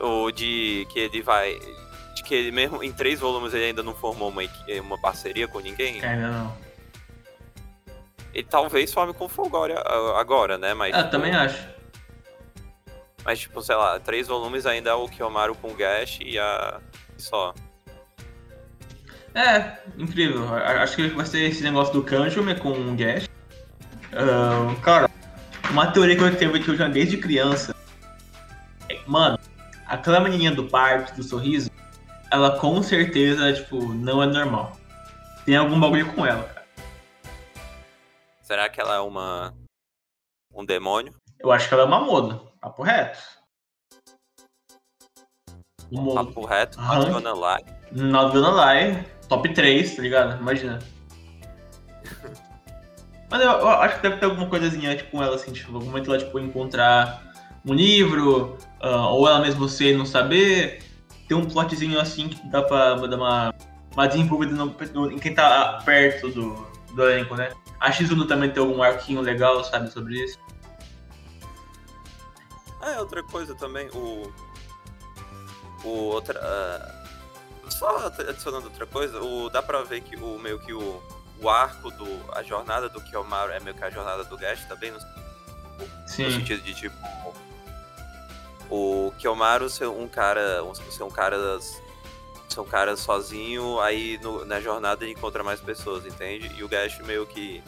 O 0.00 0.30
de 0.30 0.86
que 0.90 0.98
ele 0.98 1.22
vai. 1.22 1.58
De 2.14 2.22
que 2.22 2.34
ele 2.34 2.50
mesmo 2.50 2.82
em 2.82 2.92
três 2.92 3.20
volumes 3.20 3.54
ele 3.54 3.66
ainda 3.66 3.82
não 3.82 3.94
formou 3.94 4.28
uma, 4.28 4.42
uma 4.82 4.98
parceria 4.98 5.46
com 5.46 5.60
ninguém. 5.60 6.02
Ainda 6.04 6.28
não. 6.28 6.65
Ele 8.36 8.46
talvez 8.50 8.92
forme 8.92 9.14
com 9.14 9.24
o 9.24 9.28
Fulgória 9.30 9.82
agora, 10.14 10.58
né? 10.58 10.74
Mas, 10.74 10.92
Eu 10.94 10.98
tipo, 10.98 11.10
também 11.10 11.34
acho. 11.34 11.66
Mas, 13.24 13.38
tipo, 13.38 13.62
sei 13.62 13.74
lá, 13.74 13.98
três 13.98 14.28
volumes 14.28 14.66
ainda 14.66 14.90
é 14.90 14.92
o 14.92 15.08
Kiyomaru 15.08 15.54
com 15.54 15.68
o 15.68 15.74
Gash 15.74 16.18
e 16.20 16.38
a. 16.38 16.78
só. 17.16 17.54
É, 19.34 19.78
incrível. 19.96 20.54
Acho 20.54 20.96
que 20.96 21.08
vai 21.08 21.24
ser 21.24 21.48
esse 21.48 21.62
negócio 21.62 21.94
do 21.94 22.02
Kanjume 22.02 22.54
com 22.56 22.72
o 22.72 22.94
Gash. 22.94 23.26
Uh, 24.12 24.78
cara, 24.82 25.08
uma 25.70 25.86
teoria 25.86 26.14
que 26.14 26.22
eu 26.22 26.36
tenho 26.36 26.62
que 26.62 26.68
eu 26.68 26.76
já 26.76 26.88
desde 26.88 27.16
criança. 27.16 27.74
É, 28.90 28.98
mano, 29.06 29.38
aquela 29.86 30.20
menininha 30.20 30.52
do 30.52 30.64
parque, 30.64 31.16
do 31.16 31.22
sorriso, 31.22 31.70
ela 32.30 32.58
com 32.58 32.82
certeza, 32.82 33.50
tipo, 33.54 33.94
não 33.94 34.22
é 34.22 34.26
normal. 34.26 34.76
Tem 35.46 35.56
algum 35.56 35.80
bagulho 35.80 36.12
com 36.12 36.26
ela. 36.26 36.55
Será 38.46 38.68
que 38.68 38.80
ela 38.80 38.94
é 38.94 39.00
uma. 39.00 39.52
um 40.54 40.64
demônio? 40.64 41.12
Eu 41.40 41.50
acho 41.50 41.66
que 41.66 41.74
ela 41.74 41.82
é 41.82 41.86
uma 41.86 41.98
moda. 41.98 42.40
Papo 42.60 42.80
reto. 42.84 43.18
Um 45.90 46.00
modo. 46.02 46.26
Papo 46.26 46.46
reto, 46.46 46.80
not 46.80 47.10
gonna 47.10 47.32
lie. 47.32 47.64
Not 47.90 48.32
gonna 48.32 48.52
lie. 48.52 49.04
Top 49.28 49.52
3, 49.52 49.96
tá 49.96 50.00
ligado? 50.00 50.40
Imagina. 50.40 50.78
Mas 53.28 53.40
eu, 53.40 53.50
eu, 53.50 53.68
acho 53.68 53.96
que 53.96 54.02
deve 54.02 54.18
ter 54.18 54.26
alguma 54.26 54.48
coisazinha 54.48 54.96
tipo, 54.96 55.10
com 55.10 55.20
ela, 55.24 55.34
assim, 55.34 55.52
tipo, 55.52 55.74
algum 55.74 55.86
momento 55.86 56.14
ela, 56.14 56.24
tipo, 56.24 56.38
encontrar 56.38 57.20
um 57.64 57.74
livro, 57.74 58.56
uh, 58.80 59.08
ou 59.10 59.26
ela 59.26 59.40
mesmo 59.40 59.68
ser 59.68 59.98
não 59.98 60.06
saber, 60.06 60.84
ter 61.26 61.34
um 61.34 61.46
plotzinho 61.46 61.98
assim 61.98 62.28
que 62.28 62.46
dá 62.46 62.62
pra 62.62 62.94
dar 62.94 63.16
uma, 63.16 63.52
uma 63.92 64.06
desenvolvida 64.06 64.54
no, 64.54 64.66
no, 64.94 65.10
em 65.10 65.18
quem 65.18 65.34
tá 65.34 65.82
perto 65.84 66.28
do, 66.30 66.75
do 66.96 67.08
elenco, 67.08 67.36
né? 67.36 67.52
A 67.78 67.92
Shizuno 67.92 68.26
também 68.26 68.50
tem 68.50 68.62
algum 68.62 68.82
arquinho 68.82 69.20
legal, 69.20 69.62
sabe, 69.62 69.90
sobre 69.90 70.24
isso. 70.24 70.38
Ah, 72.80 72.92
é 72.92 73.00
outra 73.00 73.22
coisa 73.22 73.54
também, 73.54 73.88
o. 73.90 74.32
O 75.84 75.88
outra. 75.88 76.40
Uh, 76.40 77.70
só 77.70 78.06
adicionando 78.06 78.68
outra 78.68 78.86
coisa, 78.86 79.20
o, 79.20 79.50
dá 79.50 79.62
pra 79.62 79.82
ver 79.82 80.00
que 80.00 80.16
o 80.16 80.38
meio 80.38 80.58
que 80.58 80.72
o, 80.72 81.02
o 81.40 81.50
arco 81.50 81.90
do. 81.90 82.06
a 82.32 82.42
jornada 82.42 82.88
do 82.88 83.00
Kiyomaru 83.00 83.52
é 83.52 83.60
meio 83.60 83.76
que 83.76 83.84
a 83.84 83.90
jornada 83.90 84.24
do 84.24 84.36
Gash 84.38 84.64
também, 84.64 84.90
no, 84.90 84.98
Sim. 86.06 86.24
no 86.24 86.30
sentido 86.30 86.62
de 86.62 86.74
tipo. 86.74 86.96
O 88.70 89.12
Kiyomaru 89.18 89.68
ser 89.68 89.86
um 89.86 90.08
cara. 90.08 90.62
ser 90.90 91.02
um 91.02 91.10
cara 91.10 91.38
das, 91.38 91.80
ser 92.56 92.60
um 92.60 92.64
cara 92.64 92.96
sozinho, 92.96 93.78
aí 93.80 94.18
no, 94.22 94.44
na 94.44 94.60
jornada 94.60 95.04
ele 95.04 95.12
encontra 95.12 95.44
mais 95.44 95.60
pessoas, 95.60 96.06
entende? 96.06 96.50
E 96.56 96.64
o 96.64 96.68
Gash 96.68 96.98
meio 97.00 97.26
que. 97.26 97.62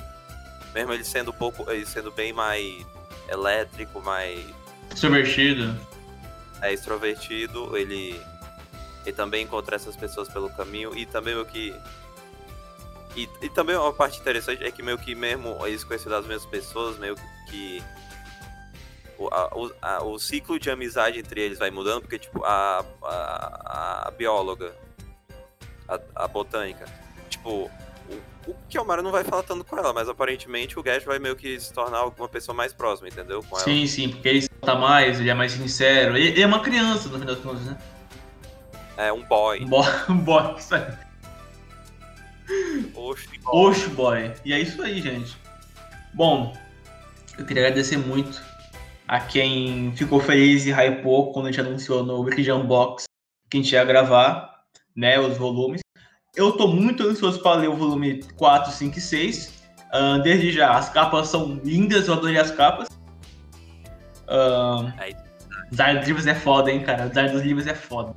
Mesmo 0.74 0.92
ele 0.92 1.04
sendo 1.04 1.30
um 1.30 1.34
pouco. 1.34 1.70
ele 1.70 1.86
sendo 1.86 2.10
bem 2.10 2.32
mais 2.32 2.86
elétrico, 3.28 4.00
mais 4.00 4.44
Extrovertido. 4.90 5.78
É 6.60 6.72
extrovertido, 6.72 7.76
ele, 7.76 8.20
ele 9.04 9.14
também 9.14 9.44
encontra 9.44 9.76
essas 9.76 9.94
pessoas 9.94 10.28
pelo 10.28 10.50
caminho 10.50 10.96
e 10.96 11.06
também 11.06 11.36
o 11.36 11.44
que. 11.44 11.74
E, 13.14 13.28
e 13.42 13.48
também 13.48 13.76
uma 13.76 13.92
parte 13.92 14.18
interessante 14.20 14.64
é 14.64 14.70
que 14.70 14.82
meio 14.82 14.98
que 14.98 15.14
mesmo 15.14 15.56
eles 15.66 15.84
conhecendo 15.84 16.14
as 16.16 16.26
mesmas 16.26 16.46
pessoas, 16.46 16.98
meio 16.98 17.16
que 17.48 17.82
o, 19.18 19.72
a, 19.82 20.02
o, 20.04 20.18
ciclo 20.18 20.58
de 20.58 20.70
amizade 20.70 21.18
entre 21.18 21.40
eles 21.40 21.58
vai 21.58 21.70
mudando, 21.70 22.02
porque, 22.02 22.18
tipo, 22.18 22.44
a, 22.44 22.84
a, 23.02 24.08
a 24.08 24.10
bióloga, 24.12 24.74
a, 25.88 25.98
a, 26.24 26.28
botânica, 26.28 26.84
tipo, 27.28 27.70
o, 28.08 28.50
o 28.50 28.54
Kiyomaru 28.68 29.02
não 29.02 29.10
vai 29.10 29.24
falar 29.24 29.42
tanto 29.42 29.64
com 29.64 29.76
ela, 29.76 29.92
mas 29.92 30.08
aparentemente 30.08 30.78
o 30.78 30.82
Gash 30.82 31.04
vai 31.04 31.18
meio 31.18 31.34
que 31.34 31.58
se 31.58 31.72
tornar 31.72 32.04
uma 32.04 32.28
pessoa 32.28 32.54
mais 32.54 32.72
próxima, 32.72 33.08
entendeu? 33.08 33.42
Com 33.42 33.56
sim, 33.56 33.80
ela. 33.80 33.88
sim, 33.88 34.08
porque 34.08 34.28
ele 34.28 34.48
tá 34.48 34.76
mais, 34.76 35.18
ele 35.18 35.30
é 35.30 35.34
mais 35.34 35.52
sincero. 35.52 36.16
Ele, 36.16 36.28
ele 36.28 36.42
é 36.42 36.46
uma 36.46 36.60
criança, 36.60 37.08
no 37.08 37.18
final 37.18 37.34
das 37.34 37.44
contas, 37.44 37.64
né? 37.64 37.76
É, 38.96 39.12
um 39.12 39.24
boy. 39.24 39.64
Um 39.64 39.68
boy, 39.68 39.86
um 40.08 40.18
boy, 40.18 40.42
aí. 40.72 41.08
Oxo 42.94 43.28
boy. 43.42 43.70
Oxo 43.70 43.90
boy. 43.90 44.32
E 44.44 44.52
é 44.52 44.60
isso 44.60 44.80
aí, 44.80 45.02
gente. 45.02 45.36
Bom, 46.14 46.56
eu 47.36 47.44
queria 47.44 47.64
agradecer 47.64 47.96
muito 47.96 48.42
a 49.08 49.18
quem 49.18 49.90
ficou 49.96 50.20
feliz 50.20 50.66
e 50.66 50.70
hypou 50.70 51.32
quando 51.32 51.46
a 51.46 51.50
gente 51.50 51.66
anunciou 51.66 52.04
no 52.04 52.20
Weekly 52.20 52.52
Unbox 52.52 53.04
que 53.50 53.56
a 53.56 53.60
gente 53.62 53.72
ia 53.72 53.82
gravar, 53.82 54.64
né, 54.94 55.18
os 55.18 55.38
volumes. 55.38 55.80
Eu 56.36 56.52
tô 56.52 56.68
muito 56.68 57.02
ansioso 57.02 57.42
para 57.42 57.60
ler 57.60 57.68
o 57.68 57.74
volume 57.74 58.22
4, 58.36 58.70
5 58.70 58.98
e 58.98 59.00
6. 59.00 59.64
Uh, 59.88 60.22
desde 60.22 60.52
já, 60.52 60.76
as 60.76 60.90
capas 60.90 61.28
são 61.28 61.58
lindas, 61.64 62.06
eu 62.06 62.14
adorei 62.14 62.36
as 62.36 62.50
capas. 62.50 62.88
Uh, 64.28 64.92
design 65.70 65.98
dos 65.98 66.06
livros 66.06 66.26
é 66.26 66.34
foda, 66.34 66.70
hein, 66.70 66.82
cara. 66.82 67.08
Design 67.08 67.32
dos 67.32 67.42
livros 67.42 67.66
é 67.66 67.74
foda. 67.74 68.14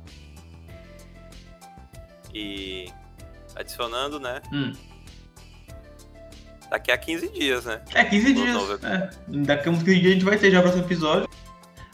E 2.34 2.92
adicionando, 3.56 4.20
né? 4.20 4.42
Hum. 4.52 4.72
Daqui 6.72 6.90
a 6.90 6.96
15 6.96 7.28
dias, 7.28 7.66
né? 7.66 7.82
É, 7.94 8.02
15 8.02 8.32
dias. 8.32 8.82
É. 8.82 9.10
Daqui 9.28 9.68
a 9.68 9.72
uns 9.72 9.82
15 9.82 10.00
dias 10.00 10.10
a 10.10 10.14
gente 10.14 10.24
vai 10.24 10.38
ter 10.38 10.50
já 10.50 10.60
o 10.60 10.62
próximo 10.62 10.84
episódio. 10.84 11.28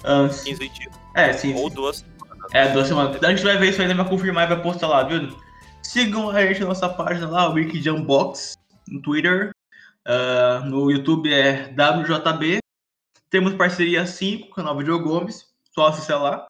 Um, 0.05 0.29
15 0.29 0.68
dias. 0.68 0.95
É, 1.16 1.33
sim. 1.33 1.53
Ou 1.55 1.68
sim. 1.68 1.74
duas 1.74 1.97
semanas. 1.97 2.55
É, 2.55 2.68
duas 2.68 2.87
semanas. 2.87 3.16
Então 3.16 3.29
a 3.29 3.35
gente 3.35 3.45
vai 3.45 3.59
ver 3.59 3.70
isso 3.70 3.83
aí, 3.83 3.93
vai 3.93 4.09
confirmar 4.09 4.45
e 4.45 4.55
vai 4.55 4.62
postar 4.62 4.87
lá, 4.87 5.03
viu? 5.03 5.37
Sigam 5.83 6.31
a 6.31 6.47
gente 6.47 6.61
na 6.61 6.66
nossa 6.66 6.89
página 6.89 7.29
lá, 7.29 7.51
o 7.51 7.55
Wiki 7.55 7.81
de 7.81 7.91
Unbox, 7.91 8.55
no 8.87 9.03
Twitter. 9.03 9.51
Uh, 10.07 10.64
no 10.64 10.93
YouTube 10.93 11.35
é 11.35 11.74
WJB. 11.74 12.61
Temos 13.31 13.55
parceria 13.55 14.07
5 14.07 14.45
com 14.45 14.53
o 14.53 14.55
canal 14.55 14.79
Video 14.79 15.03
Gomes. 15.03 15.45
Só 15.74 15.89
acessar 15.89 16.22
lá. 16.22 16.46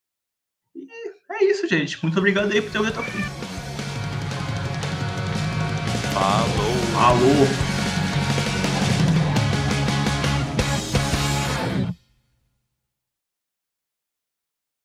E 0.76 0.86
é 1.32 1.44
isso, 1.44 1.66
gente. 1.66 1.98
Muito 2.02 2.18
obrigado 2.18 2.52
aí 2.52 2.60
por 2.60 2.70
ter 2.70 2.78
ouvido 2.78 3.00
até 3.00 3.08
o 3.08 3.10
fim. 3.10 3.22
Falou. 6.12 6.74
Falou. 6.92 7.77